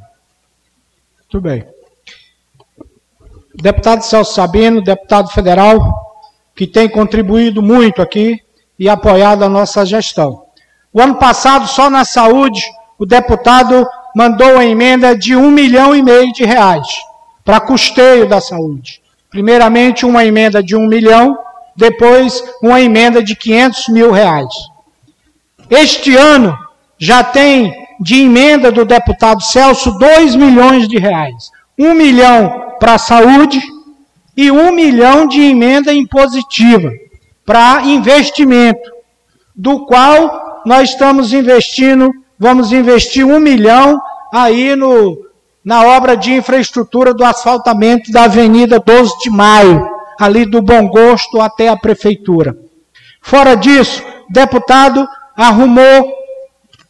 [1.22, 1.66] Muito bem.
[3.56, 5.80] Deputado Celso Sabino, deputado federal,
[6.54, 8.42] que tem contribuído muito aqui
[8.78, 10.44] e apoiado a nossa gestão.
[10.92, 12.62] O ano passado, só na saúde,
[13.00, 17.13] o deputado mandou a emenda de um milhão e meio de reais
[17.44, 19.02] para custeio da saúde.
[19.30, 21.38] Primeiramente, uma emenda de um milhão,
[21.76, 24.54] depois, uma emenda de 500 mil reais.
[25.70, 26.58] Este ano,
[26.98, 31.52] já tem de emenda do deputado Celso 2 milhões de reais.
[31.78, 33.62] Um milhão para a saúde
[34.38, 36.90] e um milhão de emenda impositiva
[37.46, 38.90] para investimento,
[39.56, 42.10] do qual nós estamos investindo,
[42.40, 44.02] vamos investir um milhão
[44.34, 45.18] aí no,
[45.64, 49.88] na obra de infraestrutura do asfaltamento da Avenida 12 de Maio,
[50.20, 52.56] ali do Bom Gosto até a Prefeitura.
[53.22, 56.14] Fora disso, deputado arrumou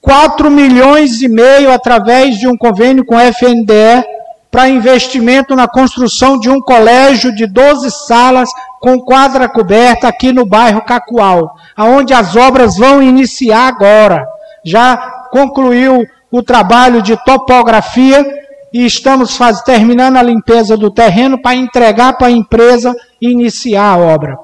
[0.02, 4.04] 4 milhões e meio através de um convênio com a FNDE
[4.52, 8.50] para investimento na construção de um colégio de 12 salas
[8.82, 14.28] com quadra coberta aqui no bairro Cacoal, aonde as obras vão iniciar agora.
[14.64, 14.98] Já
[15.32, 18.43] concluiu o trabalho de topografia
[18.74, 23.98] e estamos faz, terminando a limpeza do terreno para entregar para a empresa iniciar a
[23.98, 24.36] obra.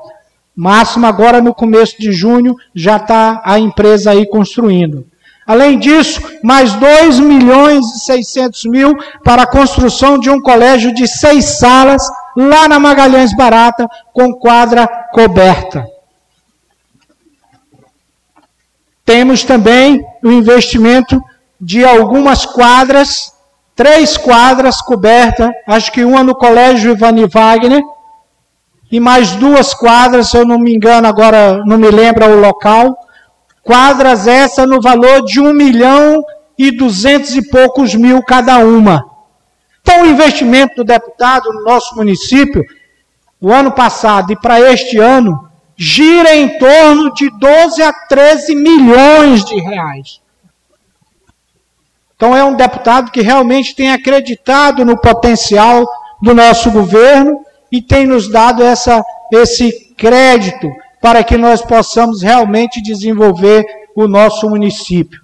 [0.56, 5.08] Máximo agora no começo de junho já está a empresa aí construindo.
[5.48, 11.08] Além disso, mais 2 milhões e 600 mil para a construção de um colégio de
[11.08, 12.04] seis salas
[12.38, 15.88] lá na Magalhães Barata, com quadra coberta.
[19.04, 21.20] Temos também o investimento
[21.60, 23.34] de algumas quadras,
[23.80, 27.82] três quadras cobertas, acho que uma no Colégio Ivani Wagner,
[28.92, 32.94] e mais duas quadras, se eu não me engano, agora não me lembro o local,
[33.64, 36.24] Quadras essa no valor de um milhão
[36.58, 39.06] e duzentos e poucos mil cada uma.
[39.82, 42.66] Então, o investimento do deputado no nosso município,
[43.40, 45.48] o ano passado e para este ano,
[45.78, 50.20] gira em torno de 12 a 13 milhões de reais.
[52.20, 55.88] Então, é um deputado que realmente tem acreditado no potencial
[56.22, 59.02] do nosso governo e tem nos dado essa,
[59.32, 60.70] esse crédito
[61.02, 63.66] para que nós possamos realmente desenvolver
[63.96, 65.22] o nosso município.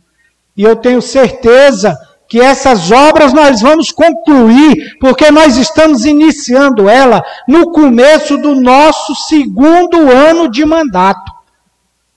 [0.55, 1.97] E eu tenho certeza
[2.30, 9.13] que essas obras nós vamos concluir, porque nós estamos iniciando ela no começo do nosso
[9.27, 11.30] segundo ano de mandato.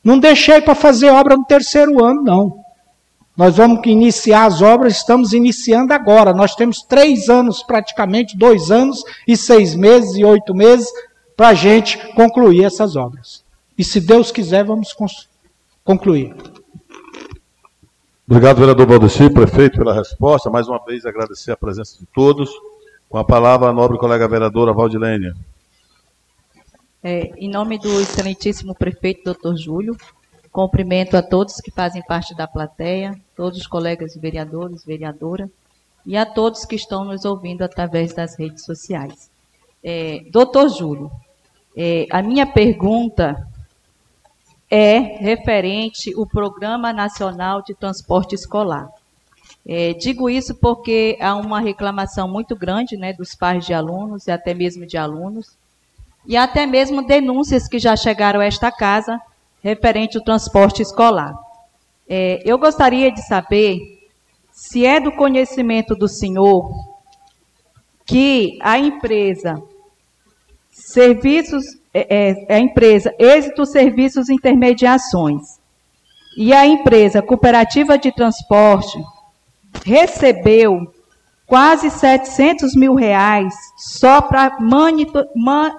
[0.05, 2.68] Não deixei para fazer obra no terceiro ano, não.
[3.39, 6.33] Nós vamos iniciar as obras, estamos iniciando agora.
[6.33, 10.91] Nós temos três anos, praticamente, dois anos e seis meses e oito meses
[11.37, 13.45] para a gente concluir essas obras.
[13.79, 14.93] E se Deus quiser, vamos
[15.85, 16.35] concluir.
[18.29, 20.51] Obrigado, vereador Valdeci, prefeito, pela resposta.
[20.51, 22.51] Mais uma vez, agradecer a presença de todos.
[23.09, 25.33] Com a palavra, a nobre colega vereadora Valdilênia.
[27.05, 29.97] É, em nome do excelentíssimo prefeito, doutor Júlio,
[30.59, 35.49] cumprimento a todos que fazem parte da plateia, todos os colegas vereadores, vereadora,
[36.05, 39.31] e a todos que estão nos ouvindo através das redes sociais.
[39.85, 41.13] É, doutor Júlio,
[41.77, 43.47] é, a minha pergunta
[44.69, 48.89] é referente ao Programa Nacional de Transporte Escolar.
[49.65, 54.33] É, digo isso porque há uma reclamação muito grande né, dos pais de alunos e
[54.33, 55.57] até mesmo de alunos,
[56.27, 59.21] e até mesmo denúncias que já chegaram a esta casa
[59.69, 61.35] referente ao transporte escolar.
[62.09, 63.79] É, eu gostaria de saber
[64.51, 66.71] se é do conhecimento do senhor
[68.07, 69.63] que a empresa
[70.71, 75.43] Serviços, é, é, é a empresa Êxito Serviços Intermediações
[76.37, 78.97] e a empresa Cooperativa de Transporte
[79.85, 80.93] recebeu
[81.47, 84.57] quase 700 mil reais só para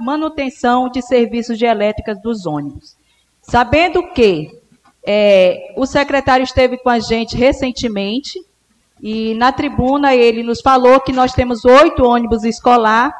[0.01, 2.98] manutenção de serviços de elétricas dos ônibus.
[3.49, 4.61] Sabendo que
[5.03, 8.39] é, o secretário esteve com a gente recentemente
[9.01, 13.11] e na tribuna ele nos falou que nós temos oito ônibus escolar,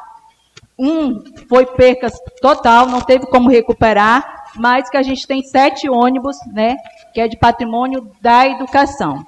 [0.78, 2.08] um foi perca
[2.40, 6.76] total, não teve como recuperar, mas que a gente tem sete ônibus, né,
[7.12, 9.26] que é de patrimônio da educação.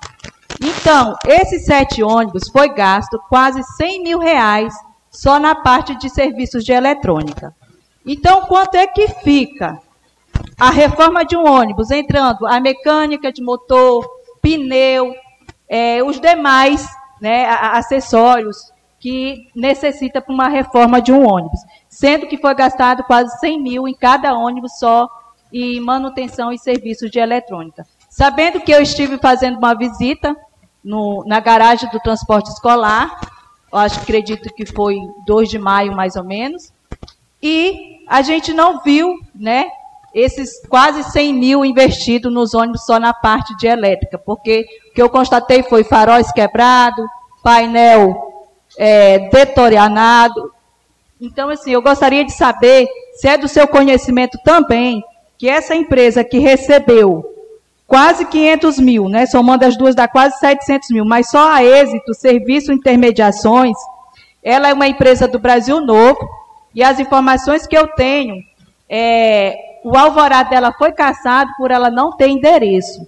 [0.62, 4.72] Então, esses sete ônibus foi gasto quase 100 mil reais
[5.10, 7.52] só na parte de serviços de eletrônica.
[8.06, 9.80] Então, quanto é que fica
[10.62, 14.08] a reforma de um ônibus, entrando a mecânica de motor,
[14.40, 15.12] pneu,
[15.68, 16.86] é, os demais
[17.20, 18.56] né, acessórios
[19.00, 21.58] que necessita para uma reforma de um ônibus,
[21.88, 25.08] sendo que foi gastado quase 100 mil em cada ônibus só
[25.52, 27.84] em manutenção e serviços de eletrônica.
[28.08, 30.32] Sabendo que eu estive fazendo uma visita
[30.84, 33.18] no, na garagem do transporte escolar,
[33.72, 36.72] acho acredito que foi 2 de maio mais ou menos,
[37.42, 39.68] e a gente não viu né,
[40.14, 45.02] esses quase 100 mil investidos nos ônibus só na parte de elétrica, porque o que
[45.02, 47.04] eu constatei foi faróis quebrados,
[47.42, 48.14] painel
[48.78, 50.52] é, detorianado.
[51.20, 55.02] Então, assim, eu gostaria de saber se é do seu conhecimento também
[55.38, 57.24] que essa empresa que recebeu
[57.86, 62.14] quase 500 mil, né, somando as duas dá quase 700 mil, mas só a Êxito,
[62.14, 63.76] Serviço Intermediações,
[64.42, 66.18] ela é uma empresa do Brasil Novo,
[66.74, 68.36] e as informações que eu tenho
[68.88, 73.06] é, o alvorado dela foi caçado por ela não ter endereço.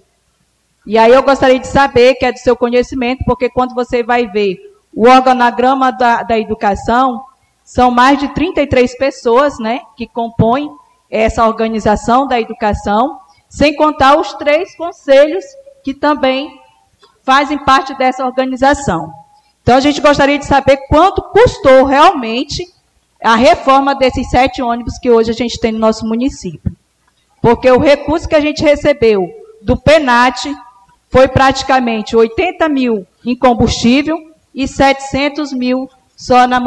[0.85, 4.27] E aí eu gostaria de saber, que é do seu conhecimento, porque quando você vai
[4.27, 4.57] ver
[4.93, 7.23] o organograma da, da educação,
[7.63, 10.69] são mais de 33 pessoas né, que compõem
[11.09, 13.19] essa organização da educação,
[13.49, 15.43] sem contar os três conselhos
[15.83, 16.61] que também
[17.23, 19.11] fazem parte dessa organização.
[19.63, 22.63] Então a gente gostaria de saber quanto custou realmente
[23.23, 26.71] a reforma desses sete ônibus que hoje a gente tem no nosso município.
[27.41, 29.27] Porque o recurso que a gente recebeu
[29.61, 30.45] do PENAT
[31.09, 34.17] foi praticamente 80 mil em combustível
[34.53, 36.59] e 700 mil só na,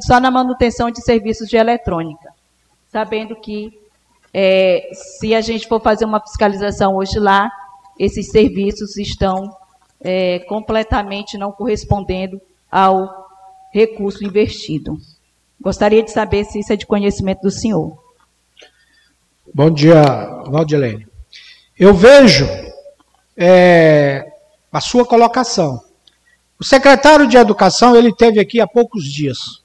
[0.00, 2.32] só na manutenção de serviços de eletrônica.
[2.88, 3.72] Sabendo que
[4.32, 7.50] é, se a gente for fazer uma fiscalização hoje lá,
[7.98, 9.54] esses serviços estão
[10.00, 12.40] é, completamente não correspondendo
[12.70, 13.08] ao
[13.72, 14.96] recurso investido.
[15.60, 17.98] Gostaria de saber se isso é de conhecimento do senhor.
[19.52, 20.02] Bom dia,
[20.46, 21.06] Valdilene.
[21.78, 22.48] Eu vejo
[23.36, 24.26] é,
[24.72, 25.82] a sua colocação.
[26.58, 29.62] O secretário de Educação, ele teve aqui há poucos dias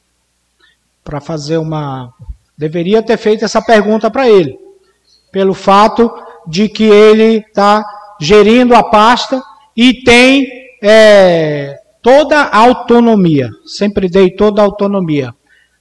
[1.04, 2.14] para fazer uma...
[2.58, 4.58] Deveria ter feito essa pergunta para ele,
[5.32, 6.10] pelo fato
[6.48, 7.86] de que ele está
[8.20, 9.44] gerindo a pasta
[9.76, 10.48] e tem
[10.82, 13.50] é, toda a autonomia.
[13.66, 15.34] Sempre dei toda a autonomia.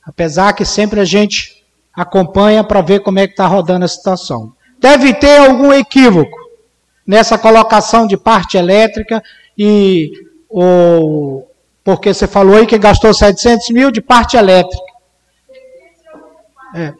[0.07, 1.65] Apesar que sempre a gente
[1.95, 4.53] acompanha para ver como é que está rodando a situação.
[4.79, 6.37] Deve ter algum equívoco
[7.07, 9.23] nessa colocação de parte elétrica
[9.57, 10.11] e
[10.49, 11.45] o
[11.83, 14.83] porque você falou aí que gastou 700 mil de parte elétrica.
[16.75, 16.95] É.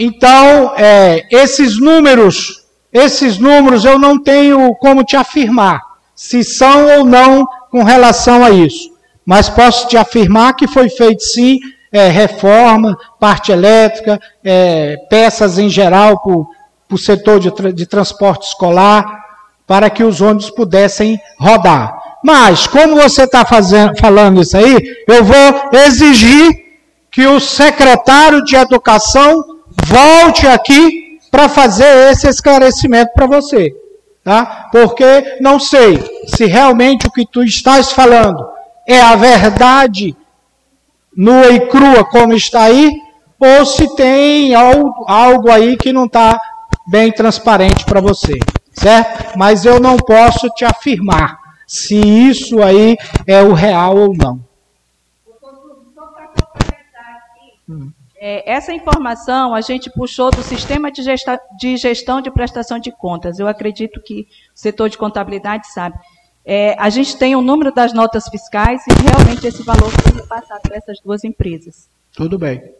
[0.00, 5.82] Então, é, esses números, esses números eu não tenho como te afirmar
[6.14, 8.90] se são ou não com relação a isso.
[9.28, 11.58] Mas posso te afirmar que foi feito sim
[11.92, 19.04] é, reforma, parte elétrica, é, peças em geral para o setor de, de transporte escolar,
[19.66, 21.94] para que os ônibus pudessem rodar.
[22.24, 23.44] Mas, como você está
[24.00, 26.50] falando isso aí, eu vou exigir
[27.10, 29.44] que o secretário de Educação
[29.84, 33.76] volte aqui para fazer esse esclarecimento para você.
[34.24, 34.70] Tá?
[34.72, 38.56] Porque não sei se realmente o que tu estás falando
[38.88, 40.16] é a verdade
[41.14, 42.90] nua e crua como está aí,
[43.38, 46.40] ou se tem algo, algo aí que não está
[46.88, 48.38] bem transparente para você,
[48.72, 49.36] certo?
[49.36, 52.96] Mas eu não posso te afirmar se isso aí
[53.26, 54.40] é o real ou não.
[58.20, 62.90] É, essa informação a gente puxou do sistema de, gesta, de, gestão de prestação de
[62.90, 63.38] contas.
[63.38, 65.96] Eu acredito que o setor de contabilidade sabe.
[66.50, 70.62] É, a gente tem o número das notas fiscais e realmente esse valor foi repassado
[70.62, 71.90] para essas duas empresas.
[72.16, 72.72] Tudo bem.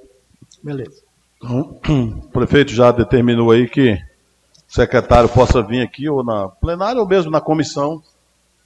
[0.63, 1.03] Beleza.
[1.37, 1.79] Então,
[2.25, 7.07] o prefeito já determinou aí que o secretário possa vir aqui ou na plenária ou
[7.07, 8.03] mesmo na comissão,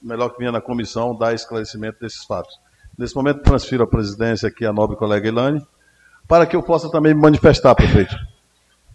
[0.01, 2.57] melhor que venha na comissão, dar esclarecimento desses fatos.
[2.97, 5.61] Nesse momento, transfiro a presidência aqui à nobre colega Ilane,
[6.29, 8.15] para que eu possa também me manifestar, prefeito.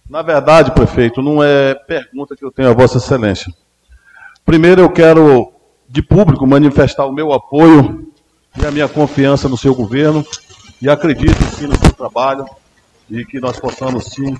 [0.08, 3.52] Na verdade, prefeito, não é pergunta que eu tenho a Vossa Excelência.
[4.42, 5.57] Primeiro, eu quero
[5.88, 8.12] de público manifestar o meu apoio
[8.60, 10.24] e a minha confiança no seu governo
[10.82, 12.46] e acredito sim no seu trabalho
[13.10, 14.36] e que nós possamos sim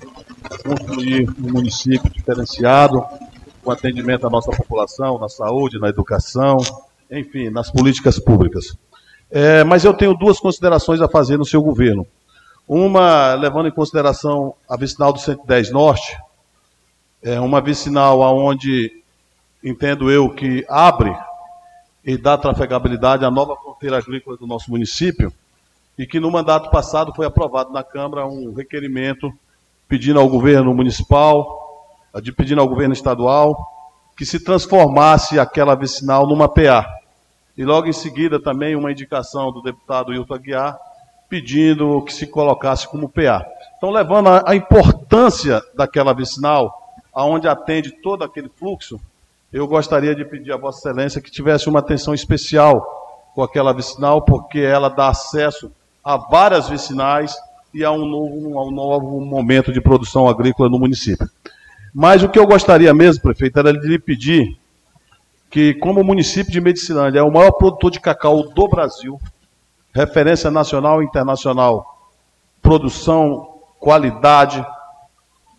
[0.63, 3.03] construir um município diferenciado
[3.63, 6.57] com atendimento à nossa população, na saúde, na educação,
[7.09, 8.77] enfim, nas políticas públicas.
[9.31, 12.05] É, mas eu tenho duas considerações a fazer no seu governo.
[12.67, 16.15] Uma, levando em consideração a vicinal do 110 Norte,
[17.23, 18.91] é uma vicinal aonde
[19.63, 21.13] entendo eu que abre
[22.09, 25.31] e dá trafegabilidade à nova fronteira agrícola do nosso município,
[25.95, 29.31] e que no mandato passado foi aprovado na Câmara um requerimento
[29.87, 32.01] pedindo ao governo municipal,
[32.35, 33.55] pedindo ao governo estadual,
[34.17, 36.83] que se transformasse aquela vicinal numa PA.
[37.55, 40.79] E logo em seguida também uma indicação do deputado Hilton Aguiar,
[41.29, 43.45] pedindo que se colocasse como PA.
[43.77, 46.75] Então, levando a, a importância daquela vicinal,
[47.13, 48.99] aonde atende todo aquele fluxo,
[49.51, 54.21] eu gostaria de pedir a Vossa Excelência que tivesse uma atenção especial com aquela vicinal,
[54.21, 55.71] porque ela dá acesso
[56.03, 57.35] a várias vicinais
[57.73, 61.27] e a um novo, um novo momento de produção agrícola no município.
[61.93, 64.57] Mas o que eu gostaria mesmo, prefeito, era de lhe pedir
[65.49, 69.19] que, como o município de Medicilândia é o maior produtor de cacau do Brasil,
[69.93, 72.11] referência nacional e internacional,
[72.61, 74.63] produção, qualidade,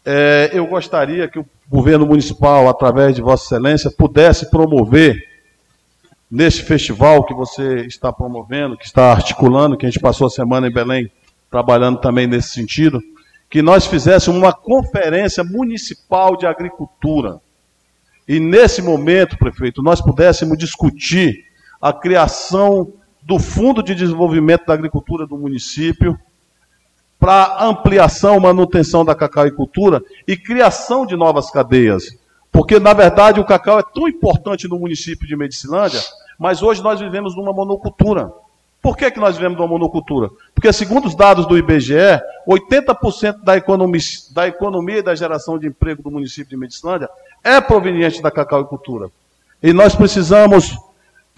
[0.05, 5.17] é, eu gostaria que o governo municipal, através de Vossa Excelência, pudesse promover
[6.29, 10.67] neste festival que você está promovendo, que está articulando, que a gente passou a semana
[10.67, 11.11] em Belém
[11.49, 13.01] trabalhando também nesse sentido,
[13.49, 17.41] que nós fizéssemos uma conferência municipal de agricultura.
[18.27, 21.45] E nesse momento, prefeito, nós pudéssemos discutir
[21.81, 22.93] a criação
[23.23, 26.19] do Fundo de Desenvolvimento da Agricultura do município,
[27.21, 32.19] para ampliação, manutenção da cacauicultura e criação de novas cadeias.
[32.51, 36.01] Porque, na verdade, o cacau é tão importante no município de Medicilândia,
[36.39, 38.33] mas hoje nós vivemos numa monocultura.
[38.83, 40.31] Por que, que nós vivemos numa monocultura?
[40.55, 42.19] Porque, segundo os dados do IBGE,
[42.49, 44.01] 80% da economia,
[44.33, 47.09] da economia e da geração de emprego do município de Medicilândia
[47.45, 49.11] é proveniente da cacauicultura.
[49.63, 50.75] E nós precisamos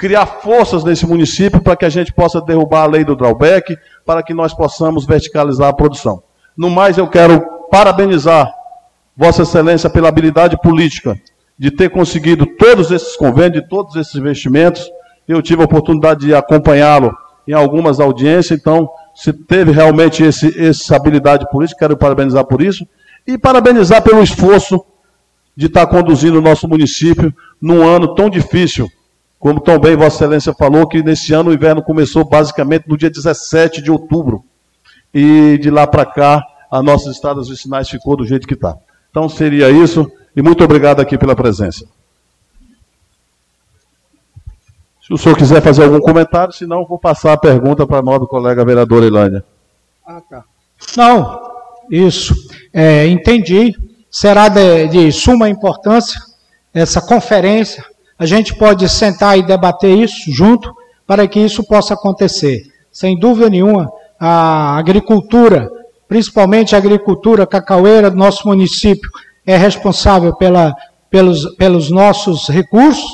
[0.02, 4.20] criar forças nesse município para que a gente possa derrubar a lei do drawback, para
[4.20, 6.24] que nós possamos verticalizar a produção.
[6.56, 8.52] No mais, eu quero parabenizar
[9.16, 11.16] Vossa Excelência pela habilidade política
[11.56, 14.90] de ter conseguido todos esses convênios, todos esses investimentos.
[15.28, 17.16] Eu tive a oportunidade de acompanhá-lo
[17.46, 22.84] em algumas audiências, então, se teve realmente esse, essa habilidade política, quero parabenizar por isso,
[23.24, 24.84] e parabenizar pelo esforço
[25.56, 28.90] de estar conduzindo o nosso município num ano tão difícil
[29.42, 33.82] como também Vossa Excelência falou, que nesse ano o inverno começou basicamente no dia 17
[33.82, 34.44] de outubro.
[35.12, 36.40] E de lá para cá,
[36.70, 38.76] as nossas estradas vicinais ficou do jeito que está.
[39.10, 41.88] Então seria isso, e muito obrigado aqui pela presença.
[45.04, 48.28] Se o senhor quiser fazer algum comentário, senão vou passar a pergunta para a nobre
[48.28, 49.44] colega vereadora Ilânia.
[50.06, 50.44] Ah, tá.
[50.96, 51.40] Não,
[51.90, 52.32] isso.
[52.72, 53.74] É, entendi.
[54.08, 56.20] Será de, de suma importância
[56.72, 57.84] essa conferência
[58.22, 60.72] a gente pode sentar e debater isso junto
[61.04, 62.62] para que isso possa acontecer.
[62.92, 65.68] Sem dúvida nenhuma, a agricultura,
[66.06, 69.10] principalmente a agricultura cacaueira do nosso município,
[69.44, 70.72] é responsável pela,
[71.10, 73.10] pelos, pelos nossos recursos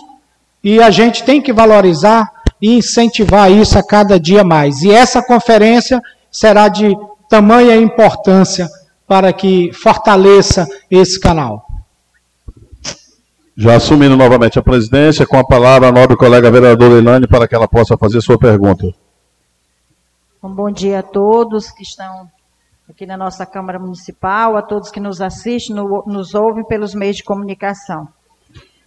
[0.62, 2.30] e a gente tem que valorizar
[2.60, 4.82] e incentivar isso a cada dia mais.
[4.82, 6.94] E essa conferência será de
[7.30, 8.68] tamanha importância
[9.06, 11.67] para que fortaleça esse canal.
[13.60, 17.56] Já assumindo novamente a presidência, com a palavra a nobre colega vereadora Elane para que
[17.56, 18.86] ela possa fazer sua pergunta.
[20.40, 22.30] Um bom dia a todos que estão
[22.88, 27.16] aqui na nossa Câmara Municipal, a todos que nos assistem, no, nos ouvem pelos meios
[27.16, 28.06] de comunicação.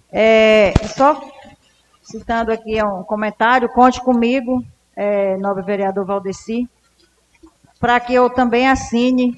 [0.09, 1.21] É, só
[2.01, 4.63] citando aqui um comentário, conte comigo,
[4.95, 6.65] é, nobre vereador Valdeci,
[7.77, 9.37] para que eu também assine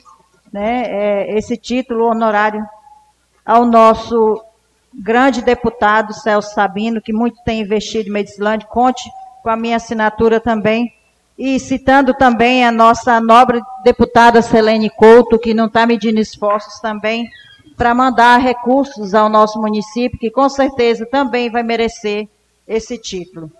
[0.51, 2.63] né, é, esse título honorário
[3.43, 4.39] ao nosso
[4.93, 9.09] grande deputado Celso Sabino, que muito tem investido em Medicilândia, conte
[9.41, 10.93] com a minha assinatura também.
[11.37, 17.27] E citando também a nossa nobre deputada Selene Couto, que não está medindo esforços também
[17.75, 22.27] para mandar recursos ao nosso município, que com certeza também vai merecer
[22.67, 23.51] esse título.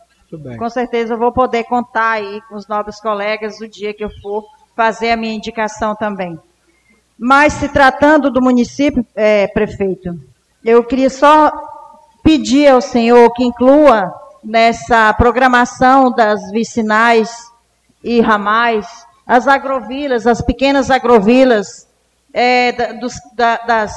[0.57, 4.09] Com certeza eu vou poder contar aí com os nobres colegas o dia que eu
[4.21, 4.45] for
[4.75, 6.39] fazer a minha indicação também.
[7.17, 10.19] Mas se tratando do município, é, prefeito,
[10.63, 11.51] eu queria só
[12.23, 14.13] pedir ao senhor que inclua
[14.43, 17.29] nessa programação das vicinais
[18.03, 18.87] e ramais
[19.25, 21.87] as agrovilas, as pequenas agrovilas
[22.33, 23.93] é, da, dos, da, das,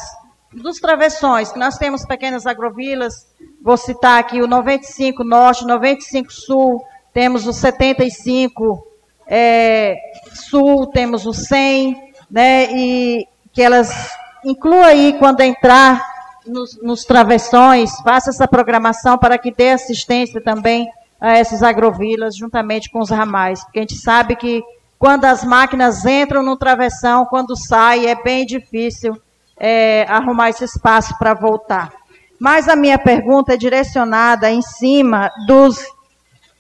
[0.53, 3.27] dos travessões, nós temos pequenas agrovilas,
[3.63, 8.87] vou citar aqui o 95 Norte, 95 Sul, temos o 75
[9.27, 9.97] é,
[10.33, 14.11] Sul, temos o 100, né, e que elas
[14.45, 16.16] incluam aí quando entrar
[16.47, 20.89] nos, nos travessões, faça essa programação para que dê assistência também
[21.21, 24.63] a essas agrovilas, juntamente com os ramais, porque a gente sabe que
[24.99, 29.17] quando as máquinas entram no travessão, quando sai, é bem difícil
[29.59, 31.93] é, arrumar esse espaço para voltar.
[32.39, 35.79] Mas a minha pergunta é direcionada em cima dos.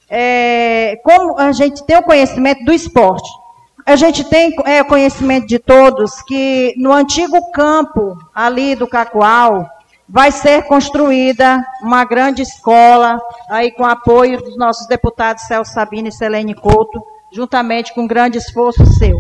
[0.08, 3.28] É, como a gente tem o conhecimento do esporte.
[3.84, 9.68] A gente tem é, conhecimento de todos que no antigo campo ali do Cacoal
[10.08, 13.20] vai ser construída uma grande escola,
[13.50, 17.02] aí com apoio dos nossos deputados Celso Sabino e Selene Couto,
[17.32, 19.18] juntamente com grande esforço seu.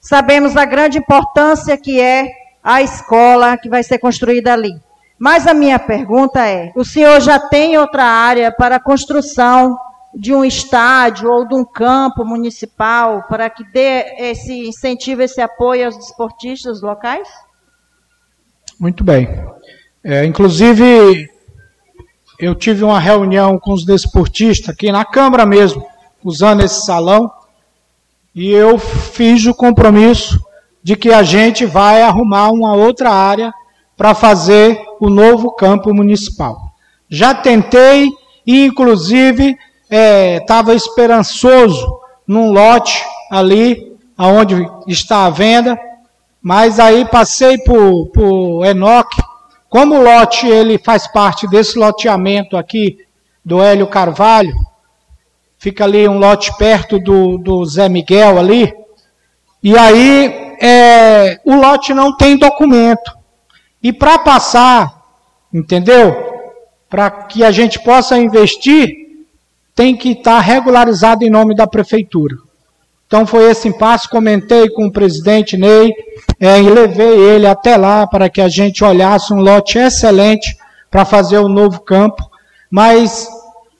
[0.00, 2.28] Sabemos a grande importância que é
[2.62, 4.80] a escola que vai ser construída ali.
[5.18, 9.76] Mas a minha pergunta é: o senhor já tem outra área para a construção
[10.14, 15.86] de um estádio ou de um campo municipal para que dê esse incentivo, esse apoio
[15.86, 17.28] aos desportistas locais?
[18.78, 19.28] Muito bem.
[20.10, 21.28] É, inclusive,
[22.38, 25.86] eu tive uma reunião com os desportistas aqui na Câmara mesmo,
[26.24, 27.30] usando esse salão,
[28.34, 30.42] e eu fiz o compromisso
[30.82, 33.52] de que a gente vai arrumar uma outra área
[33.98, 36.58] para fazer o novo campo municipal.
[37.10, 38.08] Já tentei
[38.46, 39.58] e, inclusive,
[40.40, 41.86] estava é, esperançoso
[42.26, 45.78] num lote ali, aonde está a venda,
[46.40, 49.28] mas aí passei por, por Enoque,
[49.68, 52.98] como o lote ele faz parte desse loteamento aqui
[53.44, 54.54] do Hélio Carvalho,
[55.58, 58.72] fica ali um lote perto do, do Zé Miguel ali,
[59.62, 63.16] e aí é, o lote não tem documento.
[63.82, 65.02] E para passar,
[65.52, 66.14] entendeu?
[66.88, 68.88] Para que a gente possa investir,
[69.74, 72.36] tem que estar regularizado em nome da prefeitura.
[73.08, 75.90] Então foi esse impasse, comentei com o presidente Ney
[76.38, 80.54] é, e levei ele até lá para que a gente olhasse um lote excelente
[80.90, 82.22] para fazer o novo campo,
[82.70, 83.26] mas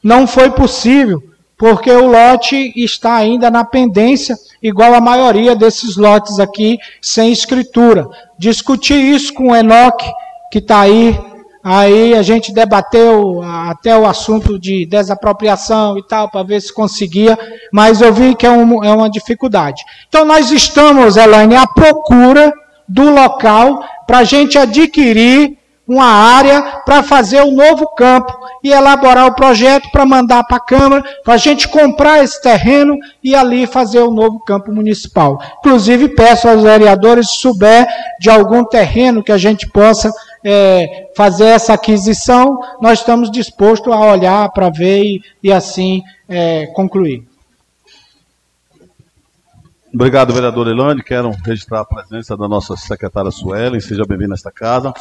[0.03, 1.23] não foi possível,
[1.59, 8.09] porque o lote está ainda na pendência, igual a maioria desses lotes aqui, sem escritura.
[8.39, 10.11] Discuti isso com o Enoque,
[10.51, 11.19] que está aí
[11.63, 17.39] Aí a gente debateu até o assunto de desapropriação e tal, para ver se conseguia,
[17.73, 19.83] mas eu vi que é, um, é uma dificuldade.
[20.09, 22.53] Então nós estamos, Elaine, à procura
[22.89, 25.59] do local para a gente adquirir
[25.89, 30.59] uma área para fazer o um novo campo e elaborar o projeto para mandar para
[30.59, 34.71] a Câmara, para a gente comprar esse terreno e ali fazer o um novo campo
[34.71, 35.39] municipal.
[35.61, 37.87] Inclusive, peço aos vereadores, se souber
[38.21, 40.11] de algum terreno que a gente possa
[40.45, 46.67] é, fazer essa aquisição, nós estamos dispostos a olhar para ver e, e assim é,
[46.69, 47.27] concluir.
[49.93, 51.03] Obrigado, vereador Elane.
[51.03, 53.81] Quero registrar a presença da nossa secretária Suelen.
[53.81, 54.93] Seja bem-vindo a esta casa.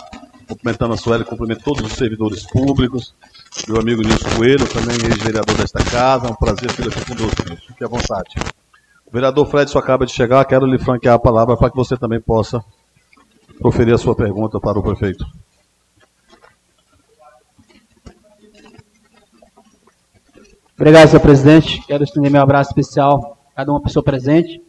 [0.47, 3.13] Cumprimentando a Suelen, cumprimento todos os servidores públicos,
[3.67, 6.27] meu amigo Nilson Coelho, também ex-vereador desta casa.
[6.27, 7.67] É um prazer ter aqui conosco, Nilson.
[7.67, 8.29] Fique à vontade.
[9.05, 10.43] O vereador Fred só acaba de chegar.
[10.45, 12.63] Quero lhe franquear a palavra para que você também possa
[13.59, 15.25] proferir a sua pergunta para o prefeito.
[20.75, 21.81] Obrigado, senhor presidente.
[21.87, 24.61] Quero estender meu abraço especial a cada uma pessoa presente,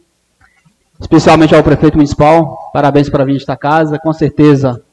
[0.99, 2.71] especialmente ao prefeito municipal.
[2.73, 3.99] Parabéns para vir esta casa.
[3.99, 4.83] Com certeza,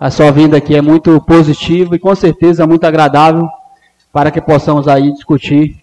[0.00, 3.48] A sua vinda aqui é muito positiva e com certeza muito agradável
[4.12, 5.82] para que possamos aí discutir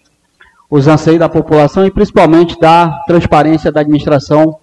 [0.70, 4.58] os anseios da população e principalmente da transparência da administração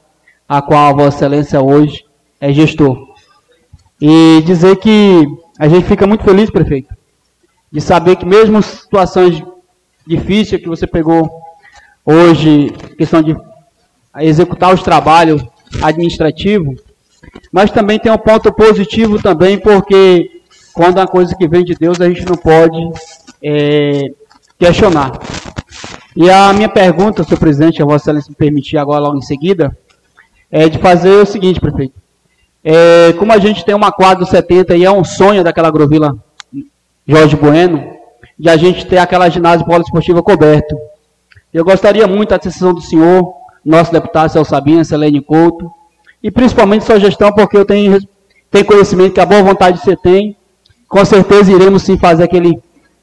[0.49, 2.03] a qual a Vossa Excelência hoje
[2.43, 3.07] é gestor.
[4.01, 5.25] E dizer que
[5.57, 6.93] a gente fica muito feliz, prefeito,
[7.71, 9.41] de saber que mesmo situações
[10.05, 11.31] difíceis que você pegou
[12.05, 13.33] hoje, questão de
[14.19, 15.41] executar os trabalhos
[15.81, 16.81] administrativos,
[17.49, 20.41] mas também tem um ponto positivo também, porque
[20.73, 22.77] quando a coisa que vem de Deus, a gente não pode
[23.41, 24.11] é,
[24.59, 25.17] questionar.
[26.13, 29.75] E a minha pergunta, senhor presidente, a Vossa Excelência me permitir agora logo em seguida,
[30.51, 32.02] é de fazer o seguinte, prefeito.
[32.63, 36.15] É, como a gente tem uma quadra 70 e é um sonho daquela agrovila
[37.05, 37.83] Jorge Bueno,
[38.39, 40.77] de a gente ter aquela ginásio poliesportiva coberto.
[41.53, 43.33] Eu gostaria muito da decisão do senhor,
[43.63, 45.69] nosso deputado Celso Sabina, Selene Couto,
[46.21, 47.99] e principalmente sua gestão, porque eu tenho,
[48.49, 50.35] tenho conhecimento que a boa vontade você tem,
[50.87, 52.57] com certeza iremos sim fazer aquele,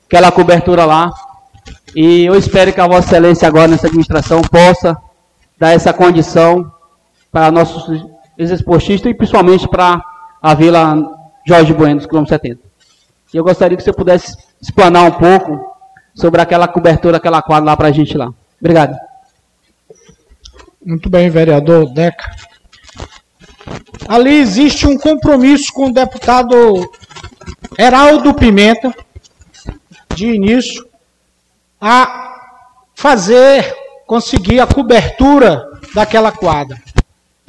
[0.06, 1.12] aquela cobertura lá.
[1.94, 4.96] E eu espero que a Vossa Excelência agora nessa administração possa
[5.58, 6.72] dar essa condição
[7.30, 8.04] para nossos
[8.40, 10.02] ex-esportistas e principalmente para
[10.40, 10.96] a Vila
[11.46, 12.60] Jorge Bueno, dos quilômetros 70.
[13.32, 15.76] E eu gostaria que você pudesse explanar um pouco
[16.14, 18.32] sobre aquela cobertura, aquela quadra lá para a gente lá.
[18.58, 18.96] Obrigado.
[20.84, 22.30] Muito bem, vereador Deca.
[24.08, 26.54] Ali existe um compromisso com o deputado
[27.78, 28.92] Heraldo Pimenta,
[30.14, 30.88] de início,
[31.80, 32.34] a
[32.94, 33.74] fazer,
[34.06, 35.62] conseguir a cobertura
[35.94, 36.78] daquela quadra.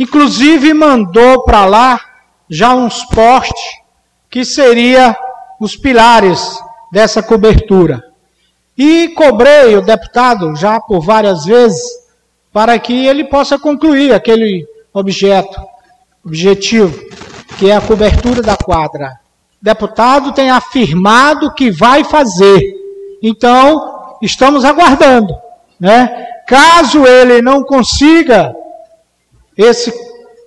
[0.01, 2.01] Inclusive mandou para lá
[2.49, 3.77] já uns postes
[4.31, 5.15] que seria
[5.59, 6.59] os pilares
[6.91, 8.03] dessa cobertura.
[8.75, 11.79] E cobrei o deputado já por várias vezes
[12.51, 15.61] para que ele possa concluir aquele objeto
[16.25, 16.99] objetivo,
[17.59, 19.19] que é a cobertura da quadra.
[19.61, 22.59] O deputado tem afirmado que vai fazer.
[23.21, 25.35] Então, estamos aguardando.
[25.79, 26.25] Né?
[26.47, 28.55] Caso ele não consiga
[29.57, 29.93] esse,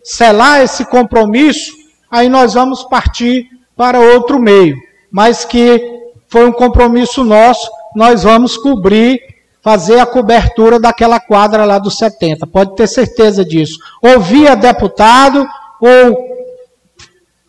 [0.03, 1.73] selar esse compromisso,
[2.11, 4.77] aí nós vamos partir para outro meio.
[5.11, 5.81] Mas que
[6.29, 9.21] foi um compromisso nosso, nós vamos cobrir,
[9.63, 12.47] fazer a cobertura daquela quadra lá dos 70.
[12.47, 13.79] Pode ter certeza disso.
[14.03, 15.47] Ou via deputado,
[15.81, 16.35] ou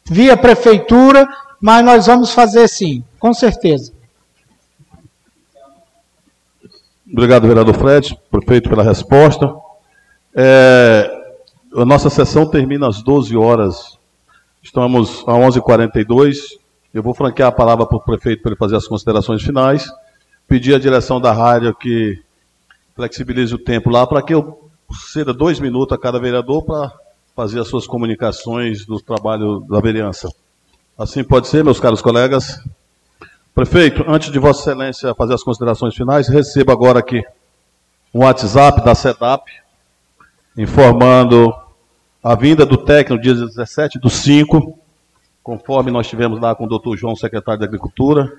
[0.05, 1.27] via prefeitura,
[1.59, 3.91] mas nós vamos fazer sim, com certeza.
[7.11, 9.53] Obrigado, vereador Fred, prefeito, pela resposta.
[10.35, 11.14] É,
[11.75, 13.99] a nossa sessão termina às 12 horas.
[14.63, 16.37] Estamos a 11h42.
[16.93, 19.85] Eu vou franquear a palavra para o prefeito para ele fazer as considerações finais.
[20.47, 22.21] Pedir à direção da rádio que
[22.95, 24.69] flexibilize o tempo lá para que eu
[25.11, 26.93] ceda dois minutos a cada vereador para
[27.35, 30.29] fazer as suas comunicações do trabalho da vereança.
[30.97, 32.57] Assim pode ser, meus caros colegas.
[33.53, 37.21] Prefeito, antes de Vossa Excelência fazer as considerações finais, receba agora aqui
[38.13, 39.43] um WhatsApp da SEDAP,
[40.57, 41.53] informando
[42.25, 44.79] a vinda do técnico dia 17 do 5,
[45.43, 48.33] conforme nós tivemos lá com o doutor João, secretário de Agricultura,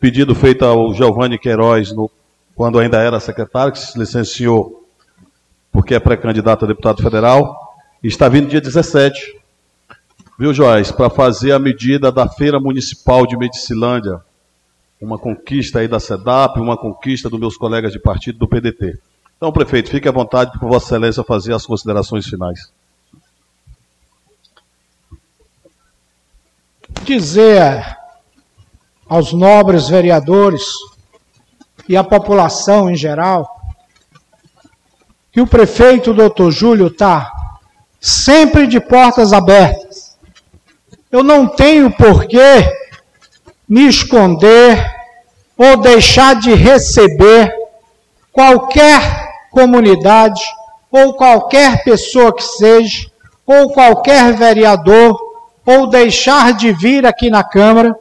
[0.00, 2.10] pedido feito ao Giovanni Queiroz, no,
[2.56, 4.84] quando ainda era secretário, que se licenciou
[5.70, 7.56] porque é pré-candidato a deputado federal,
[8.02, 9.40] Está vindo dia 17,
[10.38, 14.20] viu, Joás, para fazer a medida da Feira Municipal de Medicilândia.
[15.00, 18.98] Uma conquista aí da SEDAP, uma conquista dos meus colegas de partido do PDT.
[19.36, 22.72] Então, prefeito, fique à vontade para Vossa Excelência fazer as considerações finais.
[27.02, 27.96] Dizer
[29.08, 30.62] aos nobres vereadores
[31.88, 33.58] e à população em geral
[35.32, 37.30] que o prefeito doutor Júlio está
[38.00, 40.16] sempre de portas abertas.
[41.10, 42.70] Eu não tenho porquê
[43.68, 44.84] me esconder
[45.56, 47.52] ou deixar de receber
[48.32, 49.00] qualquer
[49.50, 50.40] comunidade
[50.90, 53.10] ou qualquer pessoa que seja,
[53.46, 55.18] ou qualquer vereador,
[55.68, 57.94] ou deixar de vir aqui na Câmara,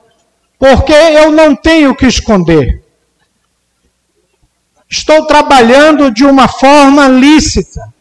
[0.58, 2.82] porque eu não tenho que esconder.
[4.90, 7.94] Estou trabalhando de uma forma lícita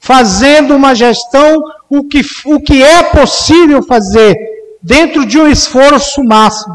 [0.00, 4.34] fazendo uma gestão o que, o que é possível fazer
[4.82, 6.74] dentro de um esforço máximo.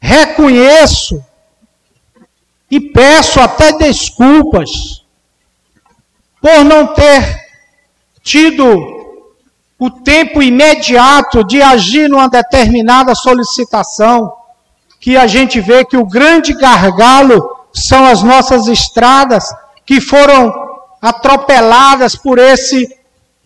[0.00, 1.20] Reconheço
[2.70, 4.70] e peço até desculpas
[6.40, 7.36] por não ter
[8.22, 8.93] tido
[9.78, 14.32] o tempo imediato de agir numa determinada solicitação,
[15.00, 19.44] que a gente vê que o grande gargalo são as nossas estradas
[19.84, 20.52] que foram
[21.02, 22.88] atropeladas por esse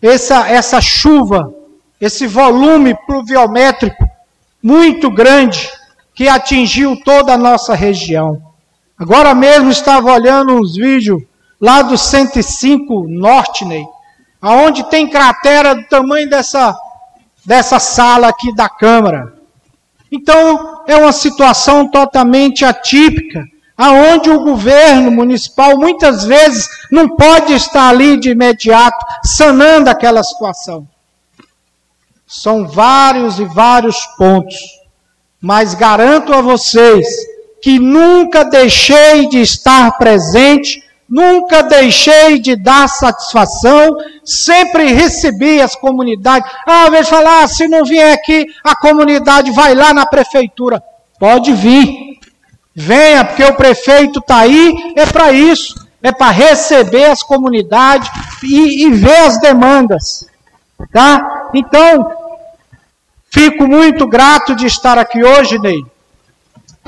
[0.01, 1.53] essa essa chuva
[1.99, 4.07] esse volume pluviométrico
[4.63, 5.69] muito grande
[6.15, 8.41] que atingiu toda a nossa região.
[8.97, 11.21] Agora mesmo estava olhando uns vídeos
[11.59, 13.85] lá do 105 Norte, Ney,
[14.41, 16.77] aonde tem cratera do tamanho dessa,
[17.45, 19.33] dessa sala aqui da Câmara.
[20.11, 23.43] Então, é uma situação totalmente atípica,
[23.77, 30.87] aonde o governo municipal muitas vezes não pode estar ali de imediato sanando aquela situação.
[32.27, 34.57] São vários e vários pontos,
[35.41, 37.07] mas garanto a vocês
[37.61, 46.49] que nunca deixei de estar presente, nunca deixei de dar satisfação, sempre recebi as comunidades.
[46.67, 50.83] Ah, ao invés falar, ah, se não vier aqui, a comunidade vai lá na prefeitura.
[51.19, 52.19] Pode vir.
[52.75, 55.75] Venha, porque o prefeito está aí, é para isso.
[56.01, 58.09] É para receber as comunidades
[58.41, 60.25] e, e ver as demandas.
[60.93, 61.49] Tá?
[61.53, 62.19] Então,
[63.31, 65.85] Fico muito grato de estar aqui hoje, Ney.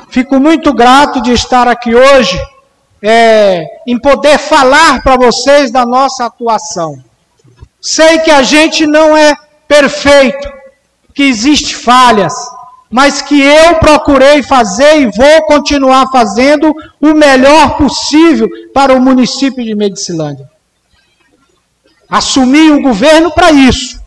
[0.08, 2.38] Fico muito grato de estar aqui hoje,
[3.02, 7.02] é, em poder falar para vocês da nossa atuação.
[7.80, 9.34] Sei que a gente não é
[9.66, 10.50] perfeito,
[11.14, 12.34] que existe falhas,
[12.90, 19.64] mas que eu procurei fazer e vou continuar fazendo o melhor possível para o município
[19.64, 20.48] de Medicilândia.
[22.08, 24.02] Assumi o governo para isso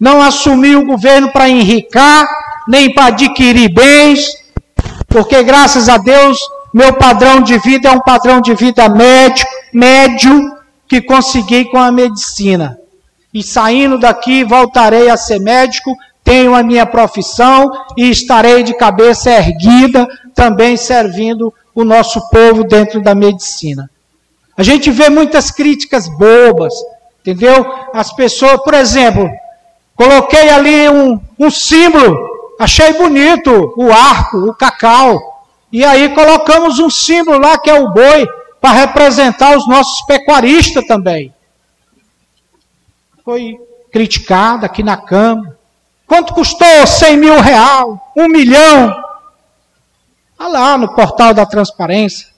[0.00, 2.26] não assumi o governo para enricar,
[2.66, 4.34] nem para adquirir bens,
[5.06, 6.38] porque graças a Deus
[6.72, 10.56] meu padrão de vida é um padrão de vida médio, médio
[10.88, 12.78] que consegui com a medicina.
[13.32, 19.30] E saindo daqui voltarei a ser médico, tenho a minha profissão e estarei de cabeça
[19.30, 23.90] erguida também servindo o nosso povo dentro da medicina.
[24.56, 26.74] A gente vê muitas críticas bobas,
[27.20, 27.66] entendeu?
[27.94, 29.30] As pessoas, por exemplo,
[30.00, 32.16] Coloquei ali um, um símbolo,
[32.58, 35.39] achei bonito o arco, o cacau.
[35.72, 38.26] E aí colocamos um símbolo lá que é o boi,
[38.60, 41.32] para representar os nossos pecuaristas também.
[43.24, 43.56] Foi
[43.90, 45.58] criticado aqui na Câmara.
[46.06, 46.86] Quanto custou?
[46.86, 48.94] 100 mil real, um milhão.
[50.38, 52.28] Olha lá no portal da transparência.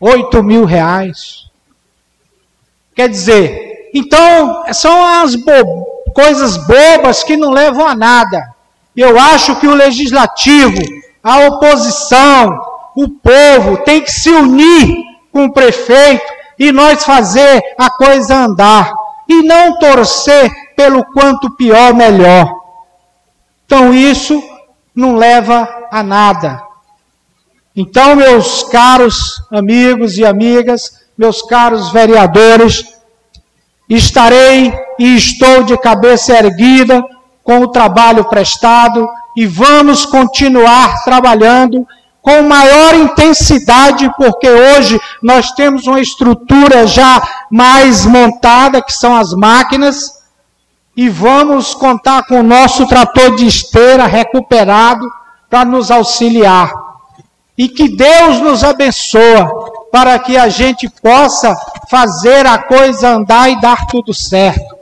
[0.00, 1.46] 8 mil reais.
[2.94, 8.54] Quer dizer, então, são as bo coisas bobas que não levam a nada.
[8.94, 10.82] Eu acho que o legislativo,
[11.22, 12.60] a oposição,
[12.96, 14.96] o povo tem que se unir
[15.32, 16.26] com o prefeito
[16.58, 18.92] e nós fazer a coisa andar
[19.28, 22.52] e não torcer pelo quanto pior melhor.
[23.64, 24.42] Então isso
[24.94, 26.62] não leva a nada.
[27.74, 32.84] Então, meus caros amigos e amigas, meus caros vereadores,
[33.88, 37.02] estarei e estou de cabeça erguida
[37.42, 41.86] com o trabalho prestado e vamos continuar trabalhando
[42.20, 49.32] com maior intensidade, porque hoje nós temos uma estrutura já mais montada, que são as
[49.32, 50.22] máquinas,
[50.96, 55.04] e vamos contar com o nosso trator de esteira recuperado
[55.50, 56.72] para nos auxiliar.
[57.58, 59.46] E que Deus nos abençoe
[59.90, 61.54] para que a gente possa
[61.90, 64.76] fazer a coisa andar e dar tudo certo.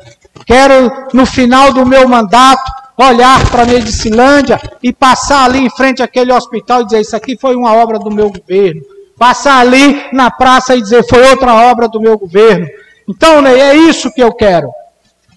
[0.47, 6.03] Quero, no final do meu mandato, olhar para a Medicilândia e passar ali em frente
[6.03, 8.83] àquele hospital e dizer: Isso aqui foi uma obra do meu governo.
[9.19, 12.67] Passar ali na praça e dizer: Foi outra obra do meu governo.
[13.09, 14.71] Então, Ney, é isso que eu quero.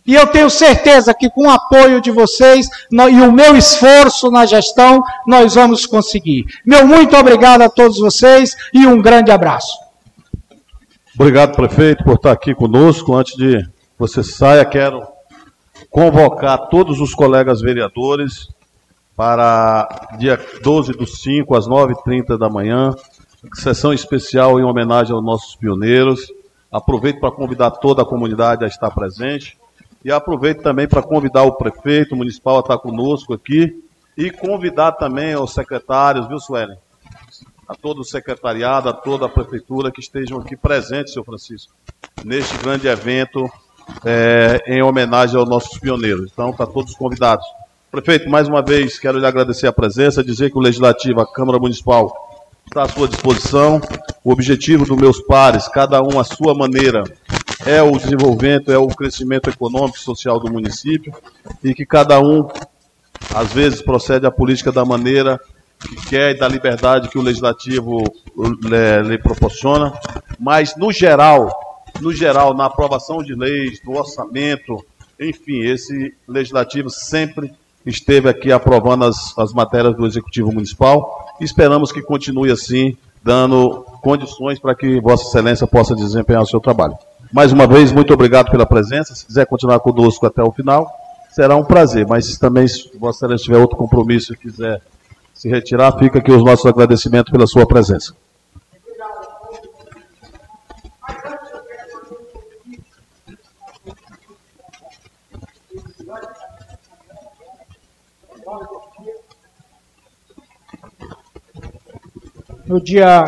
[0.05, 4.45] E eu tenho certeza que com o apoio de vocês e o meu esforço na
[4.45, 6.45] gestão, nós vamos conseguir.
[6.65, 9.71] Meu muito obrigado a todos vocês e um grande abraço.
[11.17, 13.15] Obrigado, prefeito, por estar aqui conosco.
[13.15, 13.65] Antes de
[13.97, 15.12] você saia, quero
[15.93, 18.49] convocar todos os colegas vereadores
[19.15, 22.95] para dia 12 do 5, às 9h30 da manhã,
[23.53, 26.33] sessão especial em homenagem aos nossos pioneiros.
[26.71, 29.55] Aproveito para convidar toda a comunidade a estar presente.
[30.03, 33.83] E aproveito também para convidar o prefeito municipal a estar conosco aqui
[34.17, 36.77] e convidar também os secretários, viu, Suelen?
[37.69, 41.71] A todo o secretariado, a toda a prefeitura que estejam aqui presentes, senhor Francisco,
[42.25, 43.47] neste grande evento
[44.05, 46.29] é, em homenagem aos nossos pioneiros.
[46.31, 47.45] Então, está todos convidados.
[47.91, 51.59] Prefeito, mais uma vez, quero lhe agradecer a presença, dizer que o Legislativo, a Câmara
[51.59, 52.11] Municipal,
[52.65, 53.79] está à sua disposição.
[54.23, 57.03] O objetivo dos meus pares, cada um à sua maneira,
[57.65, 61.13] é o desenvolvimento, é o crescimento econômico e social do município
[61.63, 62.47] e que cada um,
[63.33, 65.39] às vezes, procede à política da maneira
[65.79, 68.03] que quer e da liberdade que o legislativo
[68.63, 69.93] lhe, lhe proporciona,
[70.39, 74.83] mas no geral, no geral, na aprovação de leis, no orçamento,
[75.19, 77.53] Enfim, esse legislativo sempre
[77.85, 81.35] esteve aqui aprovando as, as matérias do Executivo Municipal.
[81.39, 86.97] Esperamos que continue assim, dando condições para que Vossa Excelência possa desempenhar o seu trabalho.
[87.31, 89.15] Mais uma vez, muito obrigado pela presença.
[89.15, 90.89] Se quiser continuar conosco até o final,
[91.31, 92.05] será um prazer.
[92.07, 94.81] Mas também, se Vossa Excelência tiver outro compromisso e quiser
[95.33, 98.15] se retirar, fica aqui os nossos agradecimentos pela sua presença.
[112.65, 113.23] No dia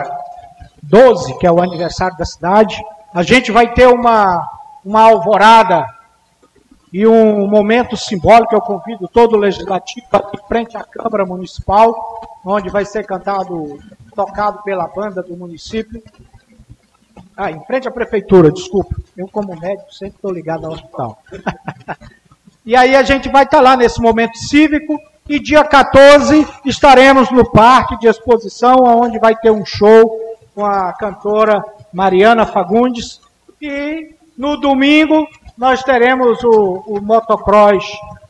[0.84, 2.82] 12, que é o aniversário da cidade,
[3.14, 4.48] a gente vai ter uma,
[4.84, 5.86] uma alvorada
[6.92, 8.56] e um momento simbólico.
[8.56, 11.94] Eu convido todo o legislativo aqui frente à Câmara Municipal,
[12.46, 13.80] onde vai ser cantado,
[14.16, 16.02] tocado pela banda do município.
[17.36, 18.96] Ah, em frente à prefeitura, desculpa.
[19.18, 21.20] Eu, como médico, sempre estou ligado ao hospital.
[22.66, 27.50] e aí a gente vai estar lá nesse momento cívico e dia 14 estaremos no
[27.50, 30.20] parque de exposição, onde vai ter um show
[30.54, 33.20] com a cantora Mariana Fagundes.
[33.62, 35.28] E no domingo
[35.58, 37.86] nós teremos o, o motocross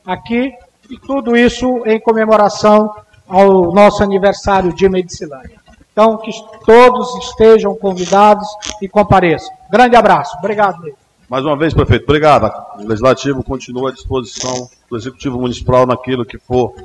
[0.05, 0.53] aqui.
[0.89, 2.93] E tudo isso em comemoração
[3.27, 5.59] ao nosso aniversário de Medicilândia.
[5.91, 6.31] Então, que
[6.65, 8.47] todos estejam convidados
[8.81, 9.53] e compareçam.
[9.69, 10.38] Grande abraço.
[10.38, 10.80] Obrigado,
[11.27, 12.52] Mais uma vez, prefeito, obrigado.
[12.77, 16.76] O Legislativo continua à disposição do Executivo Municipal naquilo que for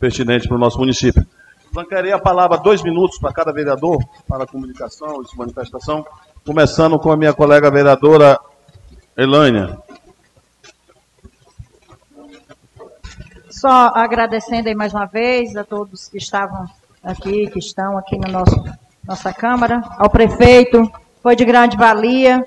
[0.00, 1.26] pertinente para o nosso município.
[1.70, 6.02] Franquearia a palavra dois minutos para cada vereador para a comunicação e manifestação,
[6.46, 8.40] começando com a minha colega vereadora
[9.14, 9.76] Elânia.
[13.50, 16.64] Só agradecendo aí mais uma vez a todos que estavam
[17.04, 18.64] aqui, que estão aqui na nosso,
[19.04, 20.90] nossa Câmara, ao prefeito,
[21.22, 22.42] foi de grande valia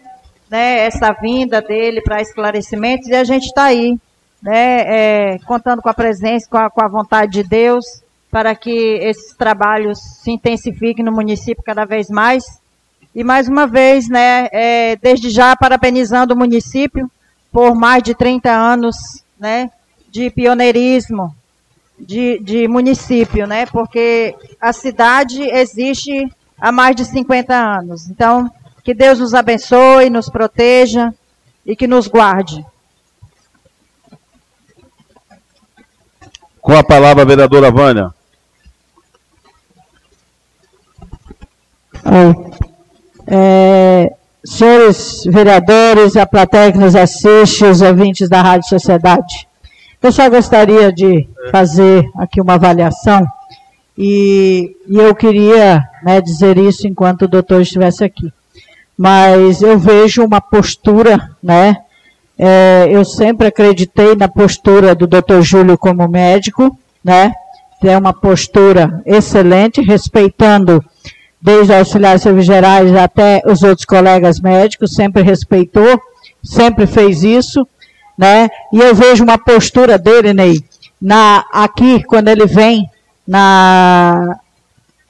[0.52, 3.98] né, essa vinda dele para esclarecimentos e a gente está aí,
[4.44, 7.86] né, é, contando com a presença, com a, com a vontade de Deus,
[8.30, 8.70] para que
[9.02, 12.44] esses trabalhos se intensifiquem no município cada vez mais.
[13.16, 17.10] E mais uma vez, né, é, desde já parabenizando o município
[17.50, 18.96] por mais de 30 anos
[19.40, 19.72] né,
[20.10, 21.34] de pioneirismo
[21.98, 26.30] de, de município, né, porque a cidade existe
[26.60, 28.10] há mais de 50 anos.
[28.10, 28.52] Então,
[28.84, 31.14] que Deus nos abençoe, nos proteja
[31.66, 32.66] e que nos guarde.
[36.60, 38.14] Com a palavra, a vereadora Vânia.
[43.28, 44.12] É,
[44.44, 49.48] senhores vereadores, a plateia que nos assiste, os ouvintes da Rádio Sociedade.
[50.02, 53.24] Eu só gostaria de fazer aqui uma avaliação
[53.96, 58.34] e, e eu queria né, dizer isso enquanto o doutor estivesse aqui
[59.02, 61.76] mas eu vejo uma postura, né?
[62.38, 65.42] É, eu sempre acreditei na postura do Dr.
[65.42, 67.34] Júlio como médico, né?
[67.82, 70.86] Tem uma postura excelente, respeitando
[71.42, 76.00] desde auxiliares serviços gerais até os outros colegas médicos, sempre respeitou,
[76.44, 77.68] sempre fez isso,
[78.16, 78.50] né?
[78.72, 80.64] E eu vejo uma postura dele, Ney,
[81.02, 82.88] na, aqui, quando ele vem
[83.28, 84.38] na,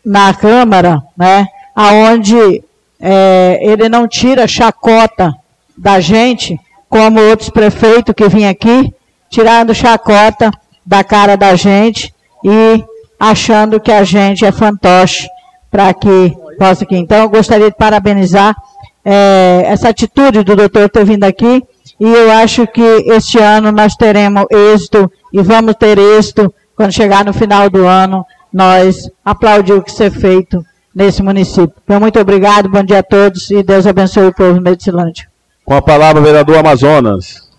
[0.06, 1.46] na Câmara, né?
[1.76, 2.64] Aonde
[3.02, 5.34] é, ele não tira chacota
[5.78, 8.94] da gente, como outros prefeitos que vêm aqui,
[9.30, 10.52] tirando chacota
[10.86, 12.14] da cara da gente
[12.44, 12.84] e
[13.20, 15.28] achando que a gente é fantoche
[15.70, 16.96] para que possa aqui.
[16.96, 18.56] Então, eu gostaria de parabenizar
[19.04, 21.64] é, essa atitude do doutor ter vindo aqui
[22.00, 27.24] e eu acho que este ano nós teremos êxito e vamos ter êxito quando chegar
[27.24, 30.64] no final do ano, nós aplaudir o que ser feito
[30.94, 31.74] nesse município.
[31.84, 35.28] Então, muito obrigado, bom dia a todos e Deus abençoe o povo Medicilândia.
[35.64, 37.50] Com a palavra, vereador Amazonas.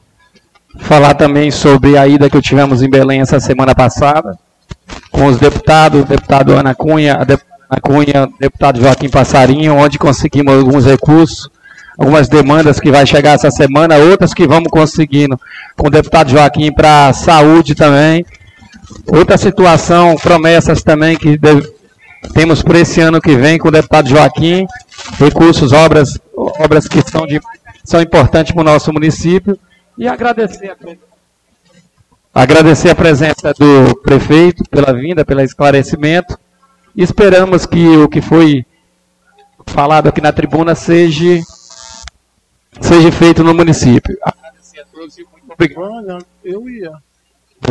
[0.78, 4.38] Falar também sobre a ida que tivemos em Belém essa semana passada,
[5.10, 10.84] com os deputados, deputado Ana Cunha, a deputada Cunha, deputado Joaquim Passarinho, onde conseguimos alguns
[10.84, 11.48] recursos,
[11.98, 15.38] algumas demandas que vai chegar essa semana, outras que vamos conseguindo
[15.76, 18.24] com o deputado Joaquim para saúde também.
[19.06, 21.66] Outra situação, promessas também que deve,
[22.30, 24.66] temos para esse ano que vem com o deputado Joaquim,
[25.18, 27.40] recursos, obras, obras que são, de,
[27.84, 29.58] são importantes para o nosso município.
[29.98, 36.38] E agradecer a, agradecer a presença do prefeito pela vinda, pelo esclarecimento.
[36.94, 38.64] E esperamos que o que foi
[39.66, 41.40] falado aqui na tribuna seja,
[42.80, 44.16] seja feito no município.
[44.22, 46.26] Agradecer a todos e muito obrigado.
[46.44, 46.92] Eu ia.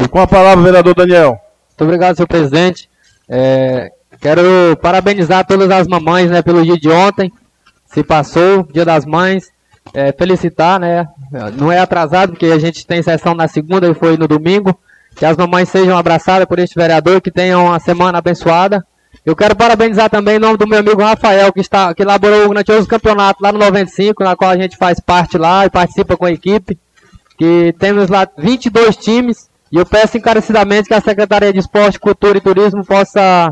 [0.10, 1.40] Com a palavra, vereador Daniel.
[1.69, 2.90] Muito obrigado, senhor presidente.
[3.28, 3.91] É,
[4.22, 7.31] Quero parabenizar todas as mamães né, pelo dia de ontem.
[7.88, 9.52] Se passou, dia das mães.
[9.95, 11.07] é, felicitar, né?
[11.57, 14.77] Não é atrasado, porque a gente tem sessão na segunda e foi no domingo.
[15.15, 18.85] Que as mamães sejam abraçadas por este vereador, que tenham uma semana abençoada.
[19.26, 22.49] Eu quero parabenizar também em nome do meu amigo Rafael, que, está, que elaborou o
[22.49, 26.26] grandioso campeonato lá no 95, na qual a gente faz parte lá e participa com
[26.26, 26.77] a equipe.
[27.38, 29.49] Que temos lá 22 times.
[29.72, 33.52] E eu peço encarecidamente que a Secretaria de Esporte, Cultura e Turismo possa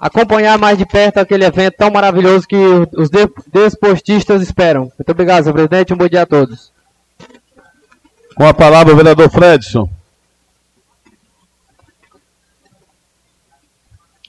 [0.00, 2.56] acompanhar mais de perto aquele evento tão maravilhoso que
[2.96, 3.10] os
[3.52, 4.90] desportistas esperam.
[4.98, 5.92] Muito obrigado, senhor presidente.
[5.92, 6.72] Um bom dia a todos.
[8.34, 9.88] Com a palavra, o vereador Fredson.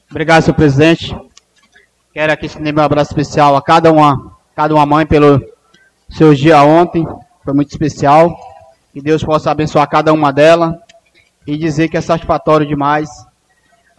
[0.09, 1.15] Obrigado, senhor presidente.
[2.13, 5.41] Quero aqui estender meu abraço especial a cada uma, cada uma mãe pelo
[6.09, 7.07] seu dia ontem.
[7.45, 8.35] Foi muito especial.
[8.91, 10.75] Que Deus possa abençoar cada uma delas
[11.47, 13.09] e dizer que é satisfatório demais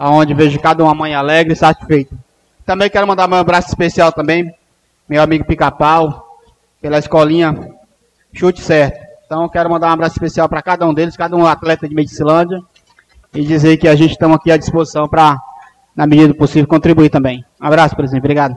[0.03, 2.17] aonde vejo cada uma mãe alegre e satisfeita.
[2.67, 4.53] Também quero mandar meu abraço especial também,
[5.09, 6.41] meu amigo Pica-Pau,
[6.81, 7.55] pela escolinha
[8.33, 8.99] Chute Certo.
[9.25, 12.61] Então quero mandar um abraço especial para cada um deles, cada um atleta de Medicilândia,
[13.33, 15.41] e dizer que a gente está aqui à disposição para,
[15.95, 17.45] na medida do possível, contribuir também.
[17.61, 18.23] Um abraço, presidente.
[18.23, 18.57] Obrigado.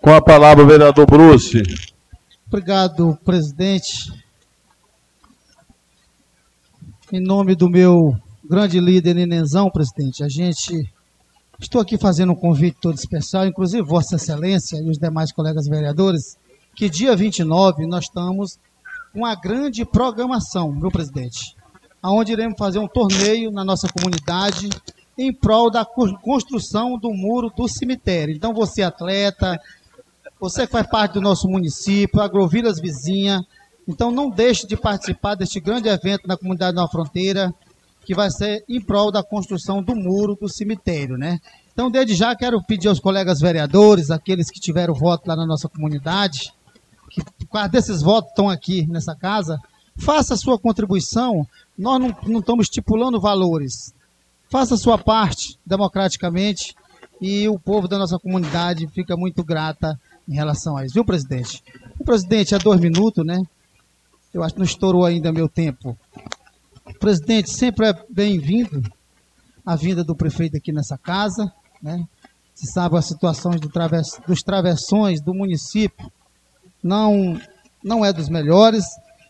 [0.00, 1.62] Com a palavra o vereador Bruce.
[2.48, 4.10] Obrigado, presidente.
[7.12, 8.16] Em nome do meu
[8.48, 10.86] grande líder Nenenzão, presidente, a gente
[11.58, 16.36] estou aqui fazendo um convite todo especial, inclusive Vossa Excelência e os demais colegas vereadores,
[16.74, 18.58] que dia 29 nós estamos
[19.12, 21.56] com uma grande programação, meu presidente,
[22.02, 24.68] aonde iremos fazer um torneio na nossa comunidade
[25.16, 28.34] em prol da construção do muro do cemitério.
[28.34, 29.58] Então você atleta,
[30.38, 33.40] você que faz parte do nosso município, agrovilas vizinha,
[33.88, 37.54] então não deixe de participar deste grande evento na comunidade Nova Fronteira
[38.04, 41.40] que vai ser em prol da construção do muro do cemitério, né?
[41.72, 45.68] Então, desde já, quero pedir aos colegas vereadores, aqueles que tiveram voto lá na nossa
[45.68, 46.52] comunidade,
[47.10, 49.58] que quase desses votos estão aqui nessa casa,
[49.96, 51.46] faça a sua contribuição.
[51.76, 53.92] Nós não, não estamos estipulando valores.
[54.50, 56.74] Faça a sua parte democraticamente
[57.20, 59.98] e o povo da nossa comunidade fica muito grata
[60.28, 60.94] em relação a isso.
[60.94, 61.62] Viu, presidente?
[61.98, 63.42] O presidente, há dois minutos, né?
[64.32, 65.96] Eu acho que não estourou ainda meu tempo.
[66.92, 68.82] Presidente, sempre é bem-vindo
[69.64, 71.50] a vinda do prefeito aqui nessa casa,
[71.82, 72.06] né?
[72.54, 76.12] Se sabe as situações do travess, dos travessões do município
[76.82, 77.40] não
[77.82, 78.84] não é dos melhores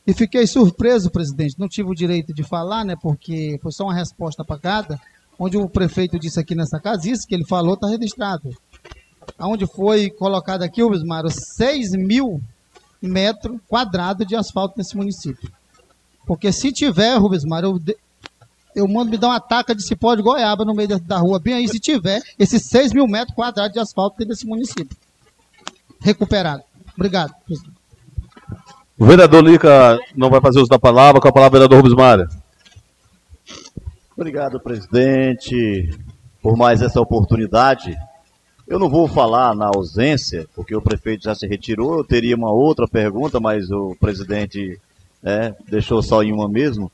[0.07, 1.59] e fiquei surpreso, presidente.
[1.59, 2.97] Não tive o direito de falar, né?
[3.01, 5.01] Porque foi só uma resposta apagada,
[5.39, 8.51] onde o prefeito disse aqui nessa casa isso que ele falou está registrado.
[9.39, 12.43] Aonde foi colocado aqui, Bismaro, 6 mil
[13.01, 15.51] metros quadrados de asfalto nesse município.
[16.27, 17.97] Porque se tiver, Rubens Mário, eu,
[18.75, 21.39] eu mando me dar uma taca de cipó de goiaba no meio da, da rua,
[21.39, 24.97] bem aí, se tiver esses 6 mil metros quadrados de asfalto dentro desse município.
[26.01, 26.63] Recuperado.
[26.97, 27.35] Obrigado.
[28.99, 31.97] O vereador Lica não vai fazer uso da palavra, com a palavra o vereador Rubens
[31.97, 32.29] Mário.
[34.17, 35.91] Obrigado, presidente,
[36.41, 37.97] por mais essa oportunidade.
[38.67, 41.99] Eu não vou falar na ausência, porque o prefeito já se retirou.
[41.99, 44.81] Eu teria uma outra pergunta, mas o presidente
[45.25, 46.93] é, deixou só em uma mesmo.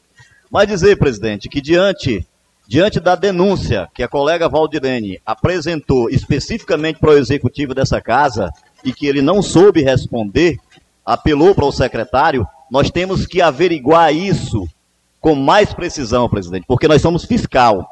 [0.51, 2.27] Mas dizer, presidente, que diante,
[2.67, 8.51] diante da denúncia que a colega Valdirene apresentou especificamente para o executivo dessa casa
[8.85, 10.59] e que ele não soube responder,
[11.05, 14.69] apelou para o secretário, nós temos que averiguar isso
[15.21, 17.87] com mais precisão, presidente, porque nós somos fiscal.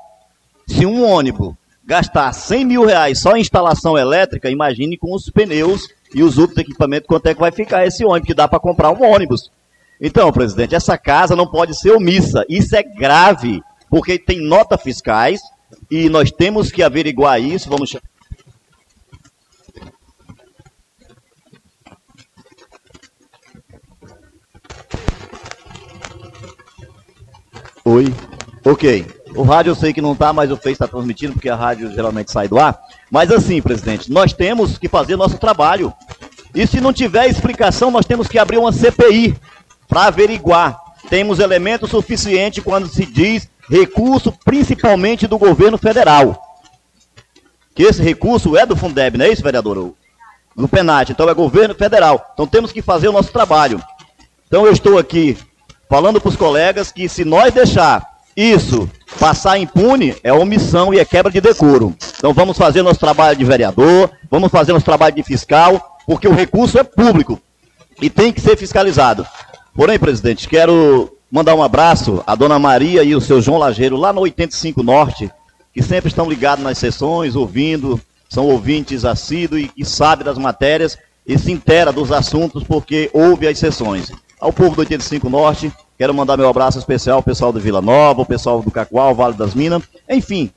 [0.66, 1.55] Se um ônibus
[1.85, 6.59] gastar 100 mil reais só em instalação elétrica, imagine com os pneus e os outros
[6.59, 9.51] equipamentos quanto é que vai ficar esse ônibus, que dá para comprar um ônibus.
[10.00, 12.44] Então, presidente, essa casa não pode ser omissa.
[12.48, 13.60] Isso é grave,
[13.90, 15.40] porque tem nota fiscais
[15.90, 17.68] e nós temos que averiguar isso.
[17.68, 17.96] Vamos
[27.84, 28.14] Oi.
[28.64, 29.06] Ok.
[29.34, 31.90] O rádio eu sei que não está, mas o Face está transmitindo, porque a rádio
[31.90, 32.78] geralmente sai do ar.
[33.10, 35.92] Mas assim, presidente, nós temos que fazer nosso trabalho.
[36.54, 39.34] E se não tiver explicação, nós temos que abrir uma CPI
[39.89, 40.78] para averiguar.
[41.09, 46.40] Temos elementos suficientes quando se diz recurso, principalmente do governo federal.
[47.74, 49.94] Que esse recurso é do Fundeb, não é isso, vereador?
[50.55, 52.31] Do PENAT, então é governo federal.
[52.35, 53.82] Então temos que fazer o nosso trabalho.
[54.47, 55.39] Então eu estou aqui
[55.89, 58.89] falando para os colegas que se nós deixar isso
[59.19, 61.94] passar impune, é omissão e é quebra de decoro.
[62.16, 66.35] Então vamos fazer nosso trabalho de vereador, vamos fazer nosso trabalho de fiscal, porque o
[66.35, 67.40] recurso é público
[68.01, 69.27] e tem que ser fiscalizado.
[69.78, 74.12] Porém, presidente, quero mandar um abraço à dona Maria e o seu João Lageiro, lá
[74.12, 75.30] no 85 Norte,
[75.72, 80.98] que sempre estão ligados nas sessões, ouvindo, são ouvintes assíduos e, e sabem das matérias.
[81.24, 84.10] e se intera dos assuntos porque houve as sessões.
[84.40, 88.22] Ao povo do 85 Norte, quero mandar meu abraço especial ao pessoal do Vila Nova,
[88.22, 90.50] o pessoal do Cacoal, Vale das Minas, enfim,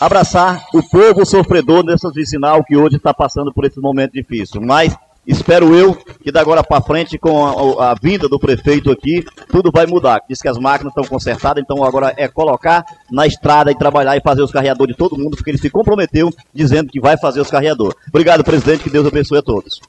[0.00, 4.62] abraçar o povo sofredor nessa vicinal que hoje está passando por esse momento difícil.
[4.62, 4.96] Mas
[5.28, 9.70] espero eu que da agora para frente, com a, a, vinda do prefeito aqui, tudo
[9.70, 10.22] vai mudar.
[10.28, 14.22] Diz que as máquinas estão consertadas, então agora é colocar na estrada e trabalhar e
[14.22, 17.50] fazer os carreadores de todo mundo, porque ele se comprometeu dizendo que vai fazer os
[17.50, 17.94] carreadores.
[18.08, 19.80] Obrigado, presidente, que Deus abençoe a todos.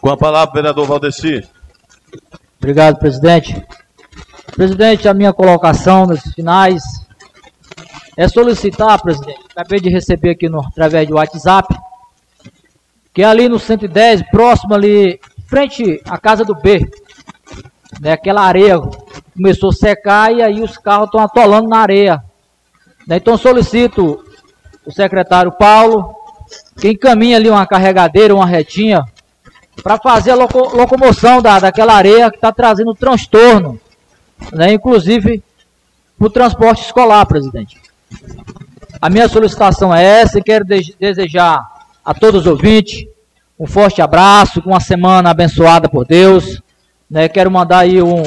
[0.00, 1.46] Com a palavra, vereador Valdeci.
[2.58, 3.62] Obrigado, presidente.
[4.56, 6.82] Presidente, a minha colocação nesses finais
[8.16, 11.74] é solicitar, presidente, acabei de receber aqui no, através do WhatsApp,
[13.14, 16.84] que é ali no 110, próximo ali, frente à casa do B,
[18.00, 18.80] né, aquela areia
[19.32, 22.22] começou a secar e aí os carros estão atolando na areia.
[23.06, 24.24] Né, então solicito
[24.84, 26.12] o secretário Paulo,
[26.76, 29.00] que encaminha ali uma carregadeira, uma retinha,
[29.82, 33.80] para fazer a loco locomoção da, daquela areia que está trazendo transtorno,
[34.52, 35.40] né, inclusive
[36.18, 37.80] para o transporte escolar, presidente.
[39.00, 41.73] A minha solicitação é essa e quero de desejar
[42.04, 43.06] a todos os ouvintes
[43.58, 46.60] um forte abraço, uma semana abençoada por Deus.
[47.08, 47.28] Né?
[47.28, 48.22] Quero mandar aí um,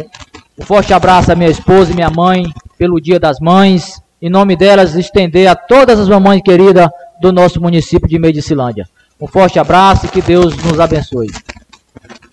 [0.57, 2.45] um forte abraço à minha esposa e minha mãe
[2.77, 4.01] pelo Dia das Mães.
[4.21, 6.89] Em nome delas, estender a todas as mamães queridas
[7.19, 8.87] do nosso município de Medicilândia.
[9.19, 11.27] Um forte abraço e que Deus nos abençoe.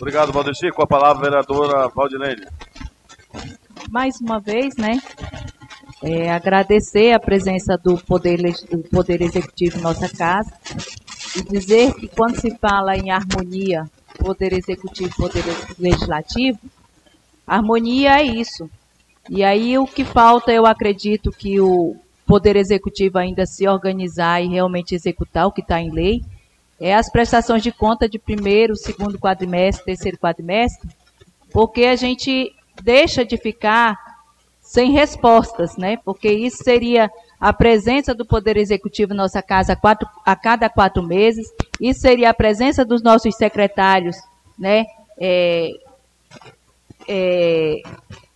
[0.00, 0.70] Obrigado, Valdeci.
[0.70, 2.46] Com a palavra, a vereadora Valdilene.
[3.90, 5.00] Mais uma vez, né?
[6.02, 8.38] É, agradecer a presença do poder,
[8.70, 10.52] do poder Executivo em nossa casa
[11.36, 13.84] e dizer que quando se fala em harmonia,
[14.18, 15.44] Poder Executivo Poder
[15.78, 16.58] Legislativo,
[17.46, 18.70] harmonia é isso.
[19.28, 21.96] E aí o que falta, eu acredito que o
[22.26, 26.22] Poder Executivo ainda se organizar e realmente executar o que está em lei,
[26.80, 30.88] é as prestações de conta de primeiro, segundo quadrimestre, terceiro quadrimestre,
[31.52, 32.52] porque a gente
[32.82, 33.96] deixa de ficar
[34.60, 35.96] sem respostas, né?
[36.04, 37.10] Porque isso seria
[37.44, 41.46] a presença do Poder Executivo em nossa casa quatro, a cada quatro meses,
[41.78, 44.16] isso seria a presença dos nossos secretários,
[44.58, 44.86] né?
[45.20, 45.68] É,
[47.06, 47.82] é,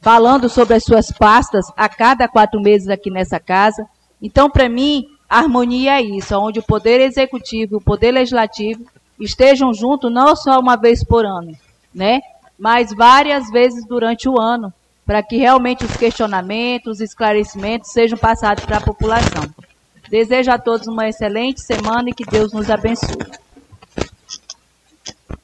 [0.02, 3.88] falando sobre as suas pastas a cada quatro meses aqui nessa casa.
[4.20, 8.84] Então, para mim, a harmonia é isso, onde o Poder Executivo e o Poder Legislativo
[9.18, 11.52] estejam juntos não só uma vez por ano,
[11.94, 12.20] né?
[12.58, 14.70] Mas várias vezes durante o ano,
[15.08, 19.42] para que realmente os questionamentos, os esclarecimentos sejam passados para a população.
[20.10, 23.16] Desejo a todos uma excelente semana e que Deus nos abençoe.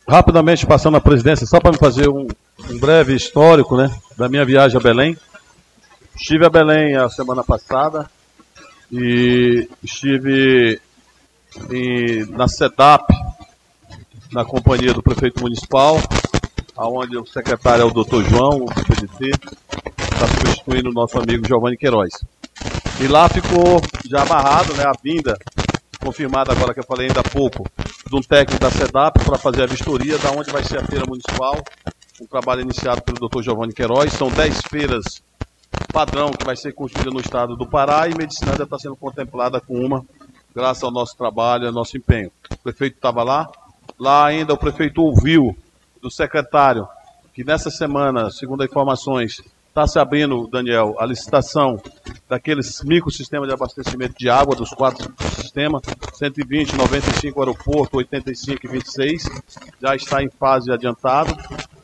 [0.06, 2.28] Rapidamente passando a presidência, só para me fazer um,
[2.68, 5.16] um, breve histórico né, da minha viagem a Belém.
[6.14, 8.10] Estive a Belém a semana passada
[8.92, 10.78] e estive
[11.70, 13.06] em, na SEDAP,
[14.30, 15.98] na companhia do prefeito municipal,
[16.76, 19.30] aonde o secretário é o doutor João, o PDT,
[20.12, 22.12] está substituindo o nosso amigo Giovanni Queiroz.
[23.00, 25.36] E lá ficou já amarrado né, a vinda,
[26.02, 27.64] confirmada agora que eu falei ainda há pouco,
[28.08, 31.04] de um técnico da SEDAP para fazer a vistoria da onde vai ser a feira
[31.06, 31.62] municipal,
[32.20, 34.12] um trabalho iniciado pelo doutor Giovanni Queiroz.
[34.12, 35.04] São 10 feiras
[35.92, 39.74] padrão que vai ser construída no estado do Pará e Medicinândia está sendo contemplada com
[39.74, 40.04] uma,
[40.54, 42.30] graças ao nosso trabalho, ao nosso empenho.
[42.50, 43.48] O prefeito estava lá,
[43.98, 45.56] lá ainda o prefeito ouviu
[46.04, 46.86] do secretário,
[47.32, 51.80] que nessa semana, segundo informações, está se abrindo, Daniel, a licitação
[52.28, 55.80] daqueles microsistemas de abastecimento de água, dos quatro sistemas,
[56.12, 59.24] 120, 95 aeroporto, 85 e 26,
[59.80, 61.34] já está em fase adiantada.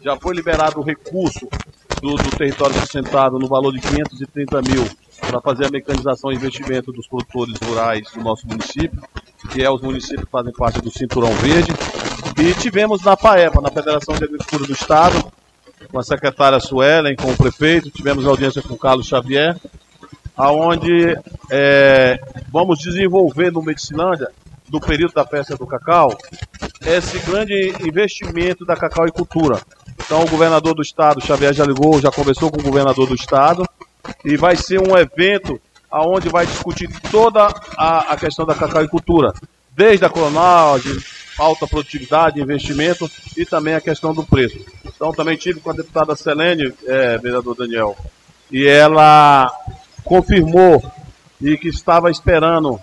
[0.02, 1.48] Já foi liberado o recurso
[2.02, 4.86] do, do território sustentado no valor de 530 mil
[5.20, 9.02] para fazer a mecanização e investimento dos produtores rurais do nosso município,
[9.50, 11.72] que é os municípios que fazem parte do Cinturão Verde.
[12.40, 15.30] E tivemos na FAEPA, na Federação de Agricultura do Estado,
[15.92, 19.60] com a secretária Suelen, com o prefeito, tivemos audiência com o Carlos Xavier,
[20.34, 21.18] aonde
[21.50, 22.18] é,
[22.50, 24.28] vamos desenvolver no Medicilândia,
[24.72, 26.16] no período da festa do cacau,
[26.86, 29.60] esse grande investimento da cacau e cultura.
[30.02, 33.66] Então o governador do estado, Xavier, já ligou, já conversou com o governador do estado,
[34.24, 35.60] e vai ser um evento
[35.90, 39.30] aonde vai discutir toda a, a questão da cacauicultura,
[39.76, 40.96] desde a clonagem,
[41.40, 44.58] alta produtividade, investimento e também a questão do preço.
[44.84, 47.96] Então também tive com a deputada Selene, é, vereador Daniel,
[48.50, 49.50] e ela
[50.04, 50.82] confirmou
[51.40, 52.78] e que estava esperando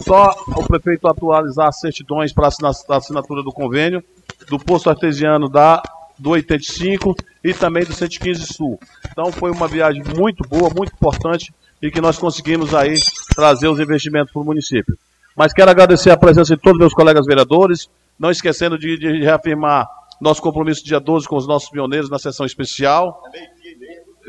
[0.00, 4.02] só o prefeito atualizar as certidões para a assinatura do convênio
[4.48, 5.82] do posto artesiano da
[6.16, 8.78] do 85 e também do 115 Sul.
[9.10, 11.52] Então foi uma viagem muito boa, muito importante
[11.82, 12.94] e que nós conseguimos aí
[13.34, 14.96] trazer os investimentos para o município.
[15.40, 17.88] Mas quero agradecer a presença de todos os meus colegas vereadores,
[18.18, 19.88] Não esquecendo de, de reafirmar
[20.20, 23.22] nosso compromisso dia 12 com os nossos pioneiros na sessão especial.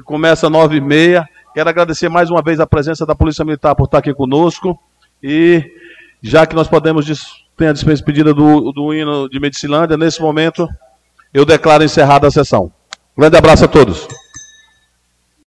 [0.06, 1.26] Começa às 9h30.
[1.54, 4.80] Quero agradecer mais uma vez a presença da Polícia Militar por estar aqui conosco.
[5.22, 5.62] E
[6.22, 7.06] já que nós podemos
[7.58, 10.66] ter a despedida do, do hino de Medicilândia, nesse momento
[11.34, 12.72] eu declaro encerrada a sessão.
[13.18, 14.08] Um grande abraço a todos.